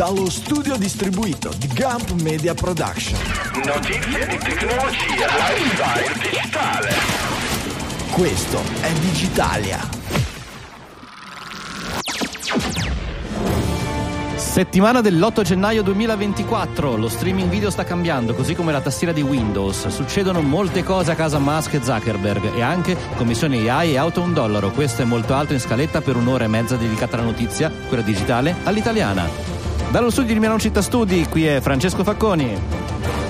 [0.00, 3.20] dallo studio distribuito di Gump Media Production.
[3.66, 6.94] Notizie di tecnologia, lifestyle digitale.
[8.10, 9.78] Questo è Digitalia.
[14.36, 19.86] Settimana dell'8 gennaio 2024, lo streaming video sta cambiando, così come la tastiera di Windows.
[19.88, 24.32] Succedono molte cose a casa Musk e Zuckerberg e anche commissioni AI e auto un
[24.32, 24.70] dollaro.
[24.70, 28.56] Questo e molto altro in scaletta per un'ora e mezza dedicata alla notizia, quella digitale,
[28.64, 29.49] all'italiana.
[29.90, 32.56] Dallo studio di Milano Città Studi, qui è Francesco Facconi.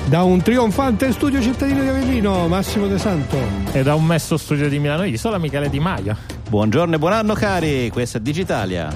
[0.09, 3.39] Da un trionfante studio cittadino di Avellino, Massimo De Santo.
[3.73, 6.15] E da un messo studio di Milano Isola, Michele Di Maio.
[6.51, 8.95] Buongiorno e buon anno cari, questa è Digitalia.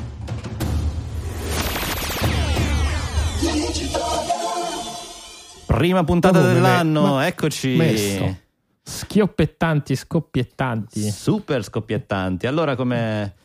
[5.64, 7.76] Prima puntata come dell'anno, me- eccoci.
[7.76, 8.36] messo.
[8.82, 11.10] Schioppettanti, scoppiettanti.
[11.10, 12.46] Super scoppiettanti.
[12.46, 13.36] Allora, come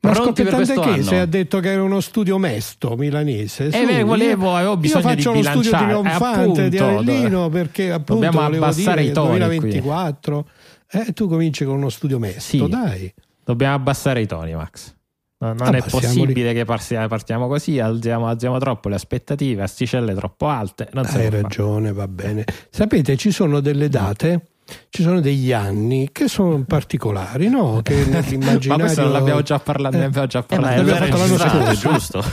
[0.00, 0.32] Ma questo
[0.80, 3.66] che se ha detto che era uno studio mesto milanese.
[3.68, 7.48] Eh beh, volevo, avevo bisogno io di faccio uno studio bilanciare, trionfante eh, di Avellino
[7.48, 10.48] perché appunto Dobbiamo abbassare dire i toni 2024
[10.90, 12.68] eh, tu cominci con uno studio mesto, Sì.
[12.68, 13.12] dai.
[13.44, 14.94] Dobbiamo abbassare i toni, Max.
[15.40, 16.16] No, non è Abbassiamoli.
[16.16, 20.88] possibile che partiamo così, alziamo, alziamo troppo le aspettative, asticelle troppo alte.
[20.92, 22.44] Hai ragione, va bene.
[22.70, 24.46] Sapete, ci sono delle date,
[24.90, 27.80] ci sono degli anni che sono particolari, no?
[27.82, 28.68] Che nell'immaginario...
[28.76, 30.74] Ma questo non l'abbiamo già parlato, ne abbiamo già Eh, parlato.
[30.74, 32.20] è l'abbiamo fatto l'anno scorso.
[32.20, 32.24] giusto?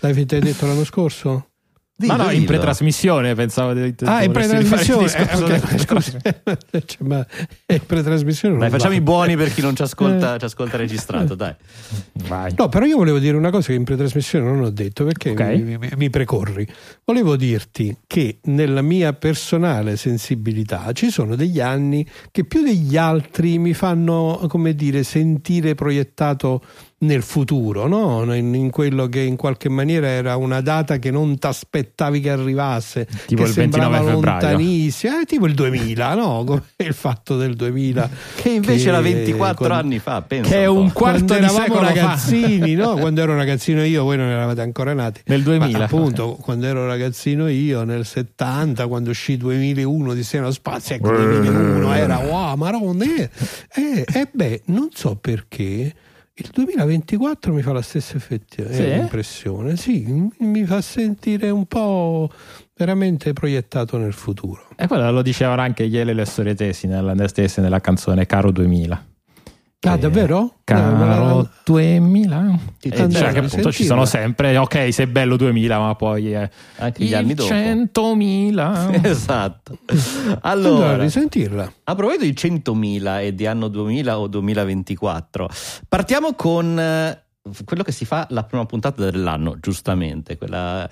[0.00, 1.49] L'avete detto l'anno scorso?
[2.06, 2.46] Ma no, in Dillo.
[2.46, 5.12] pretrasmissione pensavo di Ah, in pretrasmissione.
[5.14, 6.18] Eh, ok, del- scusa.
[6.84, 7.26] Cioè, ma
[7.66, 8.58] è in pretrasmissione.
[8.58, 9.04] Dai, facciamo i va.
[9.04, 10.38] buoni per chi non ci ascolta, Eh.
[10.38, 11.54] ci ascolta registrato, dai.
[12.28, 12.52] Vai.
[12.56, 15.40] No, però io volevo dire una cosa che in pretrasmissione non ho detto perché Ok.
[15.40, 16.66] mi, mi- mi precorri.
[17.04, 23.58] Volevo dirti che nella mia personale sensibilità ci sono degli anni che più degli altri
[23.58, 26.62] mi fanno, come dire, sentire proiettato
[27.02, 28.34] nel futuro, no?
[28.34, 32.30] in, in quello che in qualche maniera era una data che non ti aspettavi che
[32.30, 34.48] arrivasse, Tipo che il sembrava 29 febbraio.
[34.56, 36.44] lontanissima, eh, tipo il 2000, no?
[36.46, 40.50] Come il fatto del 2000 Che invece era 24 con- anni fa, pensa.
[40.50, 40.74] Che è po'.
[40.74, 41.86] un quarto quando di eravamo secolo fa.
[41.86, 42.94] ragazzini, no?
[43.00, 45.22] quando ero ragazzino io, voi non eravate ancora nati.
[45.24, 45.78] Nel 2000.
[45.78, 51.10] Ma appunto, quando ero ragazzino io, nel 70, quando uscì 2001 di Seno Spazio, ecco,
[51.16, 53.04] 2001 era wow, maronna.
[53.04, 53.30] E
[53.74, 55.94] eh, eh, beh, non so perché.
[56.34, 58.82] Il 2024 mi fa la stessa effetti- eh, Sì?
[58.98, 62.30] impressione, sì, mi fa sentire un po'
[62.76, 64.68] veramente proiettato nel futuro.
[64.76, 69.06] E quello lo dicevano anche ieri le storie tesi nella, nella canzone Caro 2000.
[69.82, 70.38] Ah, davvero?
[70.40, 72.58] No, Caro me la- 2000?
[72.78, 73.86] Sì, Eh, cioè che appunto ci sentirla.
[73.86, 77.48] sono sempre, ok, sei bello 2000, ma poi eh, Anche gli anni dopo.
[77.54, 79.00] 100.000.
[79.02, 79.78] Esatto.
[80.42, 81.72] Allora, Allora, risentirla.
[81.84, 85.48] a proposito di 100.000 e di anno 2000 o 2024,
[85.88, 87.22] partiamo con eh,
[87.64, 90.36] quello che si fa la prima puntata dell'anno, giustamente.
[90.36, 90.86] Quella...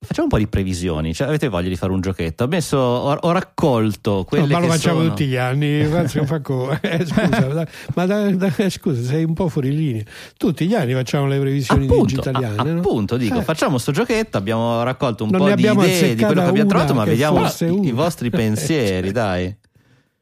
[0.00, 1.12] Facciamo un po' di previsioni.
[1.12, 2.44] Cioè, avete voglia di fare un giochetto?
[2.44, 6.40] Ho, messo, ho, ho raccolto quelle No, ma lo facciamo sono- tutti gli anni, fa
[6.40, 10.04] co- eh, scusa, ma da- da- scusa, sei un po' fuori linea.
[10.36, 12.56] Tutti gli anni facciamo le previsioni Appunto, digitaliane.
[12.56, 12.78] a- no?
[12.78, 13.42] appunto dico, Eh.
[13.42, 16.94] facciamo sto giochetto, abbiamo raccolto un Non po' di idee di quello che abbiamo trovato,
[16.94, 19.52] ma vediamo i, i vostri pensieri, dai.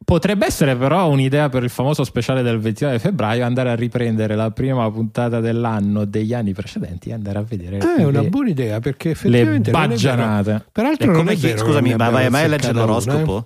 [0.07, 4.53] Potrebbe essere però un'idea per il famoso speciale del 29 febbraio andare a riprendere la
[4.53, 8.49] prima puntata dell'anno degli anni precedenti e andare a vedere Eh, è una le, buona
[8.51, 9.87] idea perché le effettivamente vero.
[9.89, 10.65] baggianate.
[10.71, 13.39] Peraltro È non come è chi- vero scusami, ma vai mai a leggere azzeccata una,
[13.39, 13.45] eh.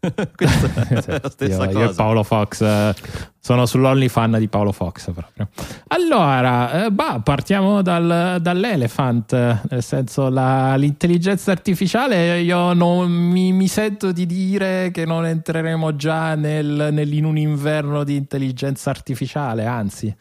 [0.34, 1.78] Questa è la stessa io, cosa.
[1.78, 2.94] io e Paolo Fox eh,
[3.38, 5.48] sono sull'OnlyFan di Paolo Fox proprio.
[5.88, 13.52] Allora, eh, bah, partiamo dal- dall'elephant, eh, nel senso la- l'intelligenza artificiale io non mi,
[13.52, 18.88] mi sento di dire che non entreremo già nel, nel- in un inverno di intelligenza
[18.90, 20.14] artificiale, anzi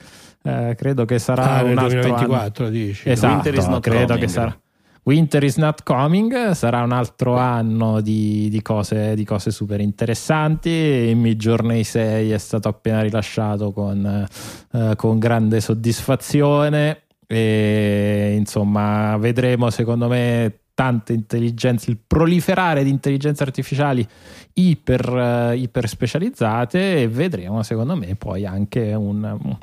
[0.43, 2.01] eh, credo che sarà Ah, nel un altro anno.
[2.15, 3.09] 2024 dici.
[3.09, 4.19] Esatto, not credo coming.
[4.19, 4.57] che sarà.
[5.03, 11.09] Winter is not coming, sarà un altro anno di, di cose, di cose super interessanti.
[11.09, 14.27] In Midjourney 6 è stato appena rilasciato con,
[14.71, 23.43] eh, con grande soddisfazione e insomma vedremo secondo me tante intelligenze, il proliferare di intelligenze
[23.43, 24.07] artificiali
[24.53, 29.57] iper, eh, iper specializzate e vedremo secondo me poi anche un,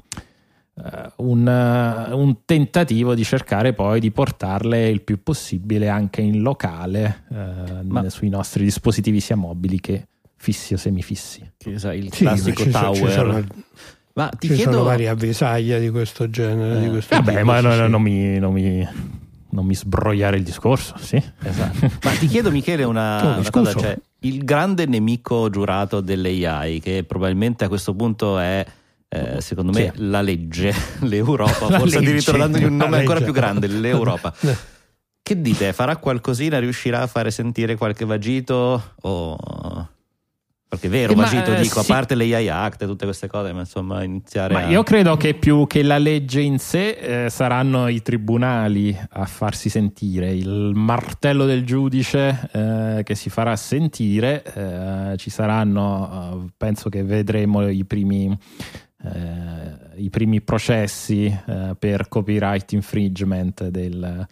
[1.17, 7.25] un, eh, un tentativo di cercare poi di portarle il più possibile anche in locale
[7.31, 10.07] eh, Ma- sui nostri dispositivi sia mobili che
[10.37, 11.41] fissi o semifissi.
[11.65, 11.81] Il
[12.13, 12.97] Sì, ma classico ci sono- tower.
[13.09, 13.45] ci sono,
[14.15, 16.81] ma ti ci chiedo, sono varie avvisaglie di questo genere.
[16.81, 17.89] di Eh, questo Vabbè, tipo, ma sì, no- sì.
[17.91, 18.89] non, mi, non mi-
[19.49, 21.17] non mi sbrogliare il discorso, sì.
[21.43, 21.91] Esatto.
[22.05, 27.03] ma ti chiedo Michele una, Oh, una cosa, cioè il grande nemico giurato dell'AI che
[27.05, 28.65] probabilmente a questo punto è
[29.09, 30.03] eh, secondo me Sì.
[30.09, 30.73] la legge,
[31.03, 31.99] l'Europa, La forse legge.
[31.99, 34.33] addirittura dandogli un nome ancora più grande, l'Europa.
[35.27, 35.73] Che dite?
[35.73, 36.61] Farà qualcosina?
[36.61, 38.93] Riuscirà a fare sentire qualche vagito?
[39.01, 39.37] O...
[40.69, 41.91] Perché è vero, Eh, ma, vagito eh, dico, sì.
[41.91, 44.69] a parte le AI Act e tutte queste cose, ma insomma iniziare Ma a...
[44.69, 49.69] io credo che più che la legge in sé eh, saranno i tribunali a farsi
[49.69, 54.45] sentire, il martello del giudice eh, che si farà sentire,
[55.13, 58.37] eh, ci saranno, eh, penso che vedremo i primi,
[59.15, 64.27] eh, i primi processi eh, per copyright infringement del,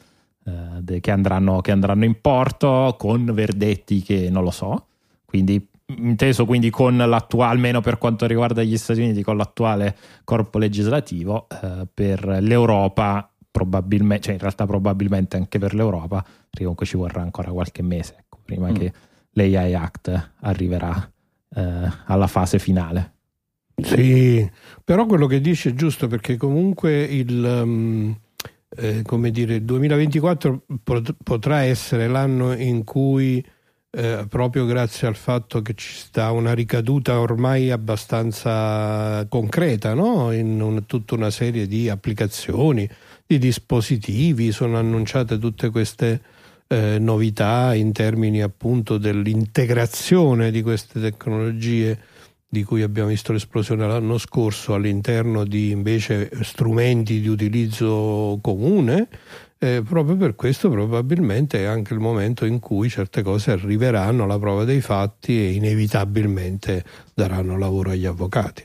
[0.45, 4.87] eh, de- che, andranno, che andranno in porto con verdetti che non lo so,
[5.25, 10.59] quindi inteso quindi con l'attuale, almeno per quanto riguarda gli Stati Uniti, con l'attuale corpo
[10.59, 17.23] legislativo, eh, per l'Europa probabilmente, cioè in realtà probabilmente anche per l'Europa, comunque ci vorrà
[17.23, 18.75] ancora qualche mese ecco, prima Mm.
[18.75, 18.93] che
[19.33, 21.11] l'AI Act arriverà
[21.55, 23.14] eh, alla fase finale.
[23.77, 24.49] Sì,
[24.85, 28.17] però quello che dice è giusto perché comunque il, um,
[28.77, 33.45] eh, come dire, il 2024 pot- potrà essere l'anno in cui
[33.91, 40.33] eh, proprio grazie al fatto che ci sta una ricaduta ormai abbastanza concreta no?
[40.33, 42.89] in un- tutta una serie di applicazioni,
[43.27, 46.21] di dispositivi, sono annunciate tutte queste
[46.69, 51.99] eh, novità in termini appunto dell'integrazione di queste tecnologie
[52.55, 59.09] di cui abbiamo visto l'esplosione l'anno scorso all'interno di invece strumenti di utilizzo comune,
[59.59, 64.39] eh, proprio per questo probabilmente è anche il momento in cui certe cose arriveranno alla
[64.39, 68.65] prova dei fatti e inevitabilmente daranno lavoro agli avvocati.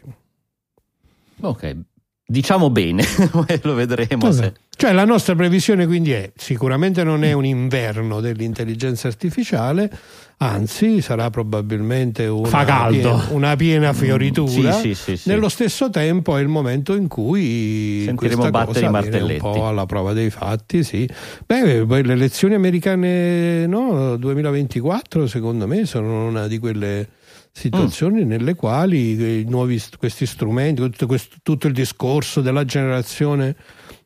[1.42, 1.76] Ok,
[2.24, 3.04] diciamo bene,
[3.64, 4.32] lo vedremo.
[4.32, 4.54] Se...
[4.82, 9.92] Cioè la nostra previsione quindi è sicuramente non è un inverno dell'intelligenza artificiale,
[10.38, 12.98] anzi sarà probabilmente una, Fa caldo.
[12.98, 14.72] piena, una piena fioritura.
[14.72, 15.28] Sì, sì, sì, sì.
[15.28, 19.40] Nello stesso tempo è il momento in cui Sentiremo battere cosa i viene un martelletti.
[19.42, 21.06] po' alla prova dei fatti, sì.
[21.46, 27.06] Beh, poi le elezioni americane no, 2024 secondo me sono una di quelle
[27.52, 33.58] situazioni nelle quali i nuovi, questi strumenti, tutto, questo- tutto il discorso della generazione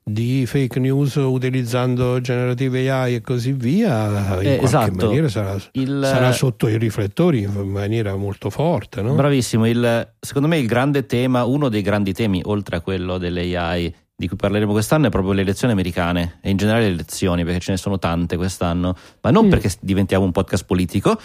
[0.06, 5.06] di fake news utilizzando generative AI e così via, in Eh, qualche esatto.
[5.06, 9.02] maniera sarà, Il- sarà sotto i riflettori in maniera molto forte.
[9.02, 9.14] No?
[9.16, 13.56] Bravissimo, il- secondo me il grande tema, uno dei grandi temi, oltre a quello delle
[13.58, 17.44] AI di cui parleremo quest'anno, è proprio le elezioni americane e in generale le elezioni,
[17.44, 19.50] perché ce ne sono tante quest'anno, ma non Mm.
[19.50, 21.18] perché diventiamo un podcast politico,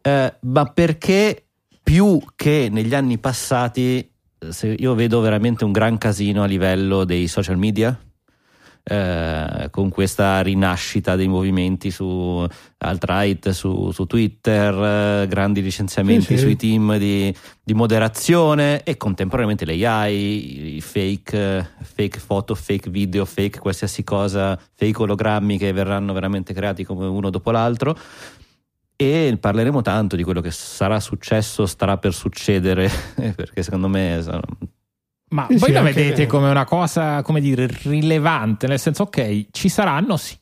[0.00, 1.44] eh, ma perché
[1.82, 4.08] più che negli anni passati
[4.48, 7.96] se io vedo veramente un gran casino a livello dei social media.
[8.84, 12.44] Eh, con questa rinascita dei movimenti su
[12.78, 16.42] alt-right, su, su Twitter, eh, grandi licenziamenti Sì, sì.
[16.42, 23.24] sui team di, di moderazione e contemporaneamente le AI, i fake, fake foto, fake video,
[23.24, 27.96] fake qualsiasi cosa, fake ologrammi che verranno veramente creati come uno dopo l'altro.
[28.96, 32.88] E parleremo tanto di quello che sarà successo, starà per succedere,
[33.34, 34.22] perché secondo me
[35.32, 39.46] Ma Sì, voi sì, la vedete come una cosa, come dire, rilevante, nel senso, ok,
[39.50, 40.38] ci saranno, sì,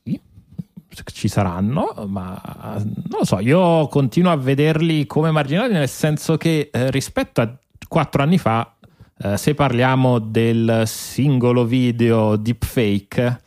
[1.04, 2.40] ci saranno, ma
[2.76, 7.56] non lo so, io continuo a vederli come marginali, nel senso che eh, rispetto a
[7.86, 8.74] quattro anni fa,
[9.16, 13.40] eh, se parliamo del singolo video deepfake,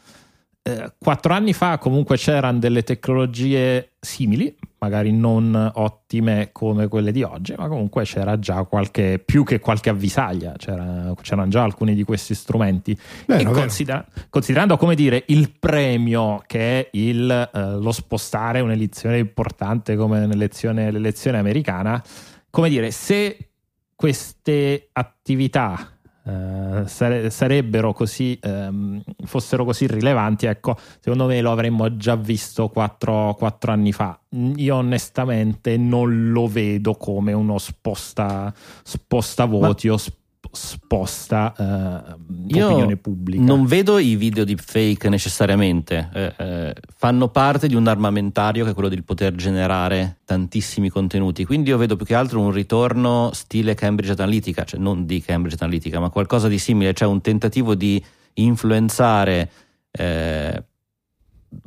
[0.65, 7.21] eh, quattro anni fa comunque c'erano delle tecnologie simili, magari non ottime come quelle di
[7.21, 12.03] oggi, ma comunque c'era già qualche, più che qualche avvisaglia, c'era- c'erano già alcuni di
[12.03, 12.91] questi strumenti.
[12.91, 13.51] E vero.
[13.51, 20.25] considera- considerando, come dire, il premio che è il, eh, lo spostare un'elezione importante come
[20.25, 22.01] l'elezione americana,
[22.49, 23.49] come dire, se
[23.95, 25.89] queste attività
[26.25, 32.69] eh, sare- sarebbero così ehm, fossero così rilevanti ecco secondo me lo avremmo già visto
[32.69, 34.17] quattro, quattro anni fa.
[34.55, 38.53] Io onestamente non lo vedo come uno sposta
[38.83, 40.21] sposta voti o sp-
[40.55, 47.67] sposta eh, Io opinione pubblica Non vedo i video deepfake necessariamente, eh, eh, fanno parte
[47.67, 52.05] di un armamentario che è quello del poter generare tantissimi contenuti, quindi io vedo più
[52.05, 56.59] che altro un ritorno stile Cambridge Analytica, cioè non di Cambridge Analytica, ma qualcosa di
[56.59, 59.49] simile, cioè un tentativo di influenzare
[59.89, 60.63] eh,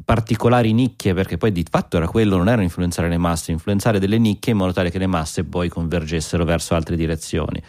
[0.05, 4.19] particolari nicchie, perché poi di fatto era quello, non era influenzare le masse, influenzare delle
[4.19, 7.61] nicchie in modo tale che le masse poi convergessero verso altre direzioni.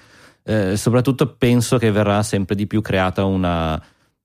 [0.49, 3.77] Eh, soprattutto penso che verrà sempre di più creata una,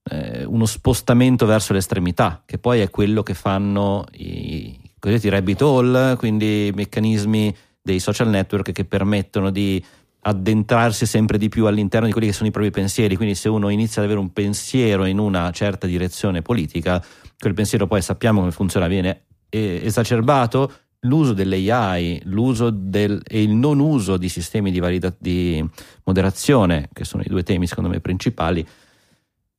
[0.09, 6.15] eh, uno spostamento verso l'estremità, che poi è quello che fanno i cosiddetti rabbit hole,
[6.15, 9.83] quindi i meccanismi dei social network che permettono di
[10.21, 13.67] addentrarsi sempre di più all'interno di quelli che sono i propri pensieri, quindi se uno
[13.67, 17.03] inizia ad avere un pensiero in una certa direzione politica,
[17.37, 20.71] quel pensiero poi sappiamo come funziona, viene eh, esacerbato,
[21.03, 25.63] l'uso dell'AI, l'uso del, e il non uso di sistemi di, valida, di
[26.03, 28.65] moderazione, che sono i due temi secondo me principali,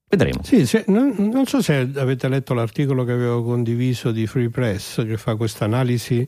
[0.09, 0.43] vedremo.
[0.43, 5.05] Sì, se, non, non, so se avete letto l'articolo che avevo condiviso di Free Press
[5.05, 6.27] che fa questa analisi.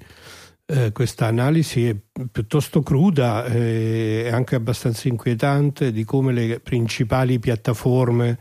[0.69, 1.95] Eh, questa analisi è
[2.29, 8.37] piuttosto cruda e eh, anche abbastanza inquietante di come le principali piattaforme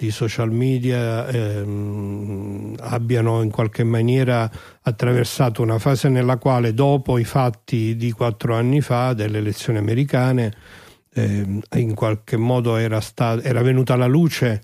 [0.00, 7.24] di social media ehm, abbiano in qualche maniera attraversato una fase nella quale dopo i
[7.24, 10.54] fatti di quattro anni fa delle elezioni americane
[11.12, 14.62] ehm, in qualche modo era, sta- era venuta alla luce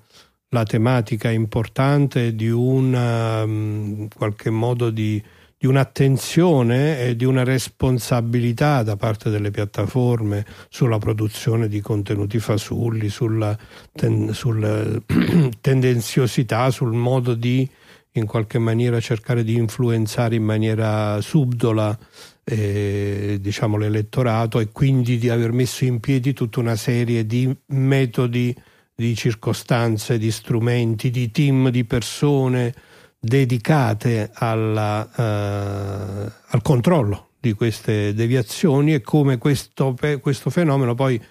[0.49, 5.23] la tematica importante di una um, qualche modo di
[5.59, 13.09] di un'attenzione e di una responsabilità da parte delle piattaforme sulla produzione di contenuti fasulli,
[13.09, 13.57] sulla
[13.93, 15.03] ten, sul,
[15.61, 17.69] tendenziosità, sul modo di
[18.13, 21.97] in qualche maniera cercare di influenzare in maniera subdola
[22.45, 28.55] eh, diciamo, l'elettorato e quindi di aver messo in piedi tutta una serie di metodi,
[28.95, 32.75] di circostanze, di strumenti, di team di persone
[33.19, 41.23] dedicate alla, uh, al controllo di queste deviazioni e come questo, questo fenomeno poi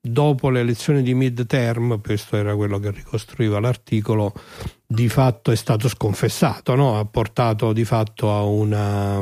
[0.00, 4.34] dopo le elezioni di midterm, questo era quello che ricostruiva l'articolo,
[4.86, 6.98] di fatto è stato sconfessato, no?
[6.98, 9.18] ha portato di fatto a una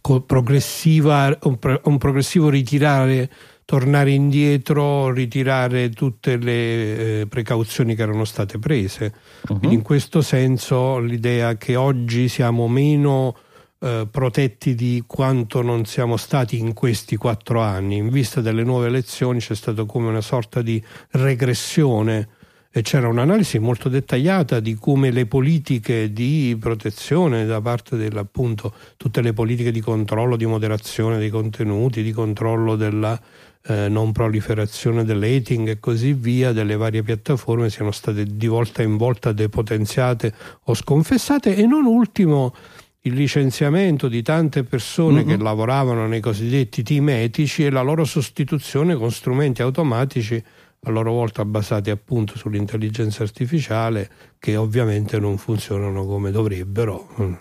[0.00, 3.30] un progressivo ritirare
[3.68, 9.12] tornare indietro, ritirare tutte le eh, precauzioni che erano state prese.
[9.46, 9.58] Uh-huh.
[9.58, 13.36] Quindi in questo senso l'idea che oggi siamo meno
[13.80, 18.86] eh, protetti di quanto non siamo stati in questi quattro anni, in vista delle nuove
[18.86, 22.28] elezioni c'è stata come una sorta di regressione
[22.70, 29.20] e c'era un'analisi molto dettagliata di come le politiche di protezione da parte dell'appunto tutte
[29.20, 33.20] le politiche di controllo, di moderazione dei contenuti, di controllo della
[33.68, 38.96] eh, non proliferazione dell'hating e così via delle varie piattaforme siano state di volta in
[38.96, 40.32] volta depotenziate
[40.64, 42.54] o sconfessate e non ultimo
[43.02, 45.28] il licenziamento di tante persone mm-hmm.
[45.28, 50.42] che lavoravano nei cosiddetti team etici e la loro sostituzione con strumenti automatici
[50.82, 57.36] a loro volta basati appunto sull'intelligenza artificiale che ovviamente non funzionano come dovrebbero.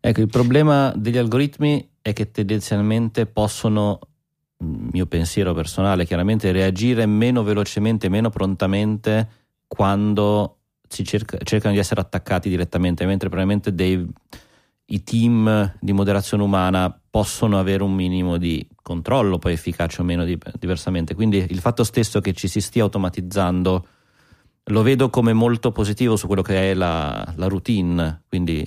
[0.00, 3.98] Ecco, il problema degli algoritmi è che tendenzialmente possono
[4.58, 9.28] mio pensiero personale, chiaramente reagire meno velocemente, meno prontamente
[9.66, 10.56] quando
[10.88, 14.04] si cerca, cercano di essere attaccati direttamente, mentre probabilmente dei,
[14.86, 20.24] i team di moderazione umana possono avere un minimo di controllo, poi efficace o meno
[20.24, 21.14] di, diversamente.
[21.14, 23.86] Quindi il fatto stesso che ci si stia automatizzando
[24.70, 28.66] lo vedo come molto positivo su quello che è la, la routine, quindi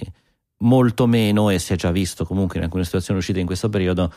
[0.60, 4.12] molto meno, e si è già visto comunque in alcune situazioni uscite in questo periodo,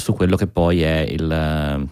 [0.00, 1.88] su quello che poi è il...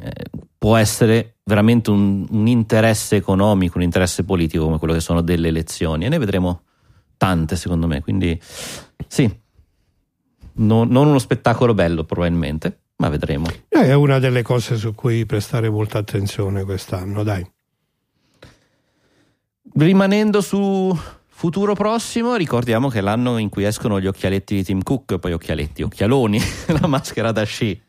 [0.00, 0.24] Eh,
[0.58, 5.48] può essere veramente un, un, interesse economico, un interesse politico come quello che sono delle
[5.48, 6.62] elezioni e ne vedremo
[7.16, 8.38] tante secondo me, quindi
[9.06, 9.30] sì,
[10.54, 13.46] no, non uno spettacolo bello probabilmente, ma vedremo.
[13.68, 17.48] È una delle cose su cui prestare molta attenzione quest'anno, dai.
[19.74, 20.96] Rimanendo su
[21.38, 25.34] Futuro prossimo, ricordiamo che è l'anno in cui escono gli occhialetti di Tim Cook, poi
[25.34, 26.36] occhialetti, occhialoni,
[26.80, 27.80] la maschera da sci.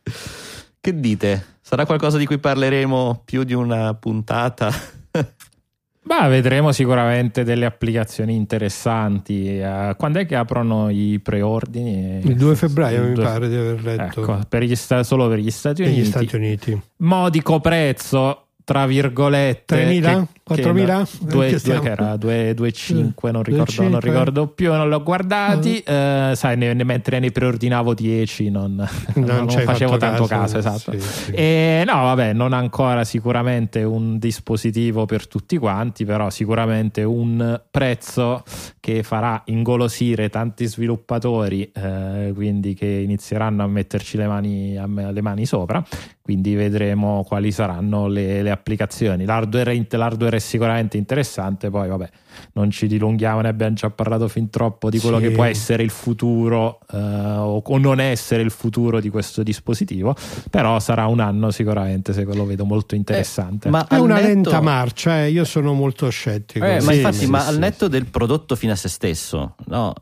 [0.79, 1.45] Che dite?
[1.59, 4.69] Sarà qualcosa di cui parleremo più di una puntata?
[5.11, 9.59] Beh, vedremo sicuramente delle applicazioni interessanti.
[9.59, 12.19] Uh, quando è che aprono i preordini?
[12.23, 14.21] Il 2 febbraio mi pare di aver letto.
[14.21, 15.99] Ecco, per sta- solo per gli Stati Uniti.
[16.01, 16.79] Gli Stati Uniti.
[16.97, 20.25] Modico prezzo tra virgolette 3.000?
[20.49, 21.07] 4.000?
[21.21, 26.31] 2, 2 che era 2,5 non, ricordo, non ricordo più non l'ho guardati uh eh,
[26.35, 30.91] sai ne, ne, mentre ne preordinavo 10 non, non, non facevo tanto caso, caso esatto.
[30.91, 31.31] Sì, sì.
[31.31, 38.43] E, no vabbè non ancora sicuramente un dispositivo per tutti quanti però sicuramente un prezzo
[38.79, 45.21] che farà ingolosire tanti sviluppatori eh, quindi che inizieranno a metterci le mani, a, le
[45.21, 45.83] mani sopra.
[46.21, 49.25] Quindi vedremo quali saranno le, le applicazioni.
[49.25, 52.09] L'hardware, l'hardware è sicuramente interessante, poi vabbè,
[52.53, 55.23] non ci dilunghiamo, ne abbiamo già parlato fin troppo di quello sì.
[55.23, 60.15] che può essere il futuro eh, o, o, non essere il futuro di questo dispositivo,
[60.49, 63.67] però sarà un anno sicuramente, se lo vedo molto interessante.
[63.67, 64.27] Eh, ma è una netto...
[64.27, 66.65] lenta marcia, eh, io sono molto scettico.
[66.65, 69.93] Eh, sì, ma infatti, sì, ma al netto del prodotto fino a se stesso, no?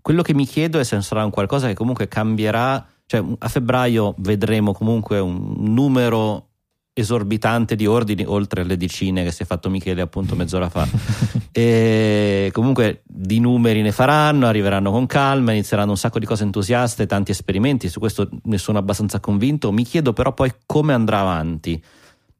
[0.00, 4.14] quello che mi chiedo è se sarà un qualcosa che comunque cambierà Cioè, a febbraio
[4.18, 6.51] vedremo comunque un numero
[6.94, 10.86] esorbitante di ordini, oltre alle decine che si è fatto Michele appunto mezz'ora fa.
[11.52, 17.06] e comunque di numeri ne faranno, arriveranno con calma, inizieranno un sacco di cose entusiaste,
[17.06, 19.72] tanti esperimenti, su questo ne sono abbastanza convinto.
[19.72, 21.82] Mi chiedo però poi come andrà avanti.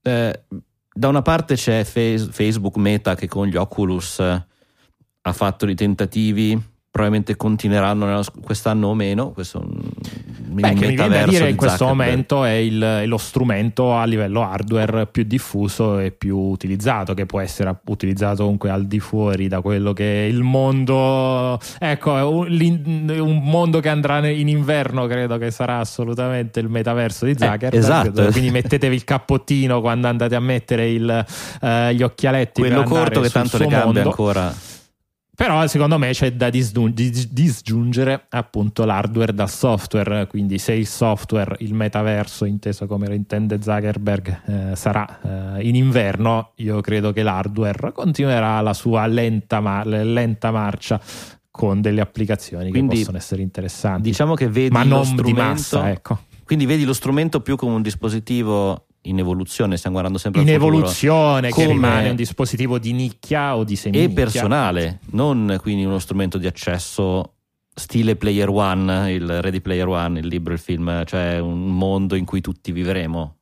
[0.02, 0.42] Eh,
[0.94, 6.60] da una parte c'è Facebook Meta che con gli Oculus ha fatto dei tentativi,
[6.92, 9.30] probabilmente continueranno quest'anno o meno.
[9.30, 13.94] Questo Beh, che mi viene da dire in questo momento è, il, è, lo strumento
[13.94, 19.00] a livello hardware più diffuso e più utilizzato, che può essere utilizzato comunque al di
[19.00, 21.58] fuori da quello che è il mondo.
[21.78, 27.32] Ecco, un, un mondo che andrà in inverno, credo che sarà assolutamente il metaverso di
[27.32, 27.72] Zuckerberg.
[27.72, 28.26] Eh, esatto.
[28.26, 31.24] Quindi mettetevi il cappottino quando andate a mettere il,
[31.62, 32.60] uh, gli occhialetti.
[32.60, 34.00] Quello corto che tanto le gambe mondo.
[34.10, 34.70] ancora
[35.34, 41.72] però secondo me c'è da disgiungere appunto l'hardware dal software, quindi se il software, il
[41.72, 47.92] metaverso inteso come lo intende Zuckerberg, eh, sarà eh, in inverno, io credo che l'hardware
[47.92, 51.00] continuerà la sua lenta, ma- lenta marcia
[51.50, 54.02] con delle applicazioni quindi, che possono essere interessanti.
[54.02, 56.18] Diciamo che vedi ma non strumento, di massa, ecco.
[56.44, 61.50] Quindi vedi lo strumento più come un dispositivo in evoluzione, stiamo guardando sempre in evoluzione
[61.50, 61.66] Come...
[61.66, 66.38] che rimane un dispositivo di nicchia o di semi e personale, non quindi uno strumento
[66.38, 67.34] di accesso
[67.74, 72.24] stile Player One, il Ready Player One, il libro, il film, cioè un mondo in
[72.24, 73.36] cui tutti vivremo.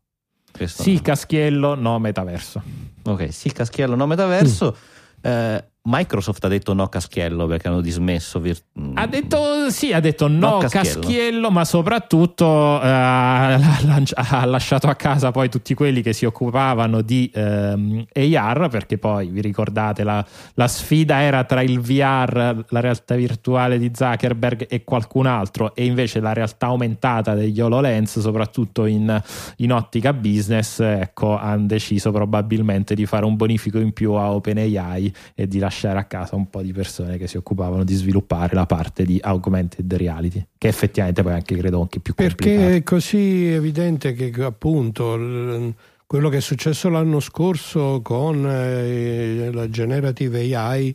[0.52, 2.62] Questo sì, caschiello, no metaverso.
[3.02, 4.76] Ok, sì, caschiello, no metaverso.
[4.76, 5.30] Mm.
[5.30, 8.38] Eh, Microsoft ha detto no caschiello perché hanno dismesso.
[8.38, 8.62] Vir-
[8.94, 11.00] ha detto sì, ha detto no, no caschiello.
[11.00, 11.50] caschiello.
[11.50, 12.44] ma soprattutto
[12.82, 12.86] eh,
[14.14, 19.28] ha lasciato a casa poi tutti quelli che si occupavano di ehm, AR perché poi
[19.28, 24.84] vi ricordate la, la, sfida era tra il VR, la realtà virtuale di Zuckerberg e
[24.84, 29.18] qualcun altro e invece la realtà aumentata degli HoloLens, soprattutto in,
[29.56, 35.14] in ottica business, ecco, hanno deciso probabilmente di fare un bonifico in più a OpenAI
[35.34, 38.54] e di lasciare lasciare a casa un po' di persone che si occupavano di sviluppare
[38.54, 42.50] la parte di augmented reality, che effettivamente poi anche credo anche più complicata.
[42.50, 45.74] Perché è così evidente che appunto
[46.06, 50.94] quello che è successo l'anno scorso con eh, la generative AI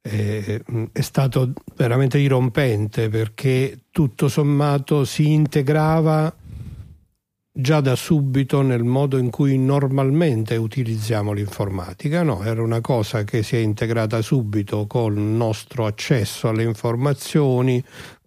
[0.00, 0.60] è,
[0.92, 6.34] è stato veramente dirompente perché tutto sommato si integrava
[7.56, 13.44] già da subito nel modo in cui normalmente utilizziamo l'informatica, no, era una cosa che
[13.44, 17.82] si è integrata subito col nostro accesso alle informazioni,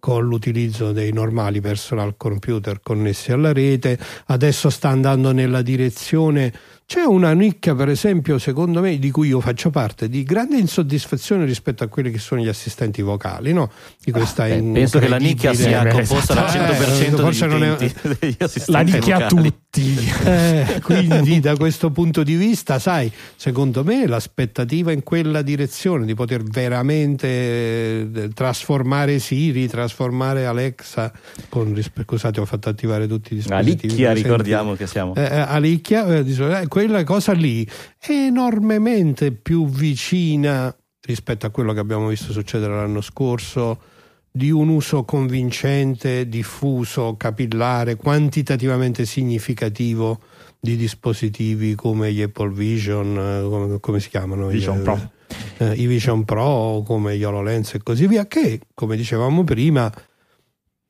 [0.08, 6.50] con l'utilizzo dei normali personal computer connessi alla rete, adesso sta andando nella direzione
[6.88, 11.44] c'è una nicchia, per esempio, secondo me, di cui io faccio parte, di grande insoddisfazione
[11.44, 13.70] rispetto a quelli che sono gli assistenti vocali, no?
[14.02, 17.62] Di questa ah, beh, penso che la nicchia sia composta dal 100% eh, forse non
[17.62, 17.76] è...
[18.68, 19.52] La nicchia a tutti.
[19.70, 26.14] Eh, quindi da questo punto di vista, sai, secondo me l'aspettativa in quella direzione di
[26.14, 31.12] poter veramente eh, trasformare Siri, trasformare Alexa,
[31.48, 34.04] con, scusate ho fatto attivare tutti i dispositivi.
[34.04, 35.14] Alicchia, ricordiamo che siamo.
[35.14, 41.80] Eh, eh Alicchia, eh, quella cosa lì è enormemente più vicina rispetto a quello che
[41.80, 43.96] abbiamo visto succedere l'anno scorso
[44.30, 50.20] di un uso convincente, diffuso, capillare, quantitativamente significativo
[50.60, 54.48] di dispositivi come gli Apple Vision, eh, come, come si chiamano?
[54.48, 55.10] Vision I, Pro.
[55.58, 59.92] Eh, I Vision Pro, come gli HoloLens e così via, che, come dicevamo prima,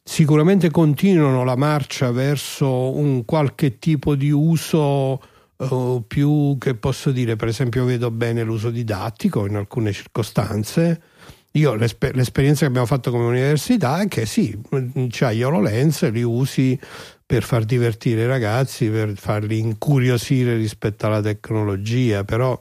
[0.02, 5.20] sicuramente continuano la marcia verso un qualche tipo di uso
[5.56, 11.00] uh, più che posso dire, per esempio vedo bene l'uso didattico in alcune circostanze.
[11.52, 14.56] Io l'esper- l'esperienza che abbiamo fatto come università è che sì,
[15.08, 16.78] c'hai gli HoloLens, li usi
[17.24, 22.58] per far divertire i ragazzi, per farli incuriosire rispetto alla tecnologia, però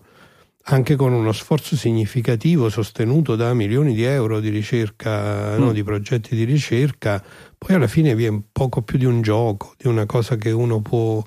[0.70, 5.60] anche con uno sforzo significativo sostenuto da milioni di euro di ricerca, mm.
[5.60, 7.24] no, di progetti di ricerca,
[7.58, 11.24] poi alla fine viene poco più di un gioco, di una cosa che uno può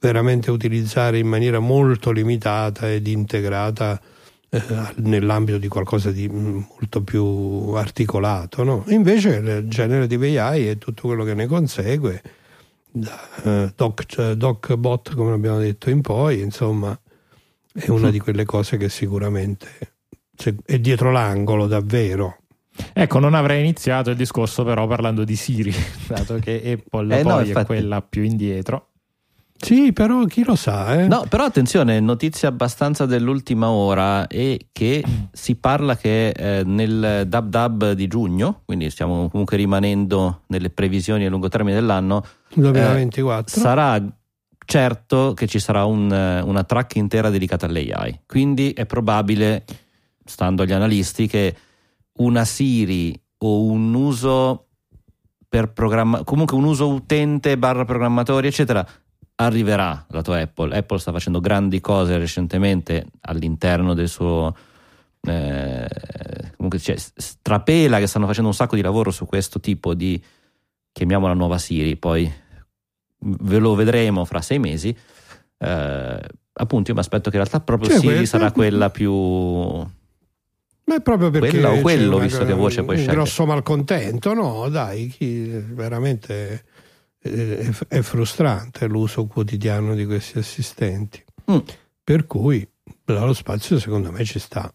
[0.00, 4.00] veramente utilizzare in maniera molto limitata ed integrata
[4.54, 4.60] eh,
[4.96, 7.24] nell'ambito di qualcosa di molto più
[7.74, 8.62] articolato.
[8.62, 8.84] No?
[8.88, 12.22] Invece il generative AI e tutto quello che ne consegue,
[12.90, 16.98] da eh, doc, DocBot come abbiamo detto in poi, insomma,
[17.72, 19.68] è una di quelle cose che sicuramente
[20.66, 22.36] è dietro l'angolo davvero.
[22.92, 25.72] Ecco, non avrei iniziato il discorso però parlando di Siri,
[26.06, 28.91] dato che Apple eh poi no, è quella più indietro
[29.62, 31.06] Sì, però chi lo sa, eh?
[31.06, 37.48] No, però attenzione, notizia abbastanza dell'ultima ora è che si parla che eh, nel Dab
[37.48, 43.56] Dab di giugno, quindi stiamo comunque rimanendo nelle previsioni a lungo termine dell'anno, 2024.
[43.56, 44.02] eh, sarà
[44.64, 48.22] certo che ci sarà un, eh, una track intera dedicata all'AI.
[48.26, 49.64] Quindi è probabile,
[50.24, 51.54] stando agli analisti, che
[52.14, 54.66] una Siri o un uso
[55.48, 58.86] per programma, comunque un uso utente barra programmatori, eccetera,
[59.44, 60.76] arriverà la tua Apple.
[60.76, 64.54] Apple sta facendo grandi cose recentemente all'interno del suo.
[65.24, 65.86] Eh,
[66.56, 70.20] comunque cioè, strapela che stanno facendo un sacco di lavoro su questo tipo di
[70.92, 72.30] chiamiamola nuova Siri, poi
[73.24, 74.94] ve lo vedremo fra sei mesi.
[75.58, 76.20] Eh,
[76.54, 79.12] appunto, io mi aspetto che in realtà proprio Cioè, Siri que- sarà que- quella più.
[80.84, 83.12] Ma è proprio perché Quella o quello, una- visto che voce puoi un scegliere.
[83.22, 86.64] grosso malcontento, no, dai, chi veramente
[87.22, 91.22] eh, è, frustrante l'uso quotidiano di questi assistenti.
[91.50, 91.58] Mm.
[92.04, 92.66] Per cui
[93.04, 94.72] lo spazio secondo me ci sta.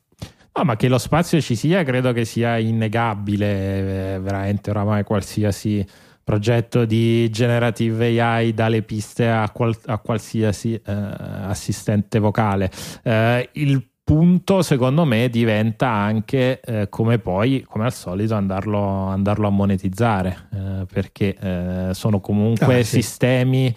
[0.53, 5.85] No, ma che lo spazio ci sia credo che sia innegabile, eh, veramente oramai qualsiasi
[6.23, 12.69] progetto di generative AI dalle piste a, qual- a qualsiasi eh, assistente vocale.
[13.03, 19.47] Eh, il punto secondo me diventa anche eh, come poi, come al solito, andarlo, andarlo
[19.47, 23.01] a monetizzare, eh, perché eh, sono comunque Ah, sì.
[23.01, 23.75] sistemi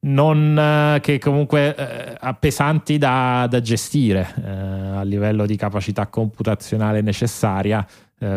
[0.00, 7.00] non, eh, che comunque eh, pesanti da, da gestire eh, a livello di capacità computazionale
[7.00, 7.86] necessaria,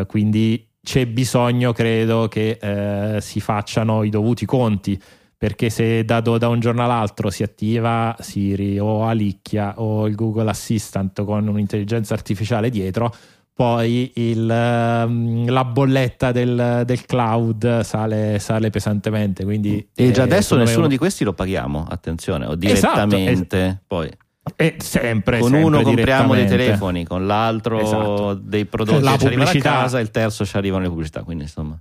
[0.06, 4.98] quindi c'è bisogno, credo, che si facciano i dovuti conti.
[5.44, 10.48] Perché se da, da un giorno all'altro si attiva Siri o Alicchia o il Google
[10.48, 13.14] Assistant con un'intelligenza artificiale dietro,
[13.52, 19.44] poi il, ehm, la bolletta del, del cloud sale, sale pesantemente.
[19.44, 23.82] Quindi, E già eh, adesso nessuno un- di questi lo paghiamo, attenzione, o Esatto, direttamente.
[23.86, 24.08] Poi
[24.56, 28.32] è sempre, con sempre uno compriamo dei telefoni, con l'altro Esatto.
[28.32, 31.22] dei prodotti La che ci arrivano a casa, il terzo ci arrivano le pubblicità.
[31.22, 31.78] Quindi insomma.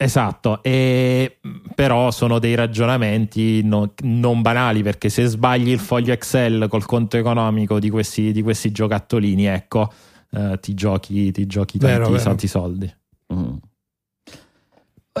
[0.00, 1.40] Esatto, e,
[1.74, 7.16] però sono dei ragionamenti no- non banali perché se sbagli il foglio Excel col conto
[7.16, 9.92] economico di questi, di questi giocattolini, ecco,
[10.30, 12.22] eh, ti giochi, ti giochi Vero, tanti, vero.
[12.22, 12.96] tanti soldi.
[13.34, 13.56] Mm.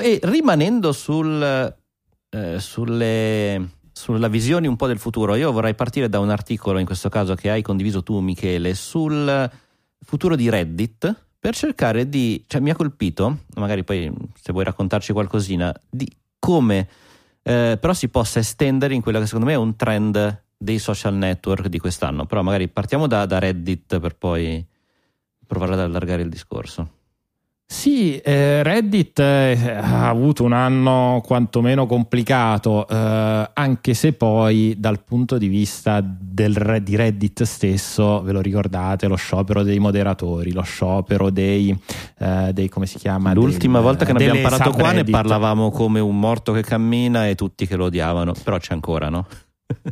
[0.00, 1.74] E rimanendo sul,
[2.30, 6.86] eh, sulle, sulla visione un po' del futuro, io vorrei partire da un articolo, in
[6.86, 9.50] questo caso che hai condiviso tu, Michele, sul
[10.04, 15.12] futuro di Reddit per cercare di, cioè mi ha colpito, magari poi se vuoi raccontarci
[15.12, 16.88] qualcosina, di come
[17.42, 21.14] eh, però si possa estendere in quello che secondo me è un trend dei social
[21.14, 22.26] network di quest'anno.
[22.26, 24.64] Però magari partiamo da, da Reddit per poi
[25.46, 26.97] provare ad allargare il discorso.
[27.70, 35.02] Sì, eh, Reddit eh, ha avuto un anno quantomeno complicato, eh, anche se poi dal
[35.04, 40.62] punto di vista del, di Reddit stesso, ve lo ricordate, lo sciopero dei moderatori, lo
[40.62, 41.78] sciopero dei,
[42.20, 43.34] eh, dei come si chiama?
[43.34, 45.10] L'ultima Del- volta che ne abbiamo parlato qua ne subreddit.
[45.14, 49.26] parlavamo come un morto che cammina e tutti che lo odiavano, però c'è ancora, no?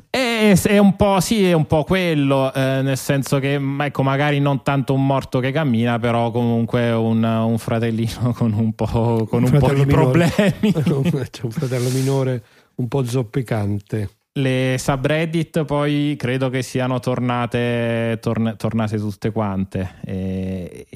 [0.09, 4.41] È, è un po' sì, è un po' quello, eh, nel senso che ecco, magari
[4.41, 9.43] non tanto un morto che cammina, però comunque un, un fratellino con un po', con
[9.45, 10.31] Un un po' di minore.
[10.31, 10.73] problemi.
[11.31, 12.43] C'è un fratello minore
[12.77, 14.11] un po' zoppicante.
[14.37, 20.87] Le subreddit poi credo che siano tornate, torn- tornate tutte quante, E-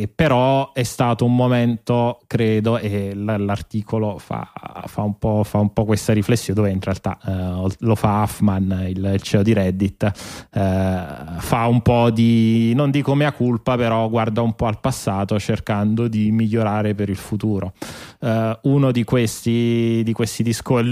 [0.00, 4.50] e- però è stato un momento, credo, e l'articolo fa,
[4.86, 8.86] fa un po', fa un po' questa riflessione, dove in realtà eh, lo fa Huffman,
[8.88, 10.10] il, CEO di Reddit, eh,
[11.38, 16.08] fa un po' di, non dico mea culpa, però guarda un po' al passato cercando
[16.08, 17.72] di migliorare per il futuro.
[18.20, 20.88] Eh, uno di questi, di questi discorsi,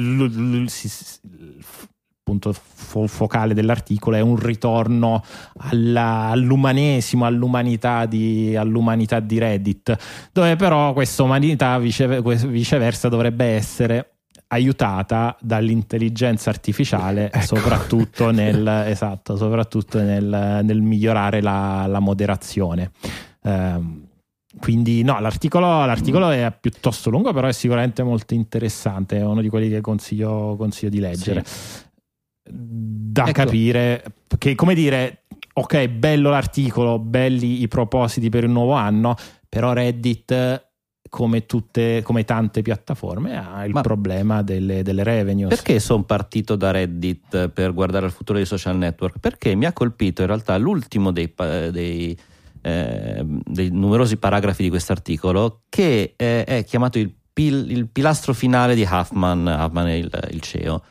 [2.28, 5.22] punto fo- focale dell'articolo è un ritorno
[5.70, 9.96] alla- all'umanesimo, all'umanità di, all'umanità di Reddit,
[10.32, 14.12] dove però questa umanità vice- viceversa dovrebbe essere
[14.48, 17.56] aiutata dall'intelligenza artificiale Ecco.
[17.56, 22.90] soprattutto, nel, esatto, soprattutto nel, nel migliorare la, la moderazione.
[23.42, 24.06] Ehm,
[24.58, 29.48] quindi no, l'articolo, l'articolo è piuttosto lungo, però è sicuramente molto interessante, è uno di
[29.48, 31.44] quelli che consiglio, consiglio di leggere.
[32.50, 33.32] Da Ecco.
[33.44, 34.02] capire
[34.38, 39.16] che, come dire, ok, bello l'articolo, belli i propositi per il nuovo anno,
[39.48, 40.66] però Reddit,
[41.08, 45.48] come, tutte, come tante piattaforme, ha il Ma- problema delle, delle revenues.
[45.48, 49.18] Perché sono partito da Reddit per guardare al futuro dei social network?
[49.18, 51.32] Perché mi ha colpito in realtà l'ultimo dei,
[51.70, 52.16] dei,
[52.62, 58.32] eh, dei numerosi paragrafi di questo articolo che eh, è chiamato il pil- il pilastro
[58.32, 60.82] finale di Huffman, Huffman è il, il CEO.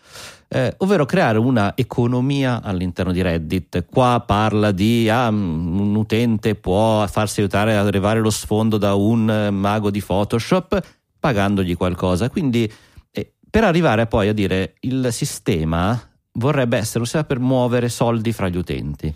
[0.50, 3.86] Eh, ovvero creare una economia all'interno di Reddit.
[3.86, 9.30] Qua parla di ah, un utente può farsi aiutare ad arrivare lo sfondo da un
[9.30, 10.82] eh, mago di Photoshop
[11.20, 12.30] pagandogli qualcosa.
[12.30, 12.72] Quindi
[13.12, 16.00] eh, per arrivare poi a dire il sistema
[16.34, 19.14] vorrebbe essere un sistema per muovere soldi fra gli utenti.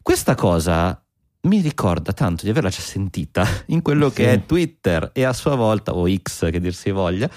[0.00, 1.02] Questa cosa
[1.40, 4.16] mi ricorda tanto di averla già sentita in quello sì.
[4.16, 7.28] che è Twitter e a sua volta, o X che dir si voglia,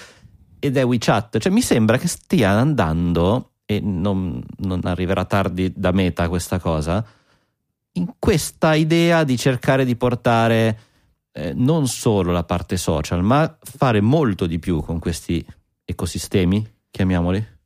[0.62, 1.39] ed è WeChat.
[1.39, 7.04] Cioè mi sembra che stia andando, e non, non arriverà tardi da meta questa cosa,
[7.93, 10.80] in questa idea di cercare di portare
[11.32, 15.43] eh, non solo la parte social, ma fare molto di più con questi
[15.84, 17.60] ecosistemi, chiamiamoli.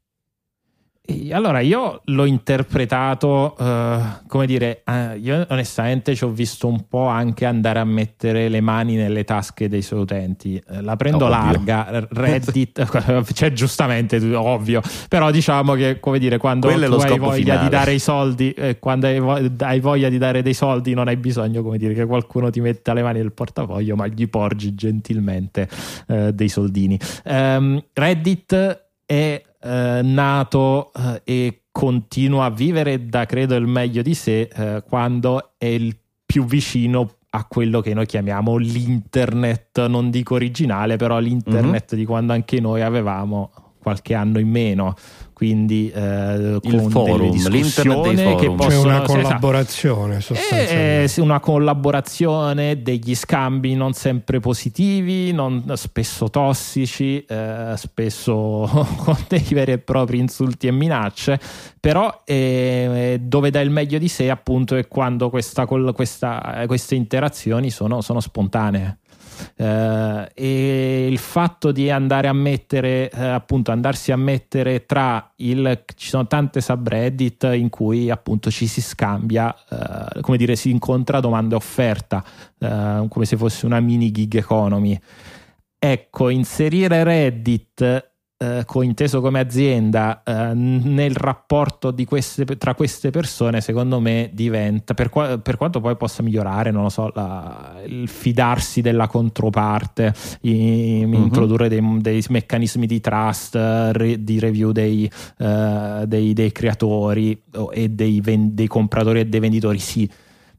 [1.32, 7.06] Allora, io l'ho interpretato, uh, come dire, uh, io onestamente ci ho visto un po'
[7.06, 10.62] anche andare a mettere le mani nelle tasche dei suoi utenti.
[10.68, 12.88] Uh, la prendo oh, larga, Reddit,
[13.34, 17.64] cioè giustamente, ovvio, però diciamo che, come dire, quando tu hai voglia finale.
[17.64, 21.08] di dare i soldi, eh, quando hai, vo- hai, voglia di dare dei soldi, non
[21.08, 24.74] hai bisogno, come dire, che qualcuno ti metta le mani nel portafoglio, ma gli porgi
[24.74, 25.70] gentilmente
[26.08, 27.00] eh, dei soldini.
[27.26, 34.14] Um, Reddit è eh, nato eh, e continua a vivere da credo il meglio di
[34.14, 40.36] sé eh, quando è il più vicino a quello che noi chiamiamo l'internet, non dico
[40.36, 42.02] originale, però l'internet mm-hmm.
[42.02, 44.96] di quando anche noi avevamo qualche anno in meno
[45.36, 50.36] quindi eh, il con forum, discussioni che possono C'è una collaborazione esatto.
[50.36, 51.14] sostanzialmente.
[51.14, 58.24] Eh, una collaborazione degli scambi non sempre positivi non, spesso tossici eh, spesso
[58.96, 61.38] con dei veri e propri insulti e minacce
[61.82, 67.70] però eh, dove dà il meglio di sé appunto è quando questa, questa, queste interazioni
[67.72, 69.00] sono, sono spontanee
[69.56, 75.84] eh, e il fatto di andare a mettere eh, appunto andarsi a mettere tra il
[75.96, 81.20] ci sono tante subreddit in cui appunto ci si scambia eh, come dire si incontra
[81.20, 82.24] domanda e offerta
[82.60, 85.00] eh, come se fosse una mini gig economy.
[85.78, 94.02] Ecco inserire reddit eh, cointeso come azienda eh, nel rapporto queste, tra queste persone secondo
[94.02, 98.82] me diventa per, qua, per, quanto poi possa migliorare non lo so la, il fidarsi
[98.82, 101.24] della controparte in, uh-huh.
[101.24, 107.88] introdurre dei, dei, meccanismi di trust re, di review dei, uh, dei, dei creatori e
[107.88, 110.10] dei, dei compratori e dei venditori sì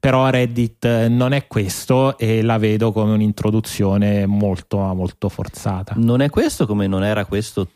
[0.07, 5.95] però Reddit non è questo e la vedo come un'introduzione molto, molto forzata.
[5.97, 7.67] Non è questo come non era questo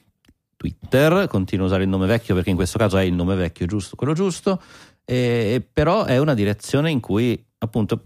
[0.56, 3.66] Twitter, continuo a usare il nome vecchio perché in questo caso è il nome vecchio
[3.66, 4.62] giusto, quello giusto,
[5.04, 8.02] e, però è una direzione in cui appunto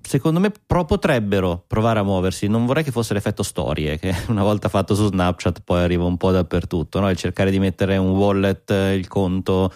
[0.00, 2.46] secondo me pro potrebbero provare a muoversi.
[2.46, 6.18] Non vorrei che fosse l'effetto storie, che una volta fatto su Snapchat poi arriva un
[6.18, 7.10] po' dappertutto, no?
[7.10, 9.72] il cercare di mettere un wallet, il conto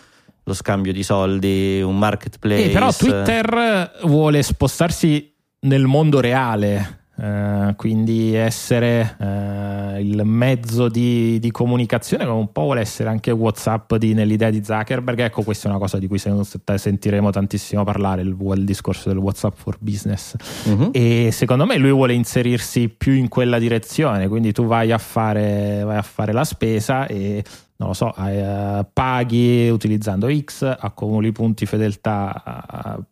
[0.48, 2.64] lo scambio di soldi, un marketplace.
[2.64, 6.96] Eh, però Twitter vuole spostarsi nel mondo reale.
[7.18, 13.32] Uh, quindi essere uh, il mezzo di, di, comunicazione come un po' vuole essere anche
[13.32, 18.22] Whatsapp di, nell'idea di Zuckerberg ecco questa è una cosa di cui sentiremo tantissimo parlare
[18.22, 20.90] il, il discorso del Whatsapp for Business uh-huh.
[20.92, 25.82] e secondo me lui vuole inserirsi più in quella direzione quindi tu vai a fare,
[25.84, 27.42] vai a fare la spesa e
[27.78, 33.04] non lo so, eh, paghi utilizzando X, accumuli punti fedeltà eh,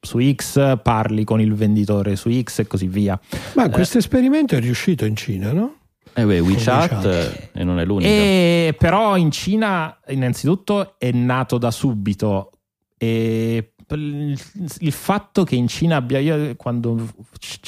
[0.00, 3.18] su X, parli con il venditore su X e così via.
[3.54, 5.76] Ma eh, questo esperimento è riuscito in Cina, no?
[6.12, 7.50] Eh beh, WeChat, WeChat.
[7.52, 8.10] e non è l'unico.
[8.10, 12.50] E, però in Cina innanzitutto è nato da subito
[12.98, 17.08] e il fatto che in Cina abbia io quando,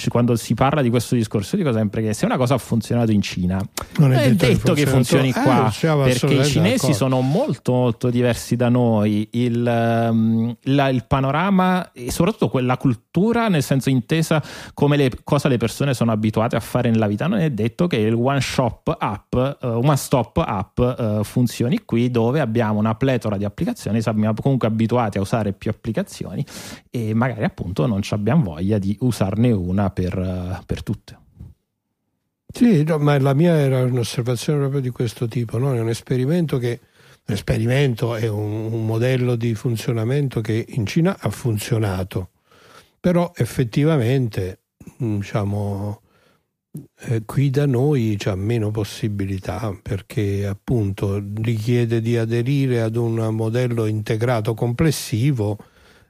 [0.09, 3.23] quando, si parla di questo discorso dico sempre che se una cosa ha funzionato in
[3.23, 3.61] Cina
[3.99, 6.95] non è, è detto, che funzioni eh, qua perché i cinesi d'accordo.
[6.95, 13.49] sono molto molto diversi da noi il, um, la, il, panorama e soprattutto quella cultura
[13.49, 14.41] nel senso intesa
[14.75, 17.97] come le, cosa le persone sono abituate a fare nella vita non è detto che
[17.97, 23.37] il one shop app uh, one stop app uh, funzioni qui dove abbiamo una pletora
[23.37, 26.45] di applicazioni siamo comunque abituati a usare più applicazioni applicazioni
[26.91, 31.19] e magari appunto non abbiamo voglia di usarne una per, per tutte.
[32.47, 35.75] Sì, no, ma la mia era un'osservazione proprio di questo tipo, no?
[35.75, 36.81] è un esperimento che
[37.25, 42.31] un esperimento è un, un, modello di funzionamento che in Cina ha funzionato,
[43.01, 44.63] però effettivamente
[44.99, 46.03] diciamo,
[47.07, 53.87] eh, qui da noi c'è meno possibilità perché appunto richiede di aderire ad un modello
[53.87, 55.57] integrato complessivo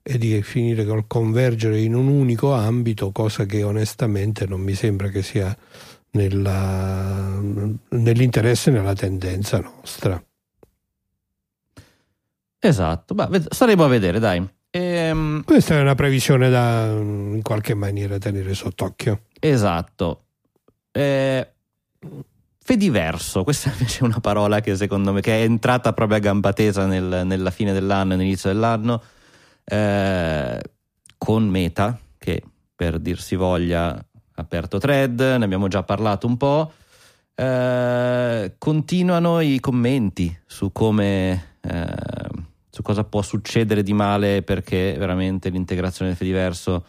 [0.03, 5.09] e di finire col convergere in un unico ambito, cosa che onestamente non mi sembra
[5.09, 5.57] che sia
[6.12, 7.38] nella,
[7.88, 10.23] nell'interesse e nella tendenza nostra.
[12.65, 14.47] Esatto, Beh, ved- staremo a vedere, dai.
[14.71, 19.23] Ehm, Questa è una previsione da in qualche maniera tenere sott'occhio.
[19.41, 20.25] esatto.
[20.93, 21.47] Eh,
[22.65, 26.53] Fediverso, questa invece è una parola che secondo me che è entrata proprio a gamba
[26.53, 29.03] tesa nel- nella fine dell'anno all'inizio dell'anno
[29.64, 30.61] eh,
[31.18, 32.42] con Meta, che
[32.75, 36.72] per dirsi voglia ha aperto thread, ne abbiamo già parlato un po'.
[37.35, 45.51] Eh, continuano i commenti su come eh, su cosa può succedere di male perché veramente
[45.51, 46.87] l'integrazione del Fediverso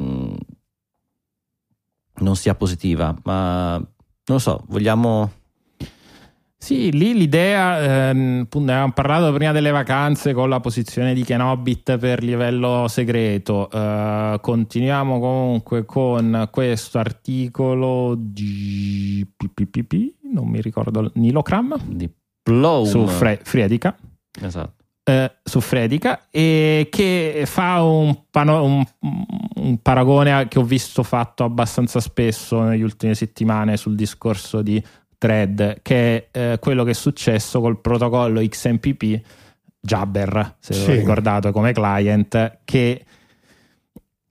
[0.00, 0.34] mm,
[2.18, 3.86] non sia positiva, ma non
[4.24, 5.32] lo so, vogliamo
[6.62, 12.22] Sì, lì l'idea, ehm, avevamo parlato prima delle vacanze con la posizione di Kenobit per
[12.22, 13.68] livello segreto.
[13.68, 19.94] Eh, continuiamo comunque con questo articolo di PPPP,
[20.32, 22.08] non mi ricordo, Nilocram di
[22.44, 23.96] Blow su Fre- Fredica.
[24.40, 24.84] Esatto.
[25.04, 28.84] eh, su Fredica e che fa un, pano- un-
[29.56, 34.80] un paragone che ho visto fatto abbastanza spesso negli ultime settimane sul discorso di
[35.22, 39.20] thread che è eh, quello che è successo col protocollo XMPP
[39.80, 40.86] Jabber se Sì.
[40.88, 43.04] lo ricordate come client che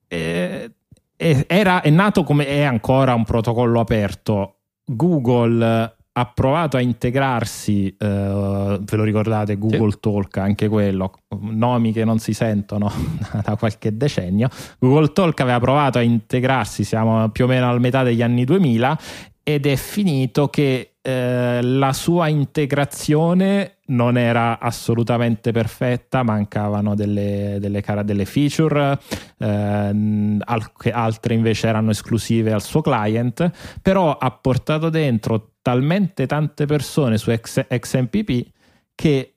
[0.08, 0.72] eh,
[1.16, 7.88] è, era, è nato come è ancora un protocollo aperto Google ha provato a integrarsi,
[7.88, 12.92] eh, ve lo ricordate, Google Talk, anche quello, nomi che non si sentono
[13.44, 14.50] da qualche decennio.
[14.80, 19.00] Google Talk aveva provato a integrarsi, siamo più o meno al metà degli anni 2000,
[19.44, 27.84] ed è finito che eh, la sua integrazione non era assolutamente perfetta, mancavano delle, delle,
[28.04, 29.00] delle feature,
[29.38, 33.52] che altre invece erano esclusive al suo client,
[33.82, 38.48] però ha portato dentro talmente tante persone su XMPP
[38.96, 39.36] che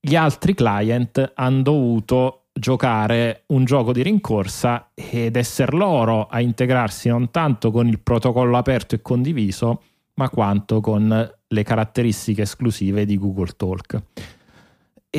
[0.00, 7.08] gli altri client hanno dovuto giocare un gioco di rincorsa ed essere loro a integrarsi
[7.08, 9.82] non tanto con il protocollo aperto e condiviso,
[10.14, 14.02] ma quanto con le caratteristiche esclusive di Google Talk.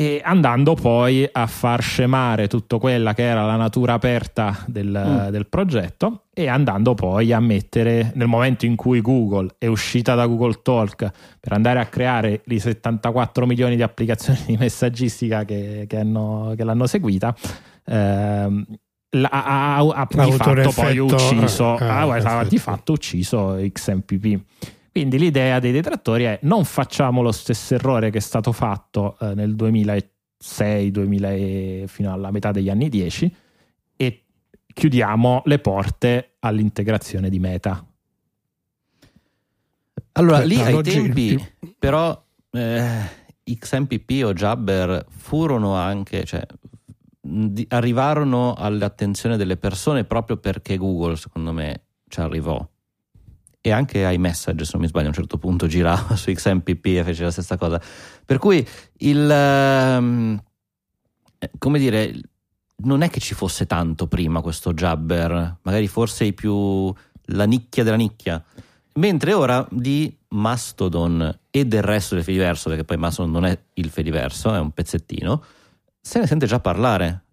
[0.00, 5.46] E andando poi a far scemare tutto quella che era la natura aperta del, del
[5.46, 10.60] progetto e andando poi a mettere nel momento in cui Google è uscita da Google
[10.62, 16.54] Talk per andare a creare i 74 milioni di applicazioni di messaggistica che, che hanno-
[16.56, 17.34] che l'hanno seguita
[17.84, 18.64] ehm,
[19.28, 24.40] ha, ha- ha di fatto poi effetto- ucciso eh, ha- ha di fatto ucciso XMPP
[24.92, 29.34] quindi l'idea dei detrattori è non facciamo lo stesso errore che è stato fatto eh,
[29.34, 33.34] nel 2006 2000 e- fino alla metà degli anni 10
[33.96, 34.24] e
[34.72, 37.84] chiudiamo le porte all'integrazione di Meta
[40.12, 41.44] Allora, Cioè, lì ai tempi,
[41.78, 46.44] però, eh, XMPP o Jabber furono anche, cioè,
[47.20, 52.66] di- arrivarono all'attenzione delle persone proprio perché Google, secondo me, ci arrivò.
[53.62, 57.04] E anche iMessage, se non mi sbaglio, a un certo punto girava su XMPP e
[57.04, 57.80] fece la stessa cosa.
[58.24, 58.66] Per cui
[58.98, 59.30] il.
[59.30, 60.42] ehm,
[61.38, 62.14] eh, come dire,
[62.84, 66.92] non è che ci fosse tanto prima questo Jabber, magari forse i più.
[67.26, 68.42] la nicchia della nicchia.
[68.94, 73.90] Mentre ora di Mastodon e del resto del Fediverso, perché poi Mastodon non è il
[73.90, 75.44] Fediverso, è un pezzettino,
[76.00, 77.24] se ne sente già parlare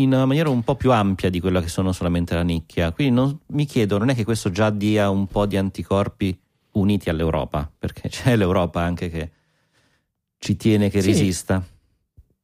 [0.00, 2.92] in una maniera un po' più ampia di quella che sono solamente la nicchia.
[2.92, 6.38] Quindi non- mi chiedo, non è che questo già dia un po' di anticorpi
[6.72, 7.70] uniti all'Europa?
[7.78, 9.30] Perché c'è l'Europa anche che
[10.38, 11.08] ci tiene che Sì.
[11.08, 11.62] resista.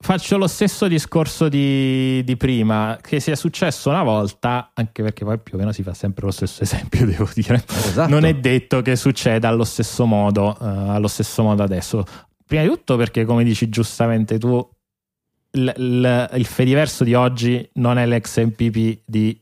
[0.04, 5.38] faccio lo stesso discorso di, di prima che sia successo una volta anche perché poi
[5.38, 8.10] più o meno si fa sempre lo stesso esempio devo dire Esatto.
[8.10, 12.04] non è detto che succeda allo stesso modo, eh, allo stesso modo adesso.
[12.46, 14.68] Prima di tutto perché, come dici giustamente tu,
[15.54, 19.38] il, il- il Fediverso di oggi non è l'exMPP di...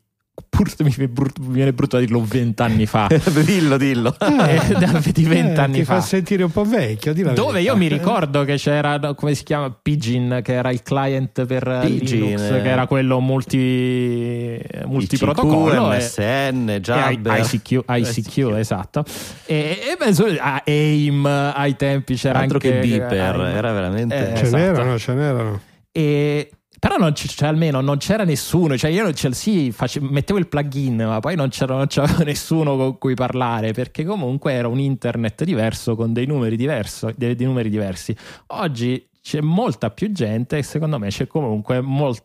[0.48, 3.06] Pur, mi, viene brutto, mi viene brutto da dirlo vent'anni fa.
[3.44, 4.14] dillo, dillo.
[4.18, 5.94] Eh, da- di vent'anni ti fa.
[5.94, 7.12] fa sentire un po' vecchio.
[7.14, 7.58] Dove verità.
[7.58, 12.20] io mi ricordo che c'era, come si chiama, Pidgin, che era il client per Pidgin,
[12.20, 12.62] Linux, eh.
[12.62, 15.92] che era quello multi, multiprotocollo.
[15.94, 17.38] ICQ, MSN, Jabber.
[17.40, 19.04] ICQ, ICQ, esatto.
[19.46, 23.56] E, e su- a AIM ai tempi c'era Altro anche che Beeper, AIM.
[23.56, 24.32] era veramente...
[24.32, 24.56] Eh, Ce esatto.
[24.62, 25.60] n'erano, ce n'erano.
[25.92, 30.00] E- però non c- cioè, almeno non c'era nessuno, cioè io non c'è- sì, face-
[30.00, 34.52] mettevo il plugin, ma poi non c'era, non c'avevo nessuno con cui parlare perché comunque
[34.52, 38.16] era un internet diverso con dei numeri, diverso, dei, dei numeri diversi.
[38.48, 42.16] Oggi c'è molta più gente e secondo me c'è comunque mol-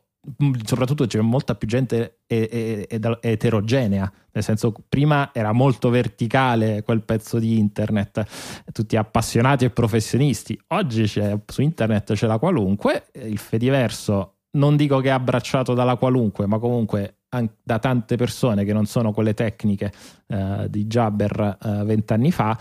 [0.63, 6.83] soprattutto c'è molta più gente e- e- ed- eterogenea, nel senso prima era molto verticale
[6.83, 8.25] quel pezzo di internet,
[8.71, 15.09] tutti appassionati e professionisti, oggi su internet c'è la qualunque, il Fediverso non dico che
[15.09, 17.17] è abbracciato dalla qualunque, ma comunque
[17.61, 19.91] da tante persone che non sono quelle tecniche
[20.27, 22.57] eh, di Jabber eh, vent'anni fa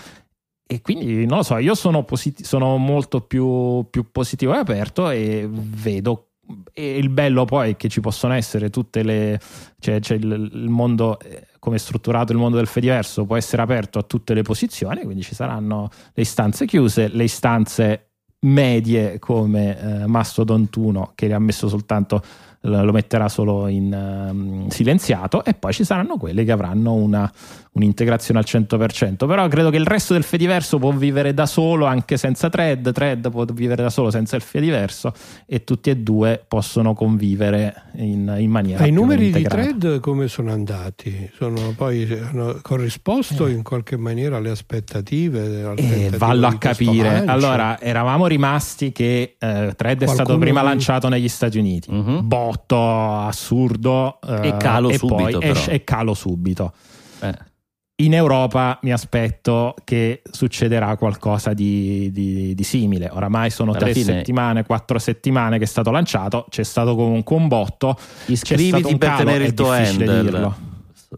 [0.68, 5.10] e quindi non lo so, io sono, posit- sono molto più, più, positivo e aperto
[5.10, 6.25] e vedo.
[6.72, 9.40] E il bello poi è che ci possono essere tutte le.
[9.78, 13.62] cioè, c'è il, il mondo, eh, come è strutturato il mondo del Fediverso, può essere
[13.62, 18.06] aperto a tutte le posizioni, quindi ci saranno le istanze chiuse, le istanze
[18.40, 22.22] medie come eh, Mastodon 1 che le ha messo soltanto
[22.66, 27.30] lo metterà solo in um, silenziato e poi ci saranno quelle che avranno una,
[27.76, 32.16] un'integrazione al 100%, però credo che il resto del Fediverso può vivere da solo anche
[32.16, 35.12] senza thread, thread può vivere da solo senza il Fediverso
[35.46, 39.56] e tutti e due possono convivere in, in maniera I numeri integrata.
[39.56, 41.30] di thread come sono andati?
[41.36, 43.52] Sono poi hanno corrisposto eh.
[43.52, 45.74] in qualche maniera alle aspettative?
[45.76, 47.24] Eh, vallo a capire.
[47.26, 52.22] Allora, eravamo rimasti che eh, thread è stato prima lanciato negli Stati Uniti, uh-huh.
[52.56, 55.38] Botto assurdo e calo e subito.
[55.38, 56.72] Poi, e, e calo subito.
[57.20, 57.54] Eh
[57.98, 63.08] in Europa mi aspetto che succederà qualcosa di, di, di simile.
[63.10, 64.04] Oramai sono Alla tre fine...
[64.04, 67.96] settimane, quattro settimane che è stato lanciato, c'è stato comunque un botto.
[68.26, 70.52] Iscriviti per tenere il tuo handle.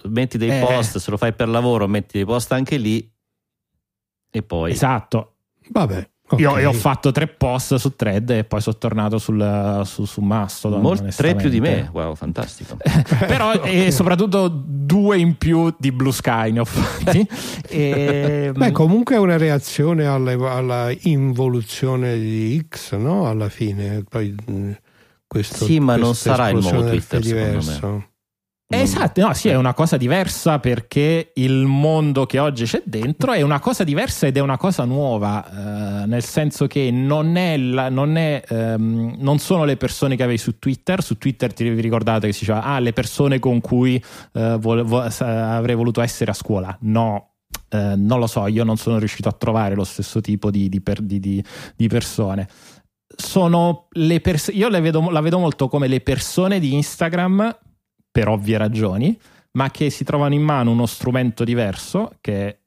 [0.04, 0.64] Metti dei eh.
[0.64, 3.10] post, se lo fai per lavoro, metti dei post anche lì
[4.30, 4.70] e poi.
[4.70, 5.34] Esatto.
[5.70, 6.08] Vabbè.
[6.30, 6.44] Okay.
[6.44, 10.20] Io, io, ho fatto tre post su thread e poi sono tornato sul, su, su
[10.20, 10.82] Mastodon.
[10.82, 12.76] Mol, tre più di me, wow, fantastico.
[13.26, 17.26] Però e soprattutto due in più di Blue Sky ne ho fatti.
[17.66, 23.26] e, Beh, comunque è una reazione alla, alla involuzione di X, no?
[23.26, 24.04] Alla fine.
[24.06, 24.34] Poi,
[25.26, 27.72] questo, sì, ma non sarà il nuovo Twitter, diverso.
[27.72, 28.08] secondo me.
[28.70, 33.40] Esatto, no, sì, è una cosa diversa perché il mondo che oggi c'è dentro è
[33.40, 37.88] una cosa diversa ed è una cosa nuova, eh, nel senso che non, è la,
[37.88, 42.26] non, è, ehm, non, sono le persone che avevi su Twitter, su Twitter ti ricordate
[42.26, 43.96] che si diceva, ah, le persone con cui
[44.34, 46.76] eh, vo- vo- avrei voluto essere a scuola.
[46.82, 47.36] No,
[47.70, 50.82] eh, non lo so, io non sono riuscito a trovare lo stesso tipo di, di,
[50.82, 51.42] per, di,
[51.74, 52.46] di persone.
[53.16, 57.56] Sono le pers- io vedo, la vedo molto come le persone di Instagram
[58.10, 59.18] per ovvie ragioni,
[59.52, 62.58] ma che si trovano in mano uno strumento diverso che è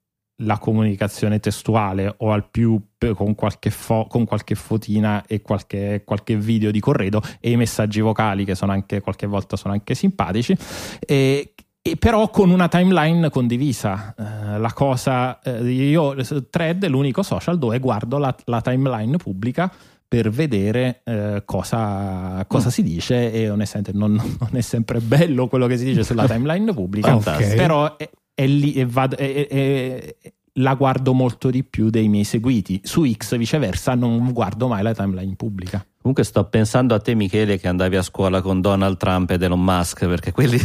[0.41, 2.79] la comunicazione testuale o al più
[3.13, 8.01] con qualche, fo- con qualche fotina e qualche, qualche, video di corredo e i messaggi
[8.01, 10.55] vocali che sono anche qualche volta sono anche simpatici
[10.99, 14.15] e, e però con una timeline condivisa.
[14.17, 16.15] Eh, la cosa eh, io
[16.49, 19.71] thread è l'unico social dove guardo la, la timeline pubblica
[20.11, 22.71] per vedere eh, cosa, cosa mm.
[22.71, 26.73] si dice e onestamente non, non, è sempre bello quello che si dice sulla timeline
[26.73, 27.55] pubblica, okay.
[27.55, 30.15] però è, è lì e vado, è, è,
[30.55, 32.81] la guardo molto di più dei miei seguiti.
[32.83, 35.85] Su X viceversa non guardo mai la timeline pubblica.
[36.01, 39.63] Comunque sto pensando a te Michele che andavi a scuola con Donald Trump ed Elon
[39.63, 40.59] Musk perché quelli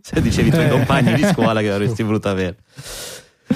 [0.00, 2.56] se dicevi i tuoi compagni di scuola che avresti voluto avere.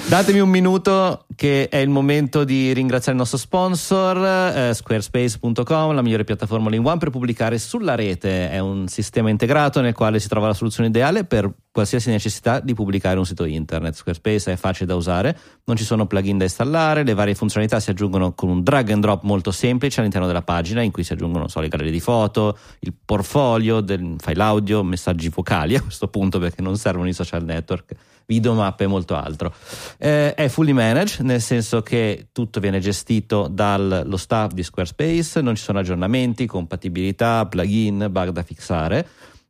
[0.07, 4.15] Datemi un minuto che è il momento di ringraziare il nostro sponsor,
[4.55, 8.51] eh, squarespace.com, la migliore piattaforma all one per pubblicare sulla rete.
[8.51, 12.75] È un sistema integrato nel quale si trova la soluzione ideale per qualsiasi necessità di
[12.75, 13.95] pubblicare un sito internet.
[13.95, 15.35] Squarespace è facile da usare,
[15.65, 19.01] non ci sono plugin da installare, le varie funzionalità si aggiungono con un drag and
[19.01, 22.55] drop molto semplice all'interno della pagina in cui si aggiungono so, le gallerie di foto,
[22.81, 27.43] il portfolio, del file audio, messaggi vocali a questo punto perché non servono i social
[27.43, 27.95] network
[28.25, 29.53] video mappe e molto altro.
[29.97, 35.55] Eh, è fully managed, nel senso che tutto viene gestito dallo staff di Squarespace, non
[35.55, 39.07] ci sono aggiornamenti, compatibilità, plugin, bug da fissare.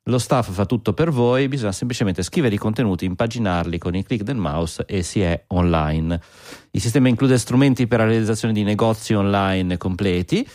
[0.08, 4.24] Lo staff fa tutto per voi, bisogna semplicemente scrivere i contenuti, impaginarli con il click
[4.24, 6.22] del mouse e si è online.
[6.70, 10.48] Il sistema include strumenti per la realizzazione di negozi online completi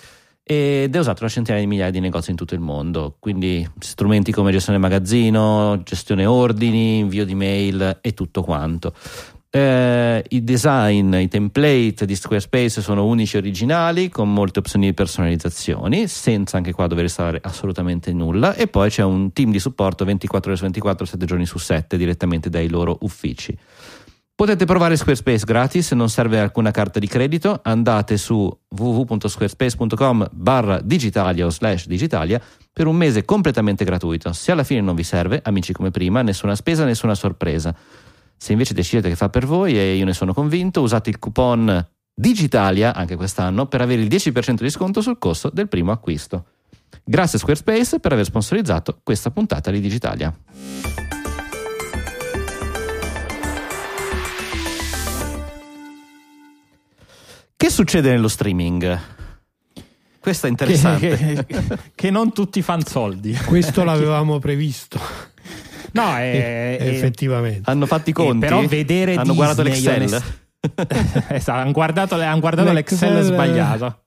[0.53, 4.33] ed è usato da centinaia di migliaia di negozi in tutto il mondo, quindi strumenti
[4.33, 8.93] come gestione magazzino, gestione ordini, invio di mail e tutto quanto.
[9.49, 14.93] Eh, I design, i template di Squarespace sono unici e originali con molte opzioni di
[14.93, 18.57] personalizzazione, senza anche qua dover installare assolutamente nulla.
[18.57, 21.97] E poi c'è un team di supporto 24 ore su 24, 7 giorni su 7
[21.97, 23.57] direttamente dai loro uffici.
[24.41, 31.45] Potete provare Squarespace gratis, non serve alcuna carta di credito, andate su www.squarespace.com barra digitalia
[31.45, 32.41] o slash digitalia
[32.73, 34.33] per un mese completamente gratuito.
[34.33, 37.77] Se alla fine non vi serve, amici come prima, nessuna spesa, nessuna sorpresa.
[38.35, 41.87] Se invece decidete che fa per voi, e io ne sono convinto, usate il coupon
[42.15, 46.47] Digitalia anche quest'anno per avere il 10% di sconto sul costo del primo acquisto.
[47.05, 50.35] Grazie Squarespace per aver sponsorizzato questa puntata di Digitalia.
[57.61, 58.99] Che succede nello streaming?
[60.19, 61.15] Questo è interessante.
[61.17, 63.35] Che, che- che non tutti fanno soldi.
[63.35, 64.99] Questo l'avevamo previsto.
[65.93, 67.71] No, è, effettivamente.
[67.71, 68.47] Hanno fatto i conti?
[68.47, 70.23] Eh, però vedere Hanno guardato Disney, l'Excel?
[70.23, 74.03] onest- esatto, hanno guardato, hanno guardato l'Excel, L'Excel- sbagliato.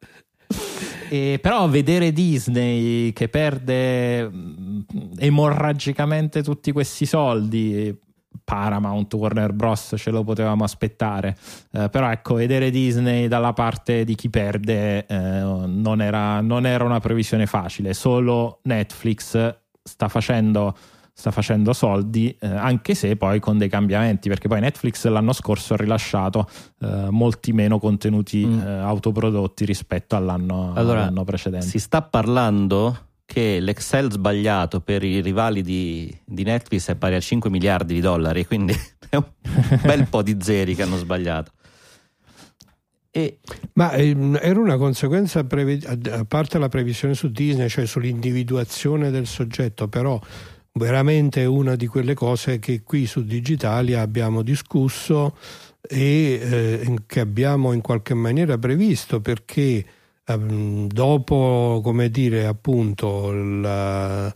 [1.09, 4.85] E però vedere Disney che perde mh,
[5.19, 7.95] emorragicamente tutti questi soldi,
[8.43, 9.93] Paramount, Warner Bros.
[9.97, 11.35] ce lo potevamo aspettare.
[11.71, 16.83] Eh, però ecco, vedere Disney dalla parte di chi perde eh, non, era, non era
[16.83, 17.93] una previsione facile.
[17.93, 20.75] Solo Netflix sta facendo
[21.15, 25.75] sta facendo soldi, eh, anche se poi con dei cambiamenti, perché poi Netflix l'anno scorso
[25.75, 26.49] ha rilasciato
[26.81, 28.59] eh, molti meno contenuti Mm.
[28.59, 31.67] eh, autoprodotti rispetto all'anno, Allora, all'anno precedente.
[31.67, 37.19] Si sta parlando che l'Excel sbagliato per i rivali di, di Netflix è pari a
[37.19, 38.74] 5 miliardi di dollari, quindi
[39.09, 39.26] è un
[39.84, 41.51] bel po' di zeri che hanno sbagliato.
[43.15, 43.39] E
[43.74, 49.28] Ma ehm, era una conseguenza, preve- a parte la previsione su Disney, cioè sull'individuazione del
[49.28, 50.19] soggetto, però
[50.74, 55.38] veramente una di quelle cose che qui su Digitalia abbiamo discusso
[55.82, 59.86] e eh, che abbiamo in qualche maniera previsto perché
[60.26, 64.34] dopo, come dire, appunto la-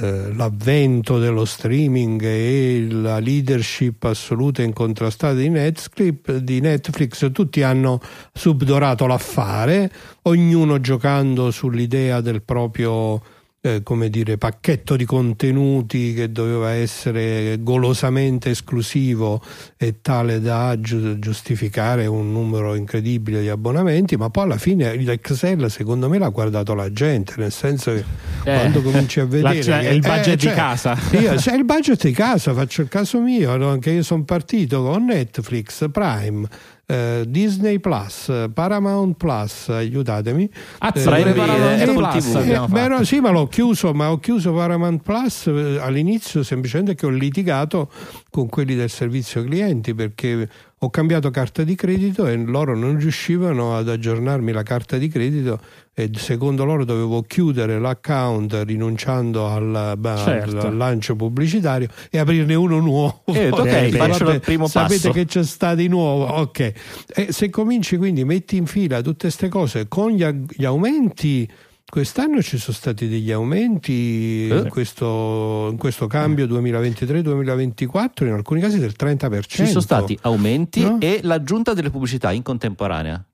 [0.00, 7.62] eh, l'avvento dello streaming e la leadership assoluta e incontrastata di Netflix, di Netflix, tutti
[7.62, 8.00] hanno
[8.32, 9.90] subdorato l'affare,
[10.22, 13.22] ognuno giocando sull'idea del proprio
[13.60, 19.42] eh, come dire, pacchetto di contenuti che doveva essere golosamente esclusivo
[19.76, 25.70] e tale da giu- giustificare un numero incredibile di abbonamenti, ma poi alla fine l'Excel
[25.70, 28.04] secondo me l'ha guardato la gente, nel senso che
[28.44, 30.96] quando cominci a vedere cioè, che- il budget eh, di cioè, casa.
[31.12, 34.82] io, se è il budget di casa, faccio il caso mio, anche io sono partito
[34.84, 36.46] con Netflix, Prime,
[36.90, 40.48] eh, Disney Plus, Paramount Plus, aiutatemi.
[40.78, 42.88] Ah, Eh, Paramount Plus eh, beh, fatto.
[42.88, 47.10] no, sì, ma l'ho chiuso, ma ho chiuso Paramount Plus eh, all'inizio semplicemente che ho
[47.10, 47.90] litigato
[48.30, 53.76] con quelli del servizio clienti perché ho cambiato carta di credito e loro non riuscivano
[53.76, 55.60] ad aggiornarmi la carta di credito
[55.98, 60.66] e secondo loro dovevo chiudere l'account rinunciando al, Certo.
[60.66, 63.22] al lancio pubblicitario e aprirne uno nuovo.
[63.26, 65.10] Eh, ok, faccio vabbè, il primo sapete passo.
[65.10, 66.72] che c'è sta di nuovo, ok.
[67.14, 71.48] E se cominci quindi, metti in fila tutte queste cose con gli, gli aumenti.
[71.90, 74.58] Quest'anno ci sono stati degli aumenti Eh.
[74.58, 79.40] in, questo, in questo cambio 2023-2024, in alcuni casi del 30%.
[79.46, 80.98] ci sono stati aumenti No?
[81.00, 83.24] e l'aggiunta delle pubblicità in contemporanea.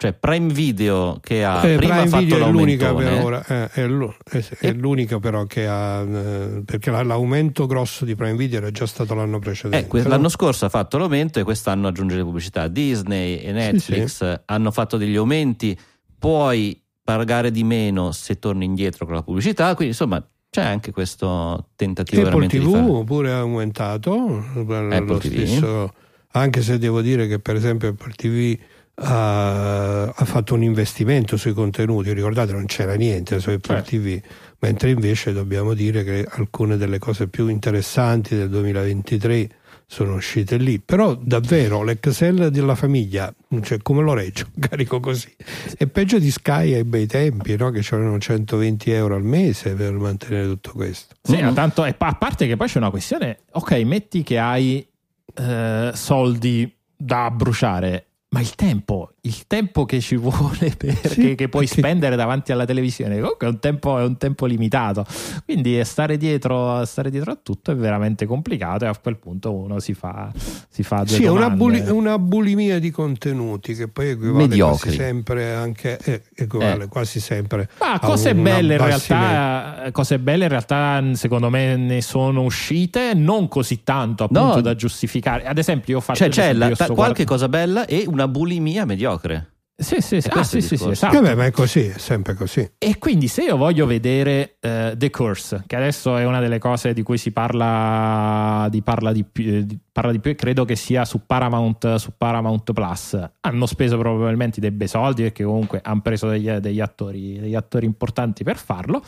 [0.00, 0.06] Eh.
[0.06, 3.68] Cioè Prime Video che ha Eh, prima Prime fatto Video è l'unica per ora, eh,
[3.70, 3.86] è,
[4.32, 8.34] eh sì, è E- l'unica però che ha eh, perché la- l'aumento grosso di Prime
[8.36, 9.84] Video era già stato l'anno precedente.
[9.84, 10.08] Eh, que- no?
[10.08, 12.66] l'anno scorso ha fatto l'aumento e quest'anno aggiunge le pubblicità.
[12.68, 15.78] Disney e Netflix eh, hanno fatto degli aumenti,
[16.18, 21.68] puoi pagare di meno se torni indietro con la pubblicità, quindi insomma c'è anche questo
[21.76, 22.84] tentativo Apple veramente di fare.
[22.86, 25.32] TV pure ha aumentato, Apple lo TV.
[25.44, 25.92] stesso,
[26.32, 28.58] anche se devo dire che per esempio Apple TV
[28.94, 33.90] ha, ha fatto un investimento sui contenuti, ricordate non c'era niente su Apple Certo.
[33.96, 34.20] TV,
[34.60, 39.48] mentre invece dobbiamo dire che alcune delle cose più interessanti del 2023
[39.86, 45.34] sono uscite lì, però davvero l'Excel della famiglia, cioè come lo reggo, carico così,
[45.76, 47.70] è peggio di Sky ai bei tempi, no?
[47.70, 51.16] che c'erano 120 euro al mese per mantenere tutto questo.
[51.22, 51.44] Sì, Mm.
[51.46, 54.86] ma tanto, e pa- a parte che poi c'è una questione, ok, metti che hai
[55.34, 61.34] eh, soldi da bruciare, ma il tempo, il tempo che ci vuole per, Sì, che,
[61.34, 65.04] che puoi perché- spendere davanti alla televisione, comunque è un tempo, è un tempo limitato.
[65.44, 69.80] Quindi stare dietro, stare dietro a tutto è veramente complicato e a quel punto uno
[69.80, 70.30] si fa,
[70.68, 74.78] si fa due Sì, una, buli- una bulimia di contenuti che poi equivale Mediocri.
[74.80, 76.88] quasi sempre anche eh, equivale Eh.
[76.88, 82.42] quasi sempre Ma cose belle, in realtà, cose belle in realtà secondo me ne sono
[82.42, 84.60] uscite non così tanto appunto No.
[84.60, 85.46] da giustificare.
[85.46, 88.19] Ad esempio, io ho fatto Cioè c'è la- ta- sto qualche cosa bella e una
[88.28, 89.50] bulimia mediocre.
[89.80, 91.22] Sì, sì, sì, ah, sì, sì, sì, esatto.
[91.22, 92.70] Vabbè, ma è così, è sempre così.
[92.76, 96.92] E quindi se io voglio vedere eh, The Curse, che adesso è una delle cose
[96.92, 100.66] di cui si parla di, parla di più, eh, di- parla di più e credo
[100.66, 105.80] che sia su Paramount, su Paramount Plus, hanno speso probabilmente dei bei soldi perché comunque
[105.82, 109.02] hanno preso degli, degli attori, degli attori importanti per farlo.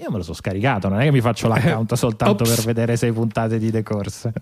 [0.00, 2.56] Io me lo sono scaricato, non è che mi faccio l'account soltanto Ops.
[2.56, 4.32] per vedere sei puntate di The Course.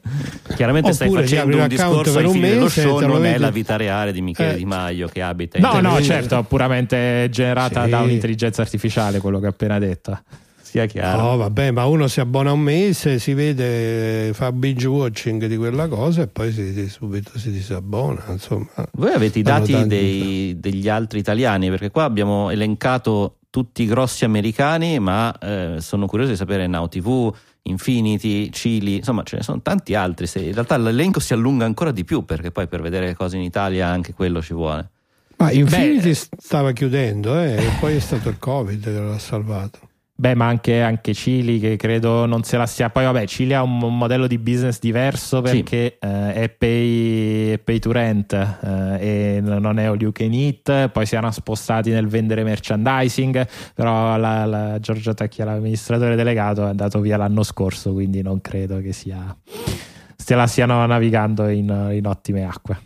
[0.57, 3.39] Chiaramente stai Oppure ti facendo un discorso ai un fini dello show, non è vedi.
[3.41, 4.57] la vita reale di Michele Eh.
[4.57, 7.91] Di Maio che abita in No, no, certo, puramente generata Sì.
[7.91, 10.19] da un'intelligenza artificiale, quello che ho appena detto.
[10.63, 11.21] sia chiaro.
[11.21, 15.87] No, vabbè, ma uno si abbona un mese, si vede, fa binge watching di quella
[15.87, 18.25] cosa e poi si, subito si disabbona.
[18.31, 21.69] Insomma, Voi avete i dati dei- degli altri italiani?
[21.69, 26.89] Perché qua abbiamo elencato tutti i grossi americani, ma eh, sono curioso di sapere Now
[26.89, 27.31] TV,
[27.65, 30.27] Infinity, Chili, insomma ce ne sono tanti altri.
[30.27, 33.37] Se- in realtà l'elenco si allunga ancora di più perché poi per vedere le cose
[33.37, 34.89] in Italia anche quello ci vuole.
[35.37, 39.91] Ma Infinity Beh, stava chiudendo eh, e poi è stato il Covid che l'ha salvato.
[40.23, 42.91] Beh, ma anche, anche Cili che credo non se la sia.
[42.91, 45.53] Poi, vabbè, Cili ha un, un modello di business diverso Sì.
[45.65, 50.33] perché eh, è, pay, è pay to rent eh, e non è all you can
[50.33, 50.91] eat.
[50.91, 53.49] Poi si erano spostati nel vendere merchandising.
[53.75, 57.93] Però la, la Giorgio Tacchia, l'amministratore delegato, è andato via l'anno scorso.
[57.93, 59.37] Quindi non credo che sia.
[60.15, 62.79] Se la stiano navigando in, in ottime acque.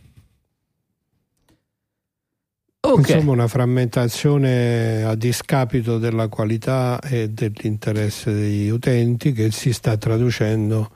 [2.99, 9.99] Ok, Insomma, una frammentazione a discapito della qualità e dell'interesse degli utenti che si sta
[9.99, 10.90] traducendo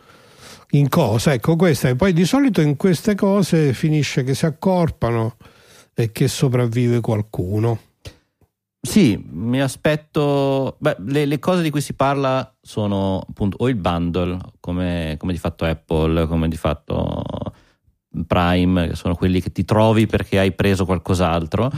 [0.70, 1.34] in cosa?
[1.34, 1.90] Ecco, questa.
[1.90, 5.36] E poi di solito in queste cose finisce che si accorpano
[5.92, 7.78] e che sopravvive qualcuno.
[8.80, 10.76] sì, mi aspetto.
[10.78, 15.32] Beh, le, le cose di cui si parla sono appunto o il bundle, come, come
[15.32, 17.22] di fatto Apple, come di fatto
[18.26, 21.70] Prime, che sono quelli che ti trovi perché hai preso qualcos'altro.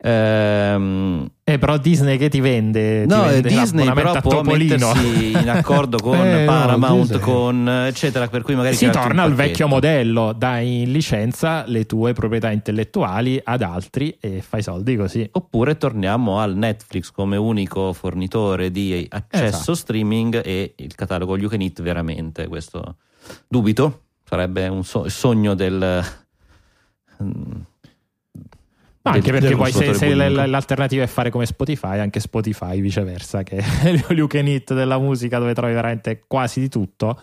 [0.00, 3.06] Ehm, Eh, però Disney che ti vende?
[3.06, 7.20] Ti No, vende Disney l'abbonamento però può mettersi in accordo con Eh, no, Paramount, Disney.
[7.20, 12.12] con eccetera, per cui magari si torna al vecchio modello, dai in licenza le tue
[12.12, 15.26] proprietà intellettuali ad altri e fai soldi così.
[15.32, 19.74] Oppure torniamo al Netflix come unico fornitore di accesso Esatto.
[19.74, 22.46] streaming e il catalogo You Can Eat veramente.
[22.46, 22.96] Questo
[23.48, 26.04] dubito, sarebbe un so- sogno del.
[29.00, 33.56] Ma anche perché poi se, se l'alternativa è fare come Spotify, anche Spotify viceversa, che
[33.56, 37.18] è you can eat della musica dove trovi veramente quasi di tutto,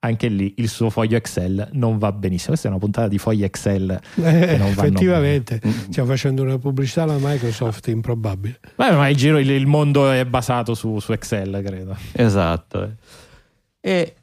[0.00, 2.50] anche lì il suo foglio Excel non va benissimo.
[2.50, 4.00] Questa è una puntata di fogli Excel.
[4.16, 8.58] Eh, effettivamente stiamo facendo una pubblicità alla Microsoft improbabile.
[8.74, 11.94] Beh, ma il, giro, il, il mondo è basato su, su Excel, credo.
[12.12, 12.94] Esatto.
[13.80, 14.14] E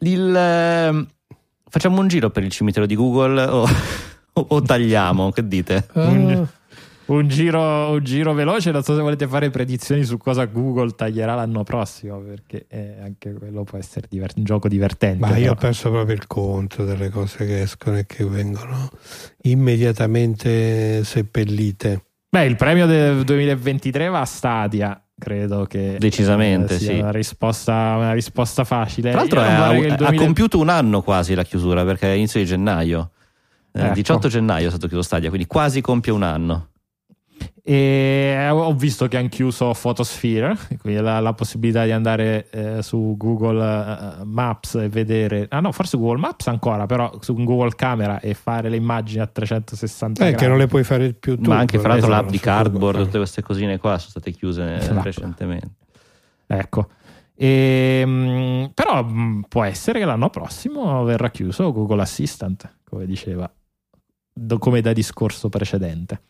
[0.00, 1.06] il, ehm,
[1.72, 3.66] facciamo un giro per il cimitero di Google o,
[4.34, 5.30] o- tagliamo?
[5.30, 5.86] Che dite?
[5.94, 6.46] Un-
[7.04, 11.34] Un giro, un giro veloce, non so se volete fare predizioni su cosa Google taglierà
[11.34, 15.18] l'anno prossimo, perché eh, anche quello può essere diver- un gioco divertente.
[15.18, 15.66] Ma io ho però.
[15.66, 18.88] perso proprio il conto delle cose che escono e che vengono
[19.42, 22.04] immediatamente seppellite.
[22.30, 26.98] Beh, il premio del 2023 va a Stadia, credo che Decisamente, eh, sia sì.
[26.98, 29.12] una risposta, una risposta facile.
[29.12, 33.10] Tra l'altro ha, 2000 compiuto un anno quasi la chiusura perché è inizio di gennaio.
[33.70, 33.94] Eh, Ecco.
[33.94, 36.70] 18 gennaio è stato chiuso Stadia, quindi quasi compie un anno.
[37.64, 43.14] E ho visto che hanno chiuso Photosphere, quindi la, la possibilità di andare eh, su
[43.16, 43.62] Google
[44.20, 48.34] eh, Maps e vedere, ah no, forse Google Maps ancora, però su Google Camera e
[48.34, 50.42] fare le immagini a 360 Eh, gradi.
[50.42, 51.50] che non le puoi fare più tu.
[51.50, 52.62] Ma anche fra l'altro esatto, l'app di su Google.
[52.62, 55.04] Cardboard, tutte queste cosine qua sono state chiuse eh, L'app.
[55.04, 55.70] recentemente.
[56.48, 56.88] Ecco.
[57.36, 63.48] Ehm, però mh, può essere che l'anno prossimo verrà chiuso Google Assistant, come diceva,
[64.58, 66.22] come da discorso precedente.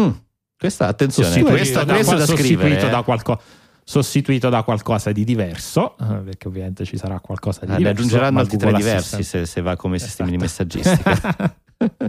[0.00, 0.10] Mm,
[0.58, 2.86] questa attenzione, Sostituito questo, da, questo è da sostituito scrivere.
[2.86, 2.90] eh.
[2.90, 3.40] da qualco-
[3.84, 7.98] sostituito da qualcosa di diverso, eh, perché ovviamente ci sarà qualcosa di Ah, ne diverso.
[8.00, 10.76] aggiungeranno ma altri tre diversi se, se va come sistemi di Esatto.
[10.76, 11.56] messaggistica.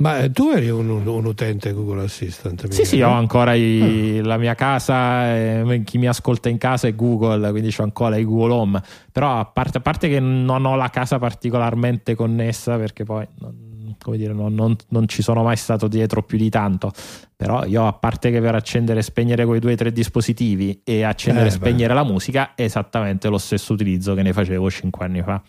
[0.00, 2.68] Ma eh, tu eri un, un utente Google Assistant?
[2.68, 3.02] Sì, sì, Michele?
[3.02, 7.74] ho ancora i- la mia casa, eh, chi mi ascolta in casa è Google, quindi
[7.76, 8.82] ho ancora i Google Home.
[9.10, 13.67] Però a parte, a parte che non ho la casa particolarmente connessa perché poi non,
[14.02, 16.92] come dire, non, non- non ci sono mai stato dietro più di tanto.
[17.36, 21.02] Però io a parte che per accendere e spegnere quei due o tre dispositivi e
[21.04, 25.04] accendere Eh, e spegnere la musica è esattamente lo stesso utilizzo che ne facevo cinque
[25.04, 25.40] anni fa.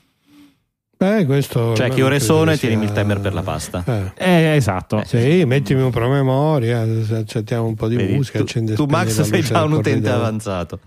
[1.02, 3.84] Eh, questo Cioè, che ore sono e sia- tienimi il timer per la pasta.
[3.88, 4.12] Eh.
[4.18, 5.02] Eh, esatto.
[5.06, 9.42] Sì, mettimi un promemoria, accettiamo un po' di Vedi, musica, tu, accende tu, Max sei
[9.42, 10.16] già un utente corridoio.
[10.16, 10.80] avanzato.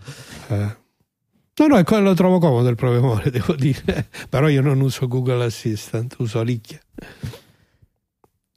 [0.49, 0.77] Eh.
[1.55, 4.07] No, no, è quello lo trovo comodo il promemoria, devo dire.
[4.29, 6.79] Però io non uso Google Assistant, uso Alicchia.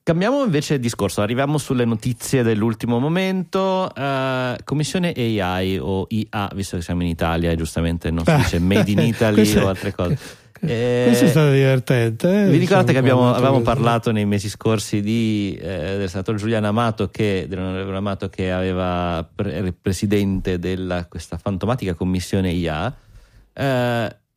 [0.05, 3.91] Cambiamo invece discorso, arriviamo sulle notizie dell'ultimo momento.
[3.91, 8.35] Eh, commissione AI o IA, visto che siamo in Italia e giustamente non si Ah,
[8.37, 10.15] dice Made in Italy o altre cose.
[10.61, 12.43] Eh, Questo è stato divertente.
[12.45, 16.37] eh, Vi ricordate che diciamo, abbiamo, avevamo parlato nei mesi scorsi di, eh, del senatore
[16.37, 22.95] Giuliano Amato, che, dell'onorevole Amato, che aveva pre- presidente della questa fantomatica commissione IA?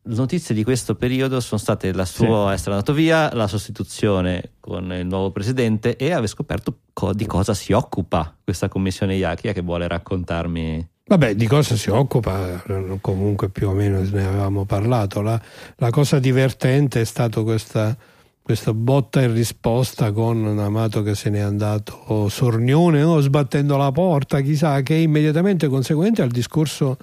[0.01, 4.91] Le notizie di questo periodo sono state la sua essere andato via, la sostituzione con
[4.93, 9.35] il nuovo presidente e aver scoperto co- di cosa si occupa questa commissione IA.
[9.35, 10.87] Chi è che vuole raccontarmi?
[11.05, 12.63] Vabbè, di cosa si occupa?
[13.01, 15.21] Comunque più o meno ne avevamo parlato.
[15.21, 15.39] La,
[15.75, 17.97] la cosa divertente è stata questa,
[18.41, 23.91] questa botta e risposta con un amato che se n'è andato sornione o sbattendo la
[23.91, 26.97] porta, chissà, che è immediatamente conseguente al discorso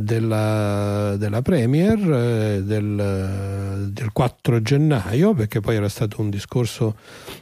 [0.00, 6.94] della, della Premier eh, del, del 4 gennaio, perché poi era stato un discorso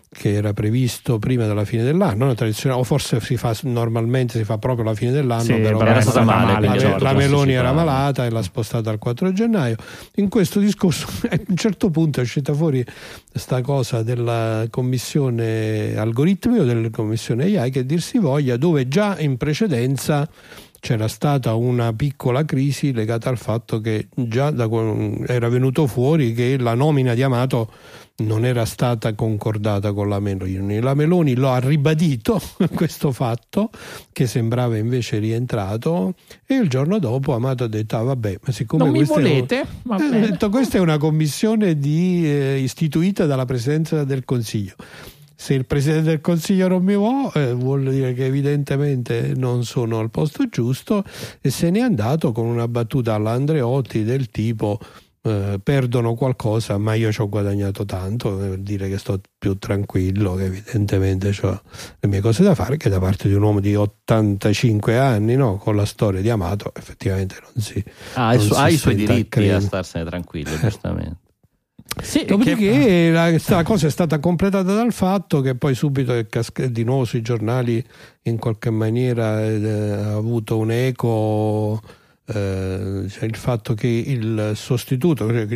[0.09, 4.87] che era previsto prima della fine dell'anno, o forse si fa normalmente si fa proprio
[4.87, 8.25] alla fine dell'anno, Sì, però era stata male, male, la, dovuto la Meloni era malata
[8.25, 9.77] e l'ha spostata al 4 gennaio.
[10.15, 12.83] In questo discorso a un certo punto è uscita fuori
[13.31, 19.19] questa cosa della commissione algoritmi o della commissione AI che dir si voglia, dove già
[19.19, 20.27] in precedenza
[20.81, 24.69] c'era stata una piccola crisi legata al fatto che già da
[25.27, 27.71] era venuto fuori che la nomina di Amato
[28.19, 30.81] non era stata concordata con la Meloni.
[30.81, 32.41] La Meloni lo ha ribadito
[32.75, 33.69] questo fatto
[34.13, 36.15] che sembrava invece rientrato
[36.47, 39.61] e il giorno dopo Amato ha detto ah, vabbè ma siccome Non mi un- volete?
[39.61, 40.21] Eh, ha bene.
[40.21, 44.75] detto questa è una commissione di, eh, istituita dalla Presidenza del Consiglio.
[45.39, 49.99] Se il Presidente del Consiglio non mi vuole, eh, vuol dire che evidentemente non sono
[49.99, 51.05] al posto giusto
[51.41, 54.81] e se n'è andato con una battuta alla Andreotti del tipo
[55.27, 60.37] eh, perdono qualcosa ma io ci ho guadagnato tanto, per dire che sto più tranquillo,
[60.37, 61.63] che evidentemente ho
[61.99, 65.57] le mie cose da fare, che da parte di un uomo di 85 anni, no,
[65.57, 67.83] con la storia di Amato, effettivamente non si...
[68.15, 69.57] Ha, i non ha i suoi diritti crema.
[69.57, 71.25] a starsene tranquillo, giustamente.
[72.03, 76.15] Sì, Dopodiché che- la, cosa è stata completata dal fatto che poi subito
[76.69, 77.83] di nuovo sui giornali
[78.23, 81.81] in qualche maniera eh, ha avuto un eco
[82.27, 85.47] eh, cioè il fatto che il sostituto, cioè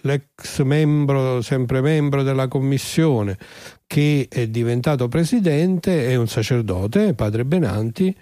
[0.00, 3.36] l'ex membro, sempre membro della commissione
[3.86, 8.14] che è diventato presidente è un sacerdote, padre Benanti,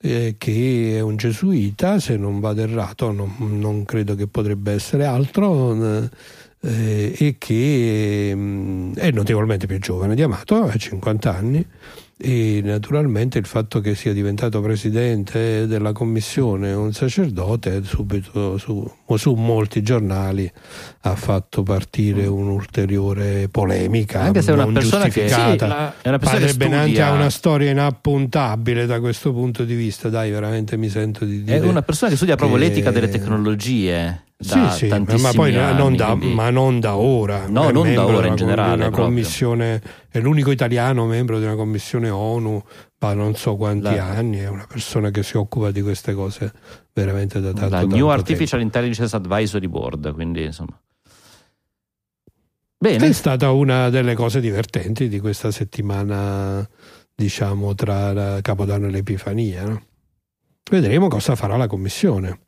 [0.00, 5.04] eh, che è un gesuita, se non vado errato, non, non credo che potrebbe essere
[5.04, 6.02] altro.
[6.02, 6.08] eh,
[6.66, 11.66] eh, e che mm, è notevolmente più giovane di Amato, ha 50 anni
[12.18, 19.34] e naturalmente il fatto che sia diventato presidente della commissione un sacerdote subito su, su
[19.34, 20.50] molti giornali
[21.02, 26.18] ha fatto partire un'ulteriore polemica Anche se è una persona che- Sì, la- È una
[26.18, 30.08] persona Padre Benanti ha una storia inappuntabile da questo punto di vista.
[30.08, 33.10] Dai veramente mi sento di dire è una persona che studia proprio che- l'etica delle
[33.10, 34.88] tecnologie da sì, sì,
[35.22, 37.46] ma poi anni, non da, quindi- ma non da ora.
[37.48, 38.90] No, È non da ora, in generale,
[40.10, 42.62] è l'unico italiano membro di una commissione ONU
[42.98, 44.38] da non so quanti La- anni.
[44.38, 46.52] È una persona che si occupa di queste cose
[46.92, 48.10] veramente da tanto la tanto New tempo.
[48.10, 50.78] Artificial Intelligence Advisory Board, quindi insomma.
[52.78, 56.68] È Bene, stata una delle cose divertenti di questa settimana,
[57.14, 58.12] diciamo, tra
[58.42, 59.64] Capodanno e l'Epifania.
[59.64, 59.82] no?
[60.70, 62.40] Vedremo cosa farà la commissione.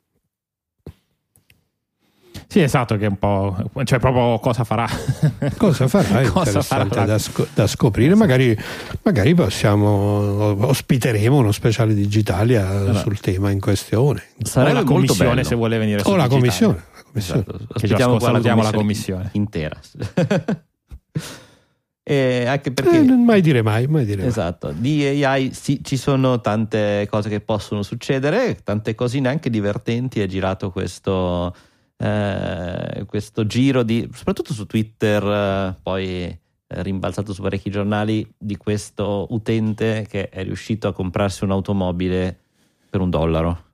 [2.50, 3.54] Sì, esatto, che è un po'...
[3.84, 4.88] cioè proprio cosa farà.
[5.58, 6.20] Cosa farà?
[6.20, 7.04] È Cosa interessante farà?
[7.06, 8.14] da, sco- da scoprire.
[8.14, 8.56] Magari,
[9.02, 12.98] magari possiamo, ospiteremo uno speciale digitalia Allora.
[13.00, 14.22] sul tema in questione.
[14.42, 15.46] o sarebbe la molto commissione bello.
[15.46, 16.40] se vuole venire su O la Digitale.
[16.40, 16.74] commissione.
[16.74, 17.40] la commissione.
[17.40, 17.58] Esatto.
[17.58, 19.28] Che Ospitiamo qua salutiamo la commissione.
[19.32, 19.78] intera.
[22.02, 24.28] e anche perché Eh, non mai dire mai, mai dire mai.
[24.28, 30.20] Esatto, di AI sì, ci sono tante cose che possono succedere, tante cose neanche divertenti.
[30.22, 31.54] È girato questo,
[32.00, 38.56] eh, questo giro di, soprattutto su Twitter, eh, poi eh, rimbalzato su parecchi giornali, di
[38.56, 42.38] questo utente che è riuscito a comprarsi un'automobile
[42.88, 43.64] per un dollaro.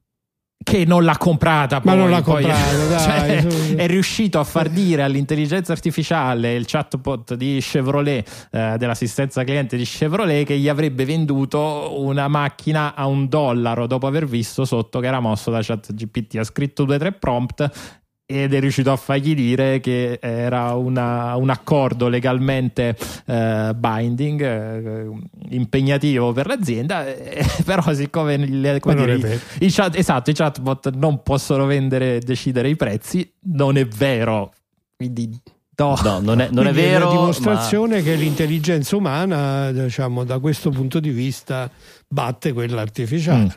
[0.65, 3.75] che non l'ha comprata Ma poi, non l'ha poi- comprata, dai, cioè, su.
[3.75, 9.85] è riuscito a far dire all'intelligenza artificiale il chatbot di Chevrolet eh, dell'assistenza cliente di
[9.85, 15.07] Chevrolet che gli avrebbe venduto una macchina a un dollaro dopo aver visto sotto che
[15.09, 19.35] era mosso da ChatGPT ha scritto due o tre prompt ed è riuscito a fargli
[19.35, 22.97] dire che era una- un accordo legalmente
[23.27, 25.07] eh, binding eh,
[25.51, 30.31] impegnativo per l'azienda eh, però siccome le- come Ma non dire, è i chat, esatto,
[30.31, 34.53] i chatbot non possono vendere e decidere i prezzi, non è vero.
[34.97, 35.29] Quindi
[35.77, 35.99] no.
[36.03, 37.09] No, non è, non è vero.
[37.11, 41.69] una dimostrazione ma- che l'intelligenza umana, diciamo, da questo punto di vista,
[42.09, 43.43] batte quella artificiale.
[43.45, 43.49] Mm.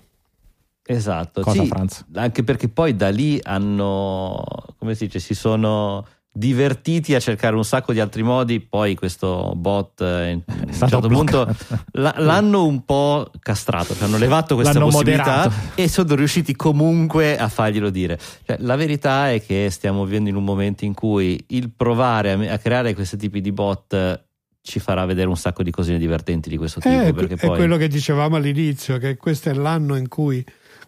[0.89, 2.05] Esatto, Cosa, sì, Franz?
[2.15, 4.41] anche perché poi da lì hanno,
[4.77, 6.05] come si dice, si sono
[6.37, 10.91] divertiti a cercare un sacco di altri modi, poi questo bot eh, a un stato
[10.91, 11.55] certo punto
[11.93, 15.55] l'hanno un po' castrato, cioè hanno levato questa L'hanno possibilità moderato.
[15.75, 18.19] e sono riusciti comunque a farglielo dire.
[18.45, 22.53] Cioè, la verità è che stiamo vivendo in un momento in cui il provare a,
[22.53, 24.21] a creare questi tipi di bot eh,
[24.61, 26.93] ci farà vedere un sacco di cosine divertenti di questo tipo.
[26.93, 27.57] Eh, perché è poi...
[27.57, 30.45] quello che dicevamo all'inizio, che questo è l'anno in cui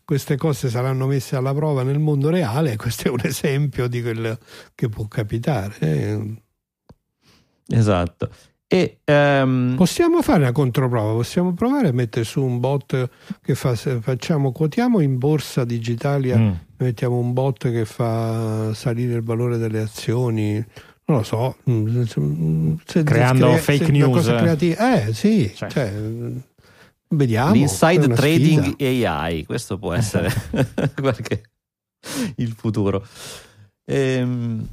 [0.09, 4.39] queste cose saranno messe alla prova nel mondo reale questo è un esempio di quello
[4.73, 5.75] che può capitare.
[5.81, 6.41] eh.
[7.67, 8.29] Esatto.
[8.67, 13.09] E ehm, Possiamo fare una controprova, possiamo provare a mettere su un bot
[13.43, 16.51] che fa, facciamo, quotiamo in borsa digitalia, Mm.
[16.77, 20.53] mettiamo un bot che fa salire il valore delle azioni,
[21.05, 24.11] non lo so, mm, se- Creando se- fake se news.
[24.11, 25.03] cosa creativa.
[25.05, 25.69] Eh sì, Cioè.
[25.69, 25.93] cioè,
[27.09, 27.53] vediamo.
[27.53, 29.11] l'inside trading sfida.
[29.11, 30.29] AI, questo può essere
[30.95, 31.43] qualche-
[32.37, 33.05] il futuro.
[33.85, 34.67] Ehm,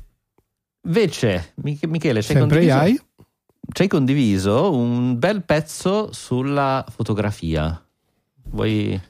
[0.86, 3.00] invece, Mich- Michele, Sempre condiviso, AI?
[3.72, 7.80] ci hai condiviso un bel pezzo sulla fotografia.
[8.50, 9.00] Vuoi...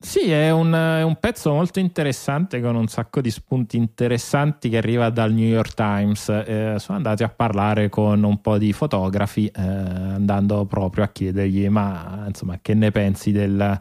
[0.00, 4.76] Sì, è un, è un pezzo molto interessante con un sacco di spunti interessanti che
[4.76, 6.28] arriva dal New York Times.
[6.28, 11.68] Eh, sono andati a parlare con un po' di fotografi, eh, andando proprio a chiedergli:
[11.68, 13.76] ma insomma, che ne pensi del,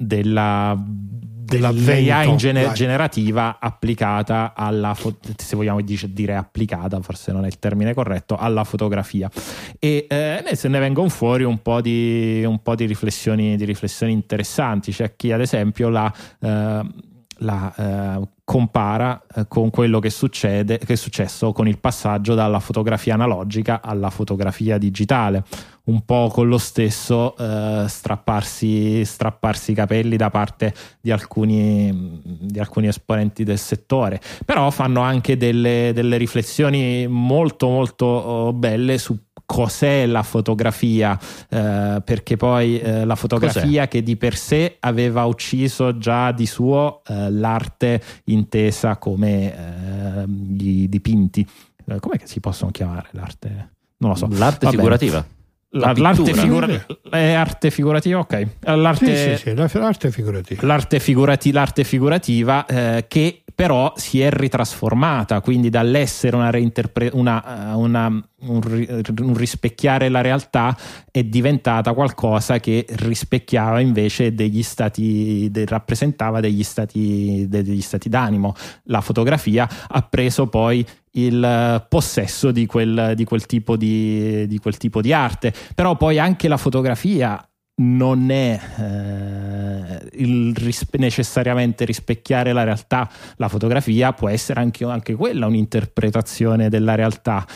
[0.00, 2.74] della, dell'AI in gene- dai.
[2.74, 8.36] generativa applicata alla fo- se vogliamo dice- dire applicata, forse non è il termine corretto,
[8.36, 9.28] alla fotografia.
[9.80, 14.12] E eh, se ne vengono fuori un po' di, un po' di riflessioni, di riflessioni
[14.12, 14.92] interessanti.
[14.92, 16.80] C'è chi, ad esempio, la, eh,
[17.38, 22.60] la, eh, compara eh, con quello che succede che è successo con il passaggio dalla
[22.60, 25.44] fotografia analogica alla fotografia digitale.
[25.88, 32.58] Un po' con lo stesso eh, strapparsi, strapparsi i capelli da parte di alcuni, di
[32.58, 34.18] alcuni esponenti del settore.
[34.46, 41.18] Però fanno anche delle, delle riflessioni molto molto oh, belle su cos'è la fotografia
[41.48, 47.00] eh, perché poi eh, la fotografia che di per sé aveva ucciso già di suo
[47.06, 51.46] eh, l'arte intesa come eh, gli dipinti
[51.86, 53.70] Eh, com'è che si possono chiamare l'arte?
[54.00, 54.76] non lo so L'arte Va bene.
[54.76, 55.26] figurativa.
[55.70, 56.66] La- La l'arte, figura-
[57.10, 60.66] è arte figurativa ok l'arte, Sì, sì, sì, la- l'arte figurativa.
[60.66, 67.72] l'arte, figurati- l'arte figurativa eh, che però si è ritrasformata, quindi dall'essere una reinterpre- una,
[67.72, 68.60] eh, una- un,
[69.20, 70.76] un rispecchiare la realtà
[71.10, 78.54] è diventata qualcosa che rispecchiava invece degli stati, de- rappresentava degli stati, degli stati d'animo.
[78.84, 80.86] La fotografia ha preso poi
[81.26, 86.18] il possesso di quel, di quel tipo di, di quel tipo di arte, però poi
[86.18, 87.42] anche la fotografia
[87.80, 90.08] non è eh,
[90.54, 97.46] rispe- necessariamente rispecchiare la realtà, la fotografia può essere anche, anche quella un'interpretazione della realtà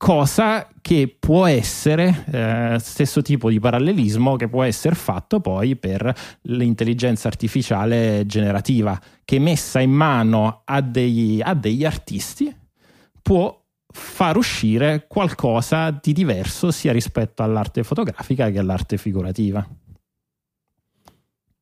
[0.00, 6.10] cosa che può essere eh, stesso tipo di parallelismo che può essere fatto poi per
[6.44, 12.50] l'intelligenza artificiale generativa che messa in mano a degli, a degli artisti
[13.20, 13.54] può
[13.92, 19.68] far uscire qualcosa di diverso sia rispetto all'arte fotografica che all'arte figurativa.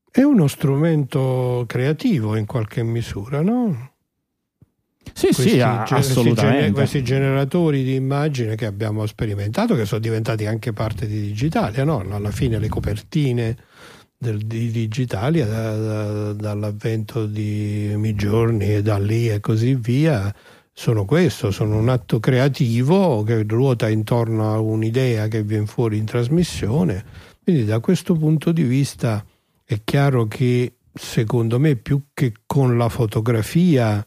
[0.08, 3.94] È uno strumento creativo in qualche misura, no?
[5.12, 6.72] Sì, Questi, sì, a- assolutamente.
[6.72, 12.04] questi, generatori di immagine che abbiamo sperimentato, che sono diventati anche parte di digitale, no?
[12.10, 13.56] alla fine le copertine
[14.16, 20.32] del, di digitali da- da- dall'avvento di Midjourney e da lì e così via
[20.72, 26.04] sono questo, sono un atto creativo che ruota intorno a un'idea che viene fuori in
[26.04, 27.04] trasmissione.
[27.42, 29.24] Quindi da questo punto di vista
[29.64, 34.04] è chiaro che secondo me più che con la fotografia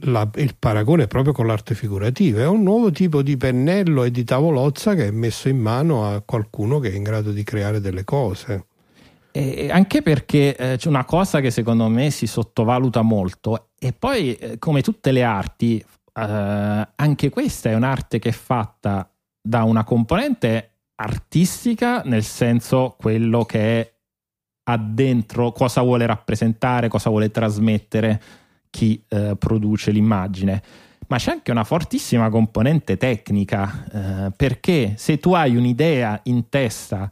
[0.00, 4.24] la- il paragone proprio con l'arte figurativa, è un nuovo tipo di pennello e di
[4.24, 8.04] tavolozza che è messo in mano a qualcuno che è in grado di creare delle
[8.04, 8.66] cose.
[9.34, 14.34] E anche perché eh, c'è una cosa che secondo me si sottovaluta molto e poi
[14.34, 19.84] eh, come tutte le arti eh, anche questa è un'arte che è fatta da una
[19.84, 23.92] componente artistica nel senso quello che è
[24.78, 28.20] dentro cosa vuole rappresentare, cosa vuole trasmettere
[28.72, 30.62] chi eh, produce l'immagine.
[31.08, 37.10] Ma c'è anche una fortissima componente tecnica eh, perché se tu hai un'idea in testa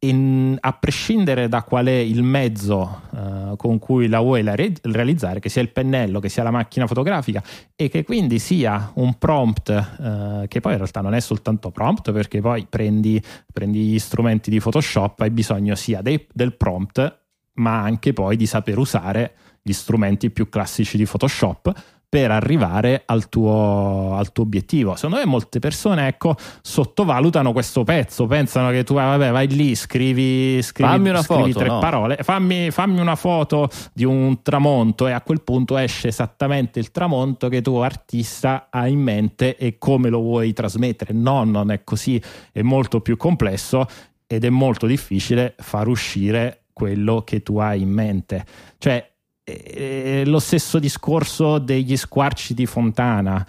[0.00, 4.72] in- a prescindere da qual è il mezzo eh, con cui la vuoi la re-
[4.82, 7.42] realizzare, che sia il pennello, che sia la macchina fotografica
[7.74, 12.12] e che quindi sia un prompt, eh, che poi in realtà non è soltanto prompt,
[12.12, 13.20] perché poi prendi,
[13.52, 17.20] prendi gli strumenti di Photoshop, hai bisogno sia dei- del prompt,
[17.54, 19.34] ma anche poi di saper usare
[19.66, 21.72] gli strumenti più classici di Photoshop
[22.08, 24.94] per arrivare al tuo, al tuo, obiettivo.
[24.94, 30.62] Secondo me molte persone ecco, sottovalutano questo pezzo, pensano che tu vabbè, vai lì, scrivi,
[30.62, 31.78] scrivi, fammi una scrivi foto, tre no.
[31.80, 36.92] parole, fammi, fammi, una foto di un tramonto e a quel punto esce esattamente il
[36.92, 41.12] tramonto che tu artista hai in mente e come lo vuoi trasmettere.
[41.12, 43.84] No, non è così, è molto più complesso
[44.28, 48.44] ed è molto difficile far uscire quello che tu hai in mente.
[48.78, 49.15] Cioè,
[49.48, 53.46] è lo stesso discorso degli squarci di fontana.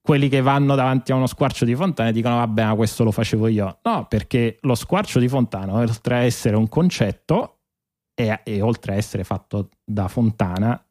[0.00, 3.10] Quelli che vanno davanti a uno squarcio di fontana e dicono vabbè, ma questo lo
[3.10, 3.78] facevo io.
[3.82, 7.58] No, perché lo squarcio di fontana, oltre a essere un concetto
[8.14, 10.82] e, e oltre a essere fatto da fontana,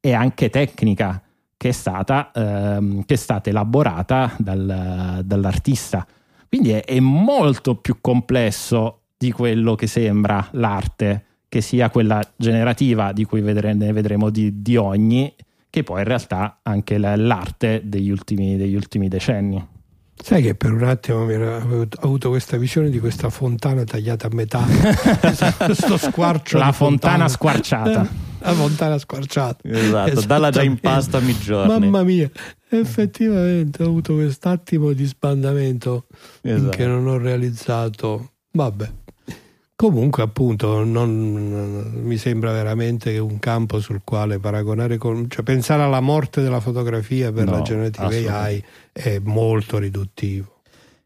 [0.00, 1.22] è anche tecnica
[1.54, 6.06] che è stata, ehm, che è stata elaborata dal, dall'artista.
[6.48, 13.12] Quindi è, è molto più complesso di quello che sembra l'arte che sia quella generativa
[13.12, 15.34] di cui vedre, ne vedremo di, di, ogni,
[15.68, 19.62] che poi in realtà anche l'arte degli ultimi, degli ultimi decenni.
[20.14, 24.30] Sai che per un attimo mi ho avuto questa visione di questa fontana tagliata a
[24.32, 24.64] metà,
[25.62, 26.56] questo squarcio.
[26.56, 28.08] La fontana, fontana squarciata.
[28.40, 29.68] La fontana squarciata.
[29.68, 31.68] Esatto, dalla già in pasta a giorni.
[31.68, 32.30] Mamma mia,
[32.70, 36.06] effettivamente ho avuto quest'attimo di sbandamento
[36.40, 36.70] esatto.
[36.70, 38.30] che non ho realizzato.
[38.52, 39.00] Vabbè.
[39.82, 45.28] Comunque, appunto, non, mi sembra veramente un campo sul quale paragonare con.
[45.28, 50.60] cioè pensare alla morte della fotografia per no, la generative AI è molto riduttivo.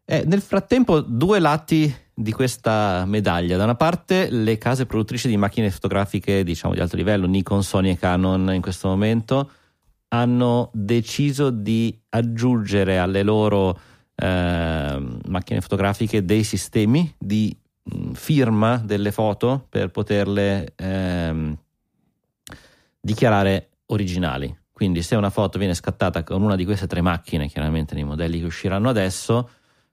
[0.05, 3.57] Eh, nel frattempo, due lati di questa medaglia.
[3.57, 7.93] Da una parte, le case produttrici di macchine fotografiche, diciamo di alto livello, Nikon, Sony
[7.93, 9.53] e Canon in questo momento,
[10.09, 13.79] hanno deciso di aggiungere alle loro
[14.16, 17.57] eh, macchine fotografiche dei sistemi di
[18.14, 21.57] firma delle foto per poterle ehm,
[23.01, 24.55] dichiarare originali.
[24.72, 28.41] Quindi se una foto viene scattata con una di queste tre macchine, chiaramente nei modelli
[28.41, 29.49] che usciranno adesso,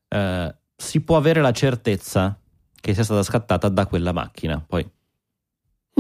[0.10, 2.38] eh, si può avere la certezza
[2.82, 4.62] che sia stata scattata da quella macchina.
[4.66, 4.84] Poi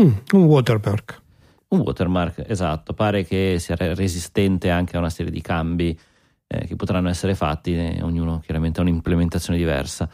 [0.01, 1.21] mm, un watermark.
[1.69, 2.93] Un watermark, esatto.
[2.93, 5.97] Pare che sia resistente anche a una serie di cambi
[6.45, 10.09] eh, che potranno essere fatti, e ognuno chiaramente ha un'implementazione diversa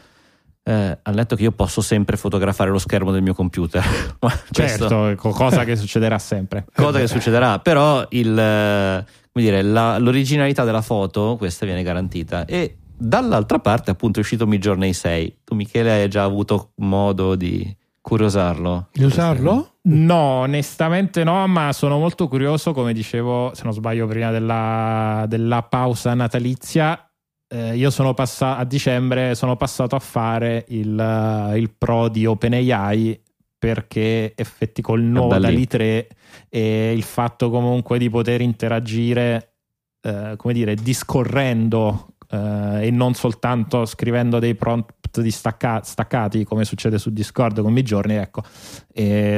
[0.63, 3.83] eh, hanno detto che io posso sempre fotografare lo schermo del mio computer.
[4.51, 6.65] certo, cosa che succederà sempre.
[6.73, 12.45] Cosa che succederà, però il, come dire, la, l'originalità della foto, questa viene garantita.
[12.45, 15.37] E dall'altra parte, appunto, è uscito Midjourney 6.
[15.43, 18.89] Tu, Michele, hai già avuto modo di curiosarlo?
[18.91, 19.77] Di usarlo?
[19.83, 25.63] No, onestamente no, ma sono molto curioso, come dicevo, se non sbaglio, prima della, della
[25.63, 27.08] pausa natalizia
[27.51, 33.19] eh, io sono passato a dicembre sono passato a fare il, il pro di OpenAI
[33.57, 36.07] perché effetti col nuovo DALI 3
[36.47, 39.53] e il fatto comunque di poter interagire
[40.01, 46.99] eh, come dire discorrendo eh, e non soltanto scrivendo dei prompt distacca- staccati come succede
[46.99, 48.43] su Discord con i giorni ecco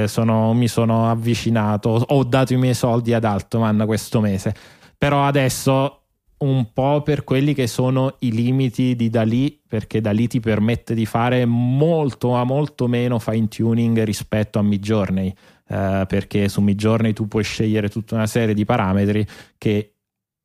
[0.05, 4.53] sono, mi sono avvicinato ho dato i miei soldi ad Altman questo mese.
[4.97, 6.00] Però adesso
[6.41, 11.05] un po' per quelli che sono i limiti di Dalì, perché Dalì ti permette di
[11.05, 15.33] fare molto, ma molto meno fine tuning rispetto a Midjourney,
[15.67, 19.25] eh, perché su Midjourney tu puoi scegliere tutta una serie di parametri
[19.57, 19.95] che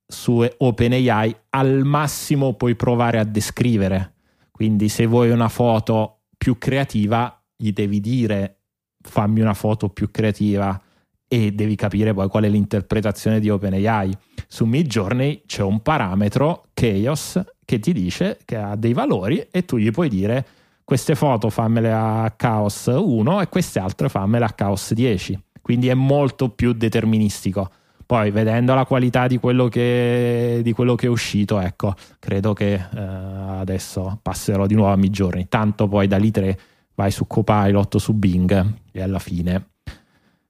[0.07, 4.15] su OpenAI al massimo puoi provare a descrivere.
[4.51, 8.61] Quindi se vuoi una foto più creativa, gli devi dire
[9.01, 10.81] fammi una foto più creativa
[11.29, 14.17] e devi capire poi qual è l'interpretazione di OpenAI.
[14.47, 19.77] Su Midjourney c'è un parametro, Chaos, che ti dice che ha dei valori e tu
[19.77, 20.47] gli puoi dire
[20.85, 25.43] queste foto fammele a Chaos 1 e queste altre fammele a Chaos 10.
[25.61, 27.71] Quindi è molto più deterministico.
[28.07, 32.75] Poi vedendo la qualità di quello che, di quello che è uscito, ecco, credo che
[32.75, 35.49] eh, adesso passerò di nuovo a Midjourney.
[35.49, 36.59] Tanto poi da lì 3
[36.95, 39.71] vai su Copilot, su Bing e alla fine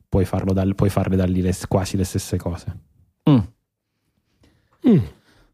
[0.08, 2.76] puoi, farlo da, puoi farle da lì le, quasi le stesse cose.
[3.28, 3.38] Mm.
[4.88, 4.98] Mm.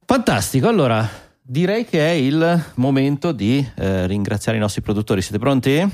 [0.04, 1.08] Fantastico, allora
[1.40, 5.22] direi che è il momento di eh, ringraziare i nostri produttori.
[5.22, 5.90] Siete pronti?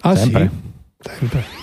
[0.00, 0.50] Ah, Sempre.
[0.98, 1.10] Sì.
[1.18, 1.61] Sempre.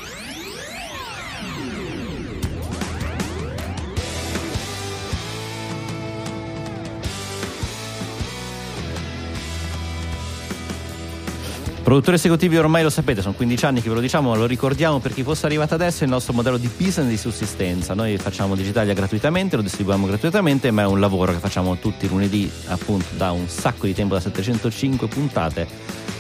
[11.89, 15.11] Produttori esecutivi ormai lo sapete, sono 15 anni che ve lo diciamo, lo ricordiamo per
[15.11, 17.95] chi fosse arrivato adesso, è il nostro modello di business di sussistenza.
[17.95, 22.07] Noi facciamo Digitalia gratuitamente, lo distribuiamo gratuitamente, ma è un lavoro che facciamo tutti i
[22.07, 25.67] lunedì, appunto da un sacco di tempo, da 705 puntate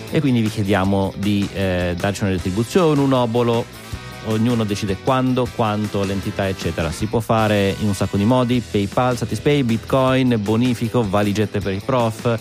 [0.09, 3.63] e quindi vi chiediamo di eh, darci una retribuzione, un obolo
[4.25, 6.89] ognuno decide quando, quanto, l'entità eccetera.
[6.89, 11.81] Si può fare in un sacco di modi, PayPal, Satispay, Bitcoin, bonifico, valigette per i
[11.85, 12.39] prof,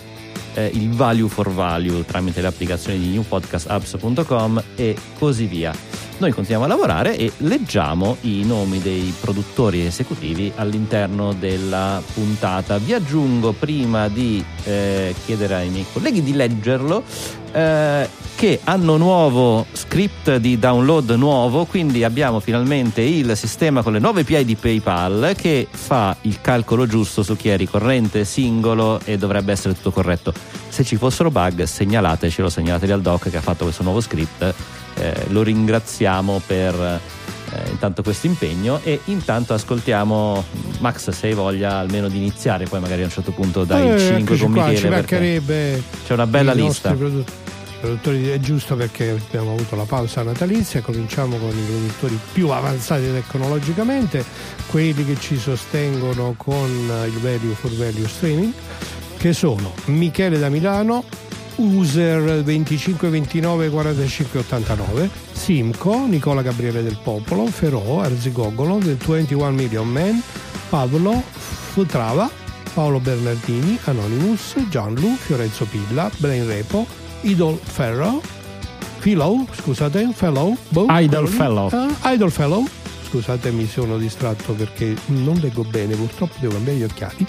[0.59, 5.73] eh, il value for value tramite le applicazioni di newpodcastapps.com e così via.
[6.19, 12.79] Noi continuiamo a lavorare e leggiamo i nomi dei produttori esecutivi all'interno della puntata.
[12.79, 17.05] Vi aggiungo prima di eh, chiedere ai miei colleghi di leggerlo
[17.53, 23.99] eh, che hanno nuovo script di download nuovo, quindi abbiamo finalmente il sistema con le
[23.99, 29.19] nuove API di PayPal che fa il calcolo giusto su chi è ricorrente, singolo e
[29.19, 30.33] dovrebbe essere tutto corretto.
[30.69, 34.55] Se ci fossero bug segnalatecelo, segnalateli al doc che ha fatto questo nuovo script
[34.95, 37.01] eh, lo ringraziamo per
[37.53, 40.45] eh, intanto questo impegno e intanto ascoltiamo
[40.81, 43.99] Max se hai voglia almeno di iniziare poi magari a un certo punto dai Eh,
[43.99, 46.95] 5 eccoci con qua, Michele ci perché mancherebbe c'è una bella lista.
[47.81, 53.05] produttori è giusto perché abbiamo avuto la pausa natalizia cominciamo con i produttori più avanzati
[53.13, 54.25] tecnologicamente
[54.67, 58.53] quelli che ci sostengono con il value for value streaming
[59.17, 61.05] che sono Michele da Milano
[61.59, 69.89] User 25 29 45 89 Simco Nicola Gabriele del Popolo Ferò Arzigogolo del 21 Million
[69.89, 70.23] Man
[70.69, 71.23] Pablo
[71.73, 72.31] Futrava
[72.75, 76.87] Paolo Bernardini Anonymous Gianlu Fiorenzo Pilla Brain Repo
[77.23, 78.21] Idol Ferro
[79.01, 81.29] Philo scusate Fellow boh, Idol.
[81.29, 81.71] Fellow.
[81.73, 82.65] Ah, Idol Fellow
[83.09, 87.27] scusate mi sono distratto perché non leggo bene purtroppo devo cambiare gli occhiali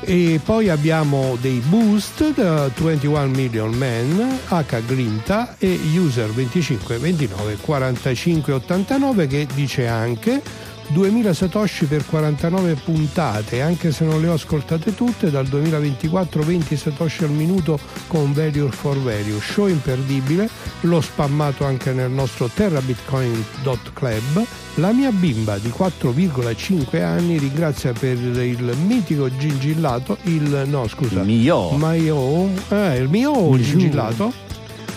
[0.00, 7.58] e poi abbiamo dei boost da 21 Million Men, H Grinta e User 25 29
[7.60, 10.42] 45 89 che dice anche
[10.90, 16.76] 2000 satoshi per 49 puntate, anche se non le ho ascoltate tutte, dal 2024 20
[16.76, 17.78] satoshi al minuto
[18.08, 20.48] con value for value, show imperdibile,
[20.80, 24.44] l'ho spammato anche nel nostro terrabitcoin.club.
[24.80, 31.26] La mia bimba di 4,5 anni ringrazia per il mitico gingillato, il no scusa, il
[31.26, 31.72] mio?
[31.72, 34.32] Mio, eh, il mio Il gingillato.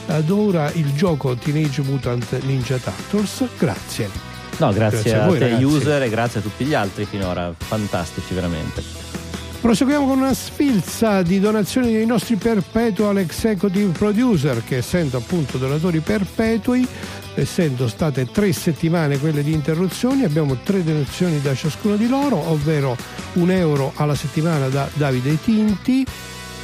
[0.08, 4.10] Adora il gioco Teenage Mutant Ninja Turtles, grazie.
[4.58, 5.64] no grazie, Grazie a a, voi, te ragazzi.
[5.66, 7.54] user e grazie a tutti gli altri finora.
[7.58, 9.23] Fantastici veramente
[9.64, 16.02] Proseguiamo con una sfilza di donazioni dei nostri perpetual executive producer che essendo appunto donatori
[16.02, 16.86] perpetui,
[17.34, 22.98] essendo state tre settimane quelle di interruzioni, abbiamo tre donazioni da ciascuno di loro, ovvero
[23.36, 26.06] un euro alla settimana da Davide Tinti,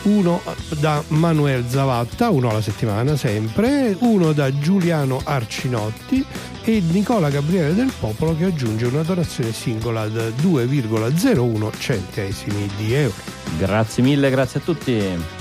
[0.03, 0.41] uno
[0.79, 6.25] da Manuel Zavatta, uno alla settimana sempre, uno da Giuliano Arcinotti
[6.63, 13.13] e Nicola Gabriele del Popolo che aggiunge una donazione singola da 2,01 centesimi di euro.
[13.57, 15.38] grazie mille grazie a tutti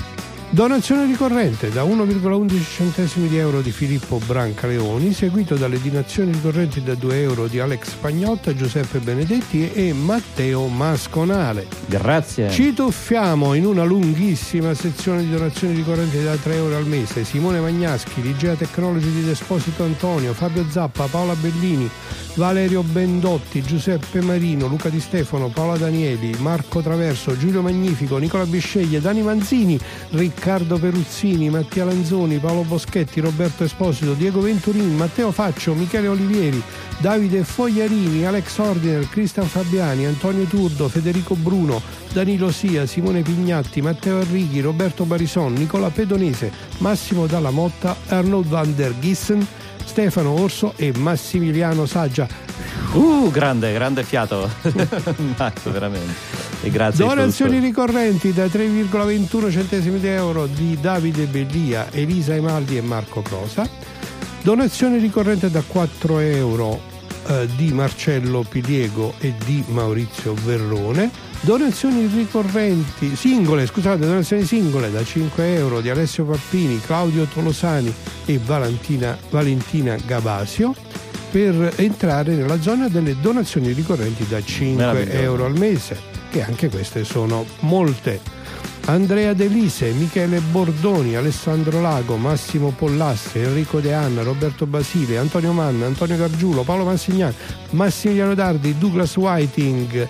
[0.51, 6.95] Donazione ricorrente da 1,11 centesimi di euro di Filippo Brancaleoni, seguito dalle donazioni ricorrenti da
[6.95, 11.67] 2 euro di Alex Pagnotta, Giuseppe Benedetti e Matteo Masconale.
[11.85, 17.23] grazie Ci tuffiamo in una lunghissima sezione di donazioni ricorrenti da 3 euro al mese.
[17.25, 21.87] Simone Magnaschi, Ligea Technology di Desposito Antonio, Fabio Zappa, Paola Bellini,
[22.33, 28.99] Valerio Bendotti, Giuseppe Marino, Luca Di Stefano, Paola Danieli, Marco Traverso, Giulio Magnifico, Nicola Bisceglie,
[28.99, 29.79] Dani Manzini,
[30.09, 36.61] Riccardo Peruzzini, Mattia Lanzoni, Paolo Boschetti, Roberto Esposito, Diego Venturini, Matteo Faccio, Michele Olivieri,
[36.99, 41.81] Davide Fogliarini, Alex Ordiner, Cristian Fabiani, Antonio Turdo, Federico Bruno,
[42.13, 48.75] Danilo Sia, Simone Pignatti, Matteo Arrighi, Roberto Barison, Nicola Pedonese, Massimo Dalla Motta, Arnold van
[48.75, 49.45] der Gissen,
[49.85, 52.48] Stefano Orso e Massimiliano Saggia.
[52.93, 54.49] Uh grande grande fiato
[55.37, 56.13] Max veramente
[56.61, 62.81] e grazie Donazioni ricorrenti da 3,21 centesimi di euro di Davide Bellia, Elisa Emaldi e
[62.81, 63.67] Marco Crosa.
[64.41, 66.81] Donazione ricorrente da 4 euro
[67.27, 71.09] eh, di Marcello Piliego e di Maurizio Verrone.
[71.41, 77.93] Donazioni ricorrenti, singole, scusate, donazioni singole da 5 euro di Alessio Pappini, Claudio Tolosani
[78.25, 80.75] e Valentina, Valentina Gabasio
[81.31, 85.17] per entrare nella zona delle donazioni ricorrenti da 5 Meraviglioso.
[85.17, 85.97] euro al mese,
[86.31, 88.19] che anche queste sono molte.
[88.85, 95.85] Andrea Delise, Michele Bordoni, Alessandro Lago, Massimo Pollastre, Enrico De Anna, Roberto Basile, Antonio Manna,
[95.85, 97.33] Antonio Gargiulo, Paolo Massignan,
[97.71, 100.07] Massimiliano Dardi, Douglas Whiting,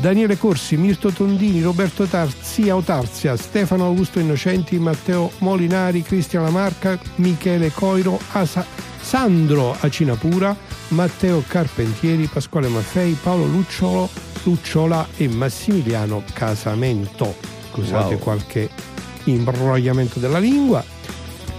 [0.00, 6.98] Daniele Corsi, Mirto Tondini, Roberto Tarzia o Tarzia, Stefano Augusto Innocenti, Matteo Molinari, Cristian Lamarca,
[7.16, 8.66] Michele Coiro, Asa-
[9.06, 10.56] Sandro Acinapura,
[10.88, 14.08] Matteo Carpentieri, Pasquale Maffei, Paolo Lucciolo,
[14.42, 17.36] Lucciola e Massimiliano Casamento.
[17.70, 18.18] Scusate Wow.
[18.18, 18.68] qualche
[19.26, 20.84] imbrogliamento della lingua.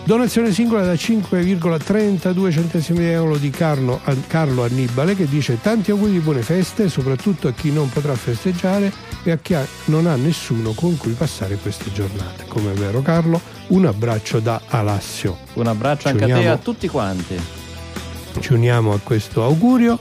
[0.08, 6.14] Donazione singola da 5,32 centesimi di euro di Carlo, Carlo Annibale che dice tanti auguri
[6.14, 8.90] di buone feste, soprattutto a chi non potrà festeggiare
[9.24, 12.46] e a chi ha, non ha nessuno con cui passare queste giornate.
[12.48, 15.40] Come è vero Carlo, un abbraccio da Alassio.
[15.56, 16.56] Un abbraccio Ci anche a te e uniamo.
[16.56, 17.42] a tutti quanti.
[18.40, 20.00] Ci uniamo a questo augurio.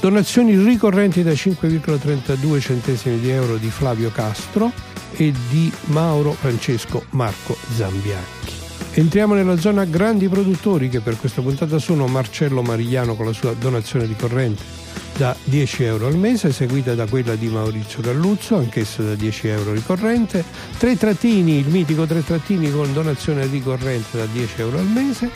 [0.00, 4.72] Donazioni ricorrenti da 5,32 centesimi di euro di Flavio Castro
[5.12, 8.57] e di Mauro Francesco Marco Zambianchi.
[8.94, 13.52] Entriamo nella zona grandi produttori che per questa puntata sono Marcello Marigliano con la sua
[13.52, 14.86] donazione ricorrente
[15.18, 19.72] da 10 euro al mese, seguita da quella di Maurizio Galluzzo, anch'essa da 10 euro
[19.72, 20.44] ricorrente,
[20.78, 25.30] Tre Trattini, il mitico Tre Trattini con donazione ricorrente da 10 euro al mese,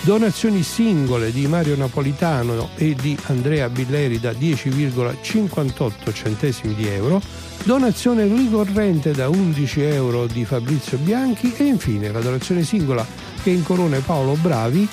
[0.00, 7.20] donazioni singole di Mario Napolitano e di Andrea Billeri da 10,58 centesimi di euro,
[7.64, 13.06] donazione ricorrente da 11 euro di Fabrizio Bianchi e infine la donazione singola
[13.42, 14.88] che incorona Paolo Bravi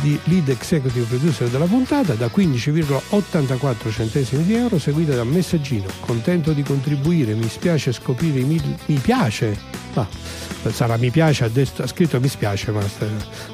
[0.00, 5.86] di lead executive producer della puntata da 15,84 centesimi di euro seguita da messaggino.
[6.00, 9.58] Contento di contribuire mi spiace scoprire i mil- mi piace?
[9.94, 10.06] Ah,
[10.70, 12.80] sarà mi piace ha, detto- ha scritto mi spiace ma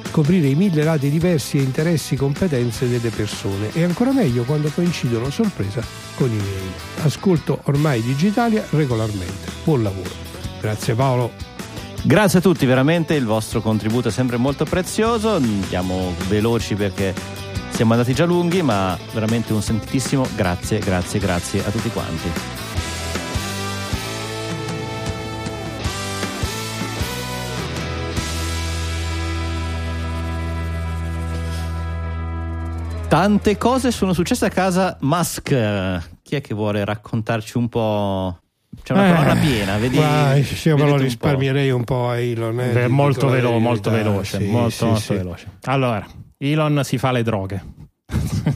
[0.09, 3.69] scoprire i mille lati diversi e interessi competenze delle persone.
[3.73, 5.83] E ancora meglio quando coincidono sorpresa
[6.15, 6.71] con i miei.
[7.01, 9.51] Ascolto ormai digitalia regolarmente.
[9.63, 10.11] Buon lavoro.
[10.61, 11.31] Grazie Paolo
[12.07, 15.31] Grazie a tutti, veramente il vostro contributo è sempre molto prezioso.
[15.31, 17.13] Andiamo veloci perché
[17.71, 22.31] siamo andati già lunghi, ma veramente un sentitissimo grazie, grazie, grazie a tutti quanti.
[33.09, 35.49] Tante cose sono successe a casa Musk.
[36.23, 38.46] Chi è che vuole raccontarci un po'?
[38.87, 39.97] C'è una Eh, colonna piena, vedi?
[39.97, 41.03] Vai, io me vedi lo tu un po'.
[41.03, 42.57] risparmierei un po' a Elon.
[42.61, 45.13] eh, Beh, molto, velo- verità, molto veloce, sì, molto, sì, molto sì.
[45.13, 45.47] veloce.
[45.65, 46.07] Allora,
[46.37, 47.63] Elon si fa le droghe.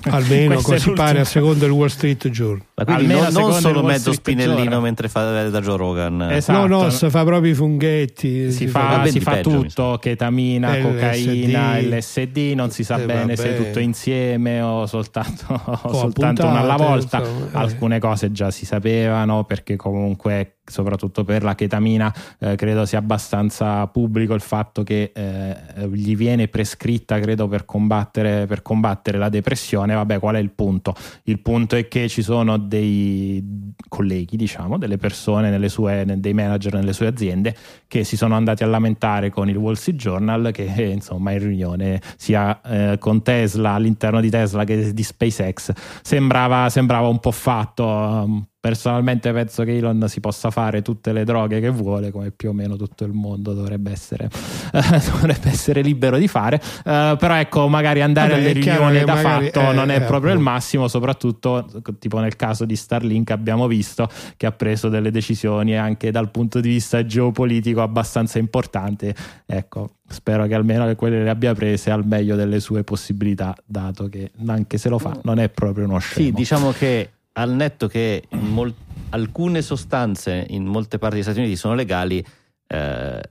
[0.09, 2.65] Almeno così pare a secondo il Wall Street Journal.
[2.75, 4.81] Ma quindi Almeno non, non solo mezzo Street spinellino Journal.
[4.81, 6.27] mentre fa da Joe Rogan.
[6.31, 6.67] Esatto.
[6.67, 8.51] No, no, si fa proprio i funghetti.
[8.51, 10.81] si fa, si fa peggio, mi tutto, ketamina, LSD.
[10.81, 13.65] cocaina, LSD, non si sa Eh, bene se vabbè.
[13.65, 15.45] tutto insieme o soltanto,
[15.83, 17.19] o soltanto una alla volta.
[17.19, 17.49] insomma, eh.
[17.57, 23.85] Alcune cose già si sapevano perché comunque soprattutto per la ketamina eh, credo sia abbastanza
[23.87, 25.55] pubblico il fatto che eh,
[25.91, 30.95] gli viene prescritta credo per combattere, per combattere la depressione vabbè qual è il punto?
[31.23, 36.93] Il punto è che ci sono dei colleghi diciamo delle persone sue, dei manager nelle
[36.93, 37.55] sue aziende
[37.87, 41.39] che si sono andati a lamentare con il Wall Street Journal che eh, insomma in
[41.39, 45.71] riunione sia eh, con Tesla all'interno di Tesla che di SpaceX
[46.01, 51.59] sembrava, sembrava un po' fatto personalmente penso che Elon si possa fare tutte le droghe
[51.59, 54.29] che vuole come più o meno tutto il mondo dovrebbe essere,
[54.71, 56.61] dovrebbe essere libero di fare.
[56.85, 60.01] Eh, però ecco magari andare Vabbè, alle è riunioni da fatto eh, non è eh,
[60.01, 60.51] proprio il appunto.
[60.51, 61.67] massimo soprattutto
[61.97, 64.07] tipo nel caso di Starlink abbiamo visto
[64.37, 69.11] che ha preso delle decisioni anche dal punto di vista geopolitico abbastanza importanti.
[69.47, 74.29] Ecco spero che almeno quelle le abbia prese al meglio delle sue possibilità dato che
[74.45, 76.25] anche se lo fa non è proprio uno scemo.
[76.27, 78.73] Sì, diciamo che al netto che mol-
[79.09, 82.25] alcune sostanze in molte parti degli Stati Uniti sono legali,
[82.67, 83.21] eh,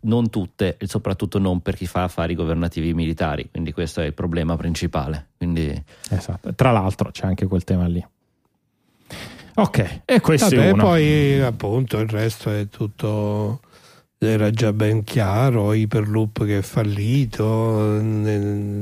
[0.00, 3.48] non tutte, e soprattutto non per chi fa affari governativi militari.
[3.50, 5.28] Quindi questo è il problema principale.
[5.36, 6.54] Quindi Esatto.
[6.54, 8.04] Tra l'altro c'è anche quel tema lì.
[9.54, 10.82] Ok, e questo Vabbè, è uno.
[10.84, 13.60] poi appunto il resto è tutto
[14.20, 18.00] era già ben chiaro Hyperloop che è fallito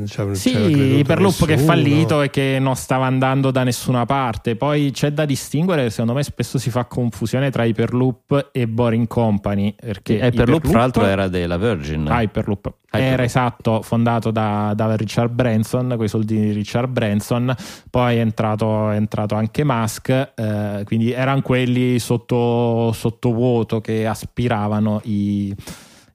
[0.06, 4.56] cioè, Sì, Hyperloop che è fallito e che non stava andando da nessuna parte.
[4.56, 9.74] Poi c'è da distinguere, secondo me spesso si fa confusione tra Hyperloop e Boring Company.
[9.78, 12.06] Perché Hyperloop, fra l'altro, era della Virgin.
[12.08, 12.72] Ah, Hyperloop.
[12.96, 13.12] Hyperloop.
[13.12, 17.54] Era esatto, fondato da, da Richard Branson, con i soldini di Richard Branson,
[17.90, 24.06] poi è entrato, è entrato anche Musk, eh, quindi erano quelli sotto, sotto vuoto che
[24.06, 25.26] aspiravano i,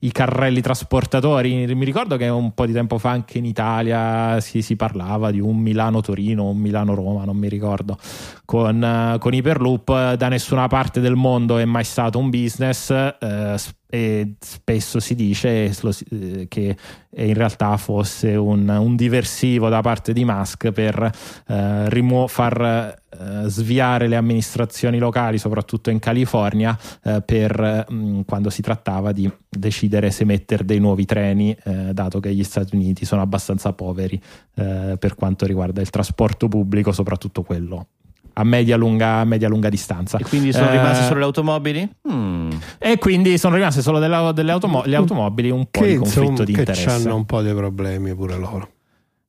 [0.04, 1.74] i carrelli trasportatori.
[1.76, 5.40] Mi ricordo che un po' di tempo fa anche in Italia si, si parlava di
[5.40, 7.98] un Milano-Torino, un Milano-Roma, non mi ricordo,
[8.46, 10.14] con, eh, con Hyperloop.
[10.16, 12.90] Da nessuna parte del mondo è mai stato un business.
[12.90, 13.58] eh,
[13.94, 16.78] e spesso si dice eh, che
[17.18, 21.12] in realtà fosse un, un diversivo da parte di Musk per
[21.48, 23.01] eh, rimu- far
[23.45, 29.31] eh, sviare le amministrazioni locali, soprattutto in California, eh, per mh, quando si trattava di
[29.49, 34.22] decidere se mettere dei nuovi treni, eh, dato che gli Stati Uniti sono abbastanza poveri
[34.56, 37.88] eh, per quanto riguarda il trasporto pubblico, soprattutto quello
[38.34, 40.18] a media lunga, media lunga distanza.
[40.18, 41.89] E quindi sono Eh, rimaste solo le automobili?
[42.10, 42.49] Mm.
[42.80, 46.22] E quindi sono rimaste solo delle, delle automo- le automobili un po' che di conflitto
[46.30, 46.89] insomma di che interesse.
[46.89, 48.69] hanno un po' di problemi pure loro.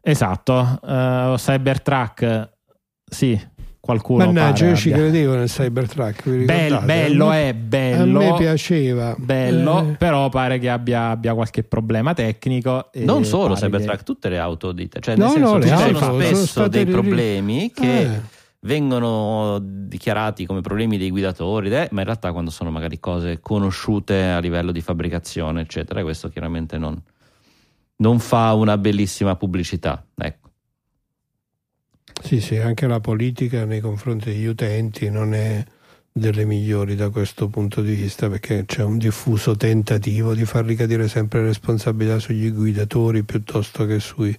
[0.01, 2.51] Esatto, uh, Cybertruck,
[3.05, 3.39] sì,
[3.83, 6.23] qualcuno Mannaggia, io ci credevo nel Cybertruck.
[6.29, 6.87] Bel- ricordate?
[6.87, 8.19] bello me- è, bello.
[8.21, 9.15] A me piaceva.
[9.19, 12.93] Bello, Eh, però pare che abbia, abbia qualche problema tecnico.
[12.93, 15.67] e Non solo Cybertruck, che- tutte le auto di cioè No, nel senso, no, le
[15.67, 18.21] ci auto sono sono spesso state dei ri- problemi che eh.
[18.61, 24.23] vengono dichiarati come problemi dei guidatori, eh, ma in realtà quando sono magari cose conosciute
[24.23, 26.97] a livello di fabbricazione, eccetera, questo chiaramente non,
[27.97, 30.05] non fa una bellissima pubblicità.
[30.17, 30.42] Ecco.
[32.23, 35.65] Sì, sì, anche la politica nei confronti degli utenti non è
[36.15, 41.09] delle migliori da questo punto di vista perché c'è un diffuso tentativo di far ricadere
[41.09, 44.37] sempre responsabilità sugli guidatori piuttosto che sui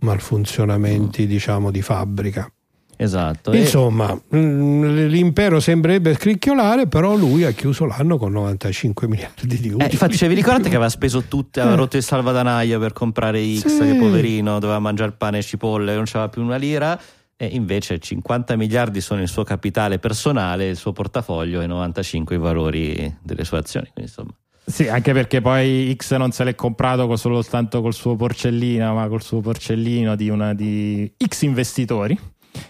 [0.00, 1.26] malfunzionamenti Mm.
[1.28, 2.50] diciamo di fabbrica.
[2.98, 3.52] Esatto.
[3.52, 9.68] E- Insomma, mm, l'impero sembrerebbe scricchiolare, però lui ha chiuso l'anno con 95 miliardi di
[9.68, 9.90] Eh, utili.
[9.92, 11.78] infatti, cioè, vi ricordate che aveva speso tutte, aveva Eh.
[11.78, 13.78] rotto il salvadanaio per comprare X, Sì.
[13.80, 16.98] che poverino, doveva mangiare pane e cipolle, non c'aveva più una lira.
[17.36, 22.38] E invece 50 miliardi sono il suo capitale personale, il suo portafoglio e 95 i
[22.38, 23.90] valori delle sue azioni.
[23.92, 24.34] Quindi, insomma,
[24.64, 29.06] Sì, anche perché poi X non se l'è comprato con- soltanto col suo porcellino, ma
[29.08, 32.18] col suo porcellino di una di X investitori.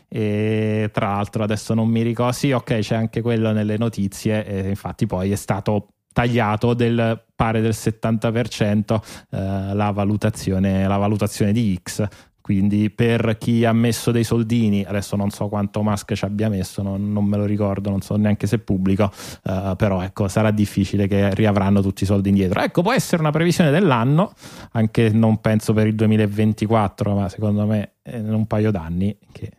[0.08, 4.44] E tra l'altro adesso non mi ricordo, sì, ok, c'è anche quello nelle notizie.
[4.44, 11.52] E infatti, poi è stato tagliato del pare del 70% eh, la, valutazione, la valutazione
[11.52, 12.06] di X.
[12.46, 16.80] Quindi per chi ha messo dei soldini, adesso non so quanto Musk ci abbia messo,
[16.80, 19.10] non, non me lo ricordo, non so neanche se pubblico,
[19.42, 22.60] eh, però ecco, sarà difficile che riavranno tutti i soldi indietro.
[22.60, 24.32] Ecco, può essere una previsione dell'anno,
[24.70, 29.50] anche non penso per il 2024, ma secondo me in un paio d'anni che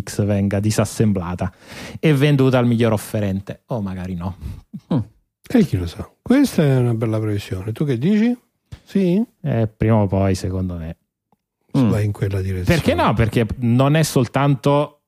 [0.00, 1.52] X venga disassemblata
[1.98, 4.34] e venduta al miglior offerente, o magari no.
[5.46, 6.10] E chi lo sa?
[6.22, 7.72] Questa è una bella previsione.
[7.72, 8.34] Tu che dici?
[8.82, 9.22] Sì?
[9.42, 10.96] Eh, prima o poi, secondo me.
[11.78, 11.88] Mm.
[11.90, 12.64] Vai in quella direzione.
[12.80, 13.12] Perché no?
[13.14, 15.02] Perché non è soltanto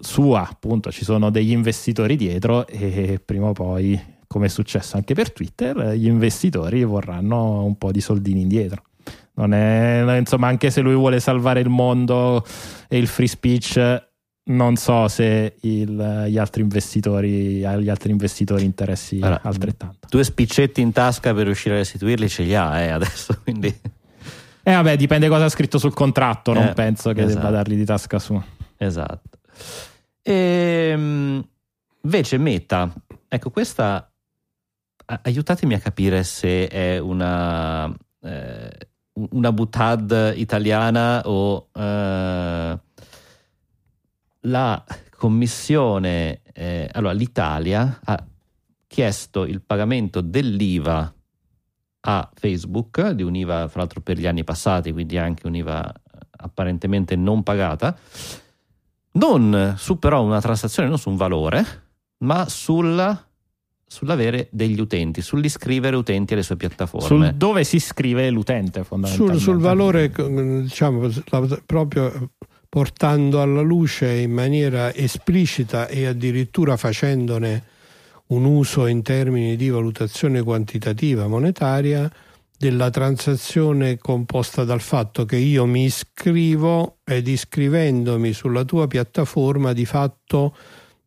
[0.00, 5.14] sua, appunto, ci sono degli investitori dietro e prima o poi, come è successo anche
[5.14, 8.84] per Twitter, gli investitori vorranno un po' di soldini indietro.
[9.34, 12.44] Non è, insomma, anche se lui vuole salvare il mondo
[12.88, 14.06] e il free speech,
[14.44, 20.08] non so se il- gli altri investitori, agli altri investitori interessi Allora, altrettanto.
[20.10, 23.38] due spiccetti in tasca per riuscire a restituirli ce li ha eh, adesso.
[23.44, 23.74] Quindi,
[24.64, 27.34] E vabbè, dipende cosa ha scritto sul contratto, non Eh, penso che esatto.
[27.40, 28.40] debba darli di tasca su.
[28.76, 29.38] esatto.
[30.22, 31.44] Ehm,
[32.02, 32.92] invece, Meta,
[33.28, 34.08] ecco, questa
[35.04, 38.70] aiutatemi a capire se è una, eh,
[39.14, 42.78] una butad italiana o eh,
[44.40, 44.84] la
[45.16, 46.40] commissione.
[46.54, 48.24] eh, allora, l'Italia ha
[48.86, 51.12] chiesto il pagamento dell'IVA
[52.04, 55.92] a Facebook, di un'IVA fra l'altro per gli anni passati, quindi anche un'IVA
[56.38, 57.96] apparentemente non pagata,
[59.12, 61.64] non su però una transazione, non su un valore,
[62.18, 63.24] ma sulla,
[63.86, 67.06] sull'avere degli utenti, sull'iscrivere utenti alle sue piattaforme.
[67.06, 69.42] Sul dove si scrive l'utente sul, fondamentalmente.
[69.42, 70.12] sul valore,
[70.62, 71.08] diciamo,
[71.64, 72.30] proprio
[72.68, 77.64] portando alla luce in maniera esplicita e addirittura facendone
[78.32, 82.10] un uso in termini di valutazione quantitativa monetaria
[82.56, 89.84] della transazione composta dal fatto che io mi iscrivo ed iscrivendomi sulla tua piattaforma di
[89.84, 90.54] fatto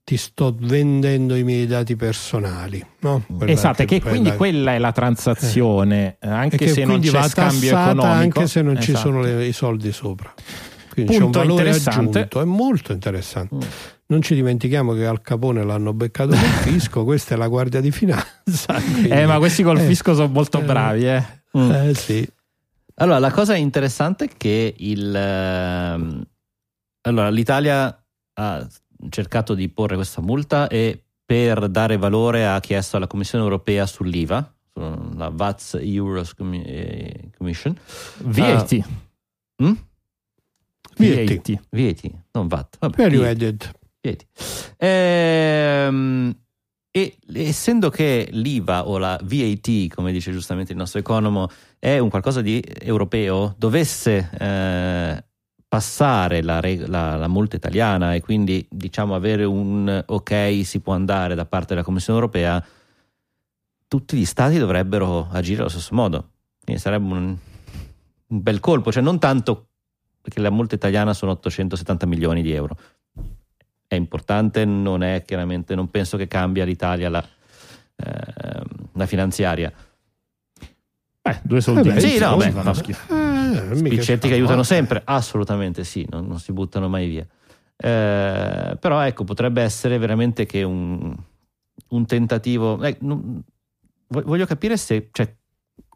[0.04, 2.86] ti sto vendendo i miei dati personali.
[3.00, 3.24] No?
[3.38, 6.84] Quella Esatto, e che quindi quella- quella è la transazione, eh, e anche che se
[6.86, 8.04] non c'è scambio economico.
[8.40, 9.08] anche se non ci Esatto.
[9.10, 10.32] sono le- i soldi sopra.
[10.92, 13.56] Quindi Punto c'è un valore aggiunto, è molto interessante.
[13.56, 13.70] Mm.
[14.08, 17.92] Non ci dimentichiamo che Al Capone l'hanno beccato col fisco, questa è la Guardia di
[17.92, 18.74] Finanza.
[18.74, 21.24] quindi- Eh, ma questi col eh, fisco sono molto eh, bravi, eh.
[21.58, 21.72] Mm.
[21.72, 22.30] eh, sì.
[22.96, 26.24] Allora, la cosa interessante è che il, ehm,
[27.02, 28.04] allora, l'Italia
[28.34, 28.68] ha
[29.10, 34.54] cercato di porre questa multa e per dare valore ha chiesto alla Commissione europea sull'IVA,
[34.74, 37.76] la VATS Euros eh, Commission,
[38.20, 38.78] VAT.
[39.64, 39.72] Mm?
[40.98, 41.62] VAT.
[41.72, 42.78] VAT, non VAT.
[42.80, 43.72] Vabbè, Value VAT.
[44.06, 44.28] Vedi.
[44.78, 46.36] Ehm,
[46.92, 51.50] e essendo che l'IVA o la VAT, come dice giustamente il nostro economo,
[51.80, 55.26] è un qualcosa di europeo, dovesse eh,
[55.68, 61.36] passare la, la- la multa italiana e quindi diciamo avere un ok si può andare
[61.36, 62.64] da parte della Commissione europea,
[63.88, 66.30] tutti gli stati dovrebbero agire allo stesso modo.
[66.64, 67.38] Quindi sarebbe un,
[68.28, 69.70] un bel colpo, cioè non tanto
[70.22, 72.78] perché la multa italiana sono 870 milioni di euro,
[73.88, 77.24] è importante, non è chiaramente, non penso che cambia l'Italia la,
[77.96, 78.64] eh,
[78.94, 79.72] la finanziaria.
[81.22, 81.90] Eh, due soldi.
[81.90, 82.72] Eh beh, sì, no, beh, no.
[82.72, 87.26] Eh, Spiccetti si che aiutano sempre, assolutamente sì, non, non si buttano mai via.
[87.78, 91.16] Eh, però ecco, potrebbe essere veramente che un,
[91.90, 92.82] un tentativo.
[92.84, 93.44] eh, non-
[94.08, 95.10] vo- voglio capire se.
[95.12, 95.26] Cioè,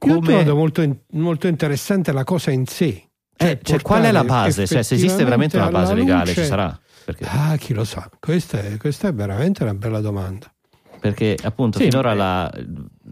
[0.05, 3.08] Io come, trovo molto, in- molto interessante la cosa in sé.
[3.41, 4.67] Eh, cioè, qual è la base?
[4.67, 6.79] Cioè, se esiste veramente una base legale, ci luce- sarà.
[7.05, 8.09] Perché, Ah, chi lo sa?
[8.19, 10.51] Questa è, questa è veramente una bella domanda.
[10.99, 12.15] perché appunto Sì, finora eh.
[12.15, 12.51] la-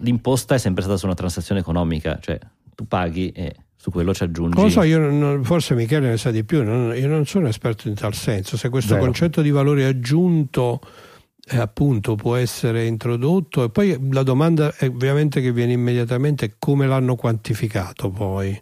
[0.01, 2.37] l'imposta è sempre stata su una transazione economica, cioè
[2.75, 4.55] tu paghi e su quello ci aggiungi.
[4.57, 7.47] Non lo so, io non- forse Michele ne sa di più, non- io non sono
[7.47, 8.57] esperto in tal senso.
[8.57, 9.05] Se questo Vero.
[9.05, 10.81] concetto di valore aggiunto
[11.49, 16.53] eh, appunto può essere introdotto e poi la domanda è ovviamente che viene immediatamente è
[16.59, 18.61] come l'hanno quantificato poi.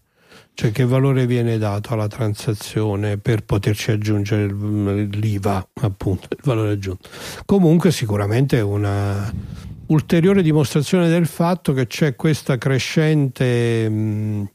[0.56, 6.72] Cioè che valore viene dato alla transazione per poterci aggiungere il- l'IVA, appunto, il valore
[6.72, 7.10] aggiunto.
[7.46, 9.30] Comunque sicuramente è una
[9.88, 12.16] ulteriore dimostrazione del fatto che c'è
[12.58, 14.50] crescente, mh,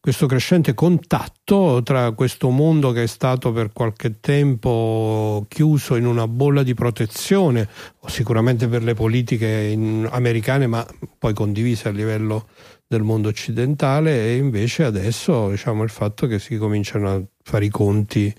[0.00, 6.26] questo crescente contatto tra questo mondo che è stato per qualche tempo chiuso in una
[6.26, 7.68] bolla di protezione,
[8.06, 9.78] sicuramente per le politiche
[10.10, 10.84] americane, ma
[11.16, 12.48] poi condivise a livello
[12.86, 17.70] del mondo occidentale, e invece adesso diciamo il fatto che si cominciano a fare i
[17.70, 18.32] conti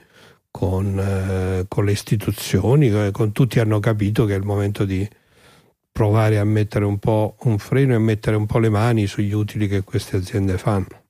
[0.51, 5.07] con, eh, con le istituzioni, eh, con tutti hanno capito che è il momento di
[5.91, 9.67] provare a mettere un po' un freno e mettere un po' le mani sugli utili
[9.67, 11.03] che queste aziende fanno.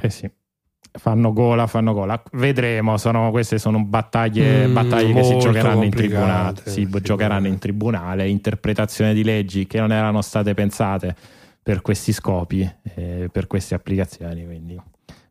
[0.00, 0.30] Eh sì.
[0.90, 2.20] Fanno gola, fanno gola.
[2.32, 6.56] Vedremo, sono, queste sono battaglie, Mm, battaglie che si giocheranno in tribunale.
[6.56, 7.00] Si sicuramente.
[7.00, 11.16] giocheranno in tribunale, interpretazione di leggi che non erano state pensate
[11.68, 14.42] per questi scopi, eh, per queste applicazioni.
[14.46, 14.80] Quindi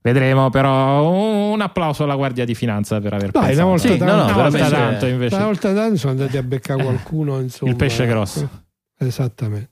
[0.03, 1.09] vedremo, però
[1.51, 3.65] un applauso alla Guardia di Finanza per aver Dai, pensato.
[3.65, 5.35] una volta Sì, no, no, Una volta tanto invece.
[5.35, 7.71] Una volta tanto sono andati a beccare qualcuno, insomma.
[7.71, 8.47] Il pesce grosso.
[8.99, 9.71] Esattamente.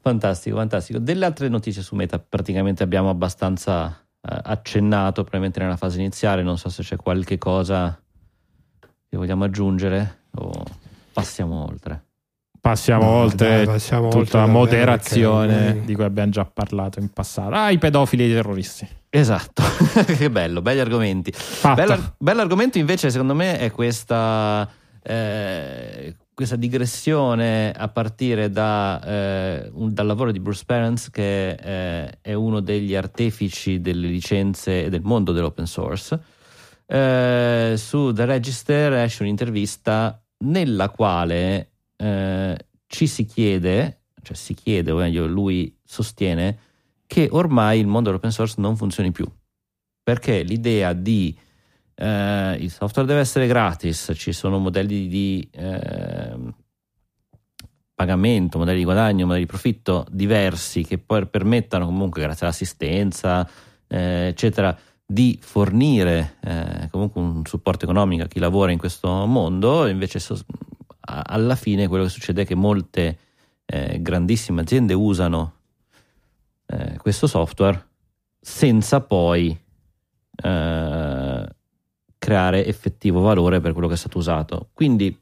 [0.00, 0.98] Fantastico, fantastico.
[0.98, 6.58] Delle altre notizie su Meta praticamente abbiamo abbastanza eh, accennato, probabilmente nella fase iniziale, non
[6.58, 7.96] so se c'è qualche cosa
[9.08, 10.64] che vogliamo aggiungere o
[11.12, 12.06] passiamo oltre.
[12.60, 16.44] Passiamo No, oltre dai, passiamo oltre tutta la davvero, moderazione perché di cui abbiamo già
[16.44, 17.54] parlato in passato.
[17.54, 18.88] Ah, i pedofili e i terroristi.
[19.10, 19.62] Esatto,
[20.18, 21.32] che bello, belli argomenti.
[21.32, 21.74] Fatto.
[21.80, 24.68] Bella- Bell'argomento invece secondo me è questa,
[25.02, 32.18] eh, questa digressione a partire da, eh, un- dal lavoro di Bruce Perens che eh,
[32.20, 36.18] è uno degli artefici delle licenze e del mondo dell'open source.
[36.86, 42.56] Eh, su The Register esce un'intervista nella quale eh,
[42.86, 46.58] ci si chiede, cioè si chiede, o meglio lui sostiene,
[47.06, 49.26] che ormai il mondo dell'open source non funzioni più.
[50.02, 51.36] Perché l'idea di
[51.94, 56.54] eh, il software deve essere gratis, ci sono modelli di ehm,
[57.94, 63.48] pagamento, modelli di guadagno, modelli di profitto diversi che poi permettano comunque, grazie all'assistenza,
[63.88, 69.86] eh, eccetera, di fornire eh, comunque un supporto economico a chi lavora in questo mondo,
[69.86, 70.38] invece so-
[71.08, 73.18] alla fine quello che succede è che molte
[73.64, 75.54] eh, grandissime aziende usano
[76.66, 77.86] eh, questo software
[78.40, 79.58] senza poi
[80.42, 81.48] eh,
[82.18, 84.68] creare effettivo valore per quello che è stato usato.
[84.72, 85.18] Quindi,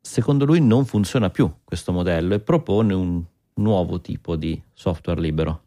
[0.00, 3.22] secondo lui, non funziona più questo modello e propone un
[3.54, 5.64] nuovo tipo di software libero.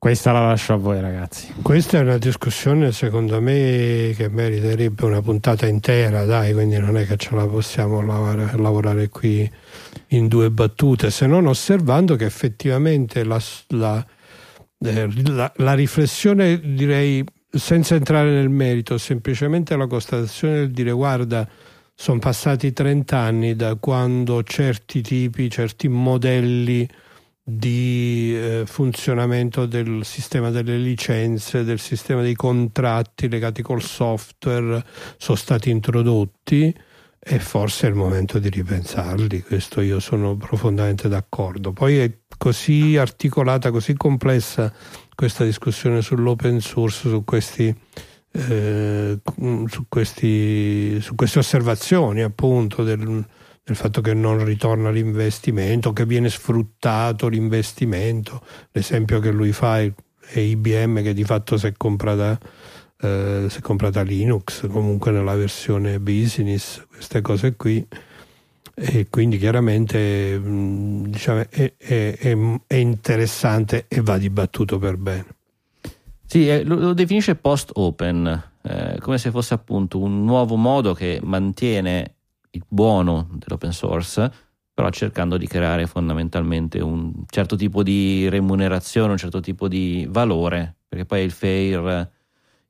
[0.00, 1.52] Questa la lascio a voi, ragazzi.
[1.60, 7.04] Questa è una discussione secondo me che meriterebbe una puntata intera, dai, quindi non è
[7.04, 9.50] che ce la possiamo lavorare, lavorare qui
[10.10, 14.06] in due battute, se non osservando che effettivamente la, la-
[14.84, 21.46] eh, la- la riflessione, direi, senza entrare nel merito, semplicemente la constatazione del dire guarda,
[21.92, 26.88] sono passati 30 anni da quando certi tipi, certi modelli
[27.50, 34.84] di eh, funzionamento del sistema delle licenze, del sistema dei contratti legati col software
[35.16, 36.74] sono stati introdotti
[37.18, 41.72] e forse è il momento di ripensarli, questo io sono profondamente d'accordo.
[41.72, 44.70] Poi è così articolata, così complessa
[45.14, 47.74] questa discussione sull'open source, su questi
[48.30, 49.18] eh,
[49.68, 53.24] su, questi, su queste osservazioni appunto del,
[53.68, 58.42] del fatto che non ritorna l'investimento, che viene sfruttato l'investimento.
[58.72, 62.38] L'esempio che lui fa è, è IBM che di fatto si è comprata,
[62.98, 67.86] eh, si è comprata Linux, comunque nella versione business, queste cose qui.
[68.74, 72.16] E quindi chiaramente mh, diciamo, è, è-
[72.66, 75.26] è- interessante e va dibattuto per bene.
[76.24, 81.20] Sì, eh, lo, lo definisce post-open eh, come se fosse appunto un nuovo modo che
[81.22, 82.14] mantiene
[82.50, 84.30] il buono dell'open source,
[84.72, 90.76] però cercando di creare fondamentalmente un certo tipo di remunerazione, un certo tipo di valore,
[90.88, 92.10] perché poi il fair,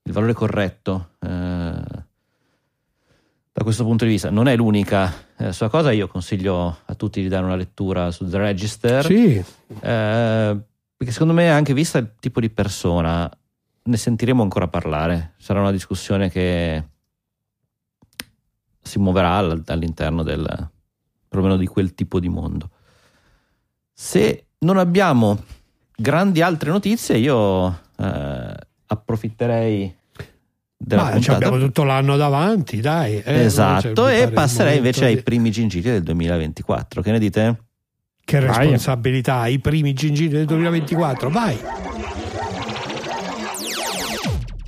[0.03, 1.11] il valore corretto.
[1.21, 2.07] Eh,
[3.59, 7.21] da questo punto di vista non è l'unica eh, sua cosa, io consiglio a tutti
[7.21, 9.05] di dare una lettura su The Register.
[9.05, 9.45] Sì.
[9.81, 10.57] Eh,
[10.97, 13.31] perché secondo me, anche vista il tipo di persona,
[13.83, 15.35] ne sentiremo ancora parlare.
[15.39, 16.85] Sarà una discussione che
[18.89, 20.71] si muoverà all'interno del
[21.29, 22.71] perlomeno di quel tipo di mondo.
[23.93, 25.45] Se non abbiamo
[25.97, 28.55] grandi altre notizie, io eh,
[28.87, 29.97] approfitterei
[30.77, 31.37] della Ma ci puntata.
[31.37, 33.21] abbiamo tutto l'anno davanti, dai.
[33.21, 37.03] eh, esatto, e passerei invece ai di- primi gingilli del 2024.
[37.03, 37.63] Che ne dite?
[38.25, 38.49] Che Vai.
[38.59, 41.59] responsabilità, i primi gingilli del 2024, vai!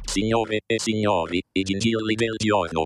[0.05, 2.83] Signore e signori, i gingilli del giorno.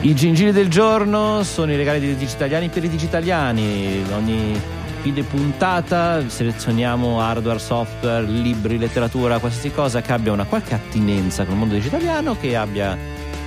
[0.00, 4.04] I gingilli del giorno sono i regali dei digitaliani per i digitaliani.
[4.14, 4.58] Ogni
[5.02, 11.54] fine puntata selezioniamo hardware, software, libri, letteratura, qualsiasi cosa che abbia una qualche attinenza con
[11.54, 12.96] il mondo digitaliano, che abbia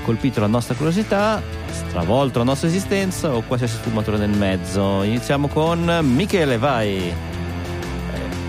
[0.03, 5.03] colpito la nostra curiosità, stravolto la nostra esistenza o qualsiasi sfumatura nel mezzo.
[5.03, 7.30] Iniziamo con Michele, vai.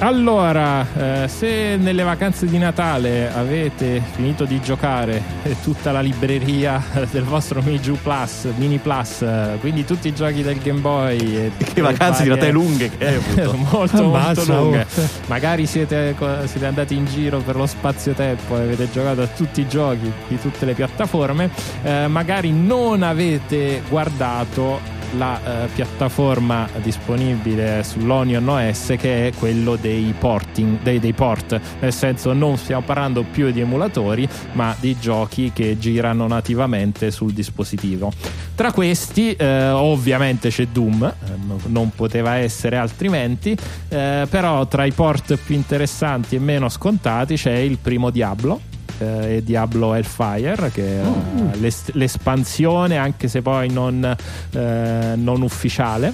[0.03, 0.85] Allora,
[1.23, 5.23] eh, se nelle vacanze di Natale avete finito di giocare
[5.62, 10.59] tutta la libreria del vostro Miju Plus, Mini Plus, eh, quindi tutti i giochi del
[10.59, 13.57] Game Boy, e Che vacanze di Natale lunghe che hai avuto.
[13.57, 14.87] molto Ammazza, molto lunghe.
[14.93, 15.09] oh.
[15.27, 16.16] Magari siete,
[16.47, 20.41] siete andati in giro per lo spazio-tempo e avete giocato a tutti i giochi di
[20.41, 21.49] tutte le piattaforme,
[21.85, 30.15] eh, magari non avete guardato la eh, piattaforma disponibile sull'Onion OS che è quello dei
[30.19, 35.53] porting, dei, dei port, nel senso non stiamo parlando più di emulatori ma di giochi
[35.53, 38.13] che girano nativamente sul dispositivo.
[38.55, 43.57] Tra questi eh, ovviamente c'è Doom, eh, no- non poteva essere altrimenti,
[43.89, 48.71] eh, però tra i port più interessanti e meno scontati c'è il primo Diablo
[49.03, 54.05] eh, e Diablo Hellfire che è eh, l'es- l'espansione anche se poi non,
[54.53, 56.12] eh, non ufficiale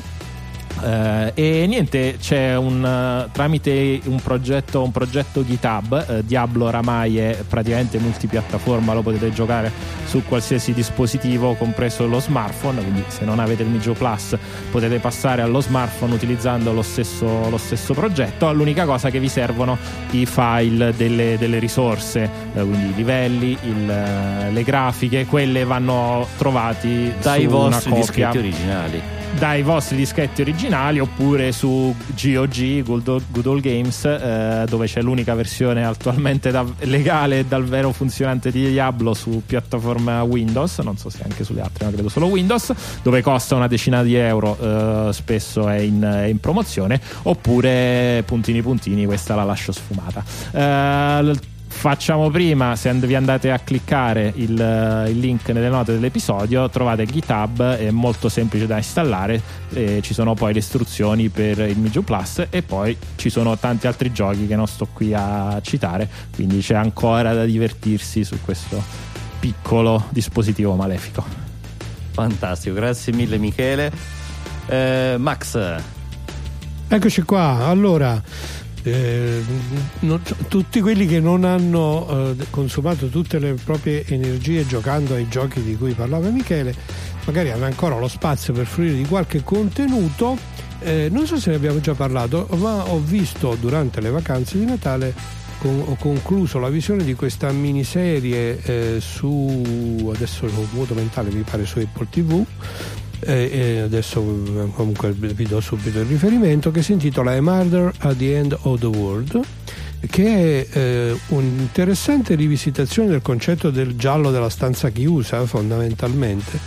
[0.83, 6.07] eh, e niente, c'è un eh, tramite un progetto, un progetto GitHub.
[6.09, 9.71] eh, Diablo oramai è praticamente multipiattaforma, lo potete giocare
[10.07, 12.81] su qualsiasi dispositivo, compreso lo smartphone.
[12.81, 14.37] Quindi, se non avete il Migio Plus,
[14.71, 18.53] potete passare allo smartphone utilizzando lo stesso, lo stesso progetto.
[18.53, 19.77] L'unica cosa che vi servono
[20.11, 22.23] i file delle, delle risorse,
[22.55, 29.18] eh, quindi i livelli, il, eh, le grafiche, quelle vanno trovati Dai vostri dischetti originali.
[29.37, 35.85] Dai vostri dischetti originali oppure su GOG, Good Old, Games, eh, dove c'è l'unica versione
[35.85, 41.23] attualmente da- legale e dal vero funzionante di Diablo su piattaforma Windows, non so se
[41.23, 42.73] anche sulle altre, ma credo solo Windows,
[43.03, 48.63] dove costa una decina di euro, eh, spesso è in, è in promozione, oppure puntini
[48.63, 50.25] puntini, questa la lascio sfumata.
[50.53, 55.93] Eh, Facciamo prima, se and- vi andate a cliccare il, eh, il link nelle note
[55.93, 59.41] dell'episodio, trovate GitHub, è molto semplice da installare,
[59.73, 63.87] e ci sono poi le istruzioni per il Miju Plus e poi ci sono tanti
[63.87, 68.83] altri giochi che non sto qui a citare, quindi c'è ancora da divertirsi su questo
[69.39, 71.25] piccolo dispositivo malefico.
[72.11, 73.93] Fantastico, grazie mille Michele.
[74.67, 75.79] Eh, Max,
[76.91, 78.21] Eccoci qua, allora,
[78.91, 79.43] eh,
[80.01, 85.63] non- tutti quelli che non hanno eh, consumato tutte le proprie energie giocando ai giochi
[85.63, 86.75] di cui parlava Michele,
[87.25, 90.37] magari hanno ancora lo spazio per fruire di qualche contenuto.
[90.81, 94.65] Eh, non so se ne abbiamo già parlato, ma ho visto durante le vacanze di
[94.65, 95.13] Natale,
[95.59, 101.43] con- ho concluso la visione di questa miniserie eh, su, adesso lo vuoto mentale mi
[101.43, 102.45] pare su Apple TV,
[103.21, 108.17] e adesso eh, comunque vi do subito il riferimento che si intitola A Murder at
[108.17, 109.41] the End of the World
[110.09, 116.59] che è eh, un'interessante rivisitazione del concetto del giallo della stanza chiusa fondamentalmente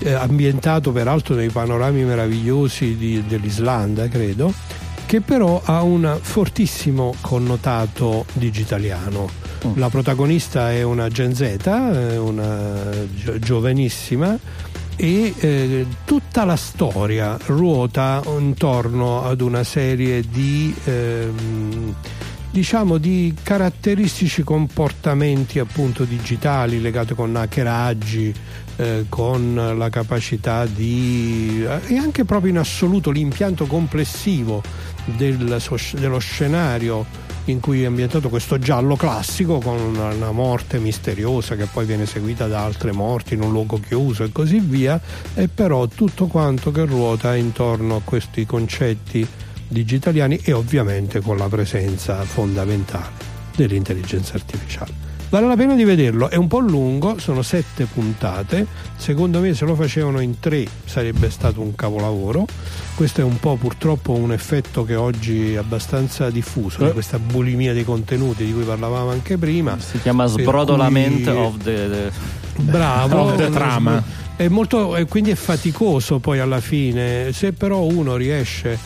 [0.00, 4.52] eh, ambientato peraltro nei panorami meravigliosi di- dell'Islanda credo
[5.06, 9.78] che però ha un fortissimo connotato digitaliano Mm.
[9.78, 14.38] la protagonista è una Gen Z eh, una gio- giovanissima
[14.96, 21.94] e eh, tutta la storia ruota intorno ad una serie di ehm,
[22.50, 28.34] diciamo di caratteristici comportamenti appunto digitali legati con hackeraggi
[28.76, 34.62] eh, con la capacità di e anche proprio in assoluto l'impianto complessivo
[35.04, 35.60] del
[35.92, 41.86] dello scenario in cui è ambientato questo giallo classico con una, morte misteriosa che poi
[41.86, 45.00] viene seguita da altre morti in un luogo chiuso e così via,
[45.34, 49.26] e però tutto quanto che ruota intorno a questi concetti
[49.68, 55.05] digitaliani e ovviamente con la presenza fondamentale dell'intelligenza artificiale.
[55.28, 58.64] Vale la pena di vederlo, è un po' lungo, sono sette puntate,
[58.96, 62.46] secondo me se lo facevano in tre sarebbe stato un capolavoro,
[62.94, 66.92] questo è un po' purtroppo un effetto che oggi è abbastanza diffuso, di Eh.
[66.92, 69.76] questa bulimia dei contenuti di cui parlavamo anche prima.
[69.80, 72.10] Si chiama Sbrodolament cui- of the, the-
[72.62, 74.02] Bravo, Of the trama.
[74.36, 77.32] È molto, e quindi è faticoso poi alla fine.
[77.32, 78.78] Se però uno riesce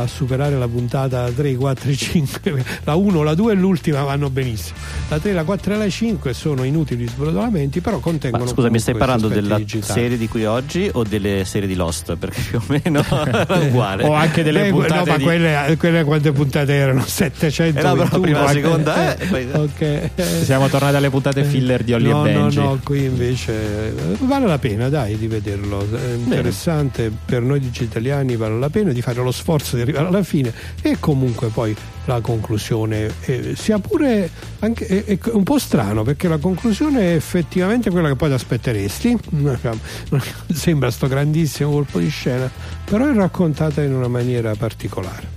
[0.00, 4.30] a superare la puntata 3, 4 e 5, la 1, la 2 e l'ultima vanno
[4.30, 4.76] benissimo.
[5.08, 8.44] La 3, la 4 e la 5 sono inutili sbrodolamenti, però contengono.
[8.44, 10.00] Ma scusa, mi stai parlando della digitali.
[10.00, 12.14] serie di qui oggi o delle serie di Lost?
[12.16, 14.04] Perché più o meno era uguale.
[14.04, 17.04] o anche delle Beh, puntate no, ma di- quelle, quelle quante puntate erano?
[17.04, 20.10] 700 Eh no, però prima la seconda, eh, e poi- ok.
[20.44, 22.56] Siamo tornati alle puntate filler di Olly no, e Benji.
[22.58, 23.52] No, no, qui invece
[23.88, 25.80] eh, vale la pena, dai, di vederlo.
[25.80, 30.08] È interessante per noi dici italiani, vale la pena di fare lo sforzo di arrivare
[30.08, 30.52] alla fine
[30.82, 36.28] e comunque poi la conclusione eh, sia pure anche, è, è un po' strano perché
[36.28, 39.16] la conclusione è effettivamente quella che poi ti aspetteresti.
[40.52, 42.50] Sembra sto grandissimo colpo di scena,
[42.84, 45.36] però è raccontata in una maniera particolare.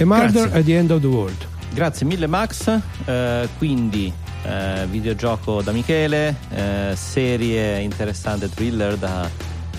[0.00, 0.58] A Murder Grazie.
[0.58, 1.46] at the End of the World.
[1.74, 2.70] Grazie mille Max,
[3.04, 4.12] Eh, quindi
[4.44, 9.28] eh, videogioco da Michele, eh, serie interessante thriller da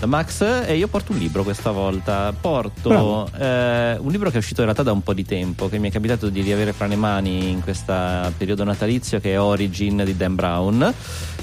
[0.06, 4.60] Max e io porto un libro questa volta, porto eh, un libro che è uscito
[4.60, 6.96] in realtà da un po' di tempo, che mi è capitato di riavere fra le
[6.96, 7.92] mani in questo
[8.36, 10.94] periodo natalizio che è Origin di Dan Brown.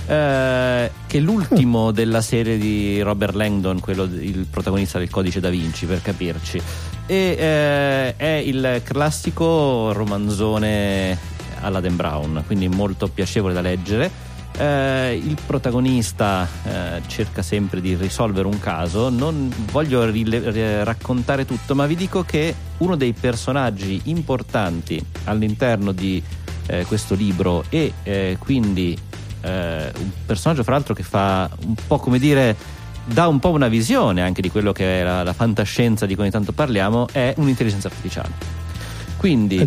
[0.07, 5.49] eh, che è l'ultimo della serie di Robert Langdon, quello il protagonista del Codice da
[5.49, 6.61] Vinci, per capirci
[7.07, 11.17] e eh, è il classico romanzone
[11.61, 14.26] alla Dan Brown, quindi molto piacevole da leggere.
[14.57, 19.09] Eh, il protagonista eh, cerca sempre di risolvere un caso.
[19.09, 25.91] Non voglio rile- ri- raccontare tutto, ma vi dico che uno dei personaggi importanti all'interno
[25.91, 26.21] di
[26.67, 28.97] eh, questo libro e eh, quindi
[29.41, 32.55] eh, un personaggio, fra l'altro, che fa un po' come dire
[33.05, 36.23] dà un po' una visione anche di quello che è la, la fantascienza di cui
[36.23, 38.31] ogni tanto parliamo, è un'intelligenza artificiale.
[39.17, 39.57] Quindi.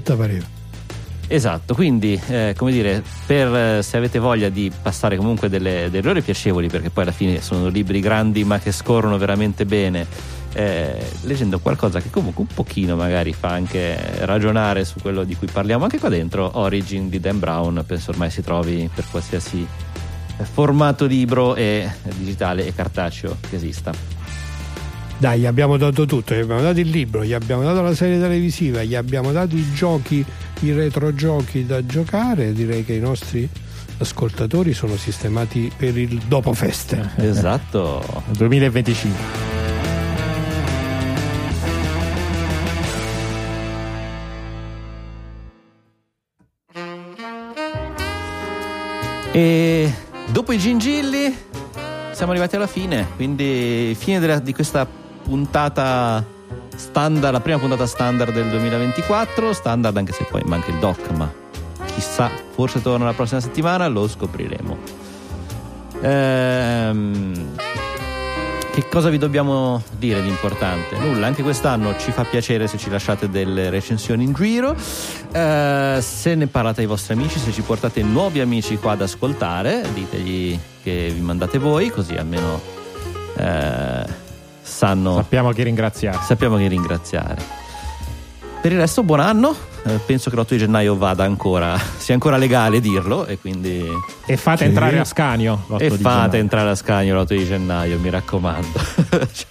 [1.35, 6.09] Esatto, quindi eh, come dire, per, eh, se avete voglia di passare comunque delle, delle
[6.09, 10.07] ore piacevoli, perché poi alla fine sono libri grandi ma che scorrono veramente bene,
[10.52, 15.47] eh, leggendo qualcosa che comunque un pochino magari fa anche ragionare su quello di cui
[15.47, 19.66] parliamo anche qua dentro, Origin di Dan Brown, penso ormai si trovi per qualsiasi
[20.43, 24.20] formato libro e digitale e cartaceo che esista.
[25.21, 28.19] Dai, gli abbiamo dato tutto, gli abbiamo dato il libro, gli abbiamo dato la serie
[28.19, 30.25] televisiva, gli abbiamo dato i giochi,
[30.61, 32.55] i retrogiochi da giocare.
[32.55, 33.47] Direi che i nostri
[33.99, 37.11] ascoltatori sono sistemati per il dopo feste.
[37.21, 38.23] Esatto.
[38.31, 39.49] 2025.
[49.33, 49.93] E
[50.33, 51.37] dopo i gingilli
[52.13, 54.87] siamo arrivati alla fine, quindi fine della- di questa
[55.23, 56.25] puntata
[56.75, 61.31] standard, la prima puntata standard del 2024, standard anche se poi manca il doc, ma
[61.87, 64.79] chissà, forse torna la prossima settimana, lo scopriremo.
[66.03, 67.55] Ehm,
[68.73, 70.97] che cosa vi dobbiamo dire di importante?
[70.97, 74.75] Nulla, anche quest'anno ci fa piacere se ci lasciate delle recensioni in giro,
[75.33, 79.87] Eh, se ne parlate ai vostri amici, se ci portate nuovi amici qua ad ascoltare,
[79.95, 82.61] ditegli che vi mandate voi, così almeno
[83.37, 84.20] eh,
[84.71, 86.19] sanno, Sappiamo chi ringraziare.
[86.25, 87.59] sappiamo che ringraziare.
[88.63, 89.55] Per il resto, buon anno.
[89.85, 93.83] Eh, penso che l'8 di gennaio vada ancora, sia ancora legale dirlo, e quindi
[94.27, 94.65] E fate Sì.
[94.65, 95.65] entrare a Scanio.
[95.69, 96.41] l'8 e di fate gennaio.
[96.41, 98.81] entrare a Scagno l'8 di gennaio, mi raccomando.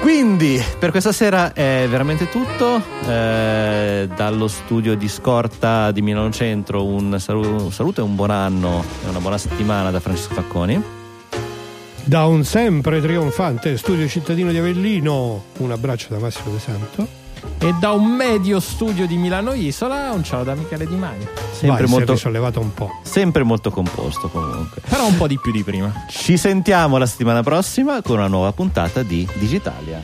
[0.00, 2.82] Quindi, per questa sera è veramente tutto.
[3.08, 8.30] Eh, dallo studio di Scorta di Milano Centro, un salu- un saluto e un buon
[8.30, 10.82] anno e una buona settimana da Francesco Facconi.
[12.06, 17.22] Da un sempre trionfante studio cittadino di Avellino, un abbraccio da Massimo De Santo.
[17.58, 21.26] E da un medio studio di Milano Isola, un ciao da Michele Di Magno.
[21.52, 22.90] Sempre Vai, si è molto, risollevato un po'.
[23.02, 24.82] sempre molto composto, comunque.
[24.86, 26.04] Però un po' di più di prima.
[26.10, 30.00] Ci sentiamo la settimana prossima con una nuova puntata di Digitalia.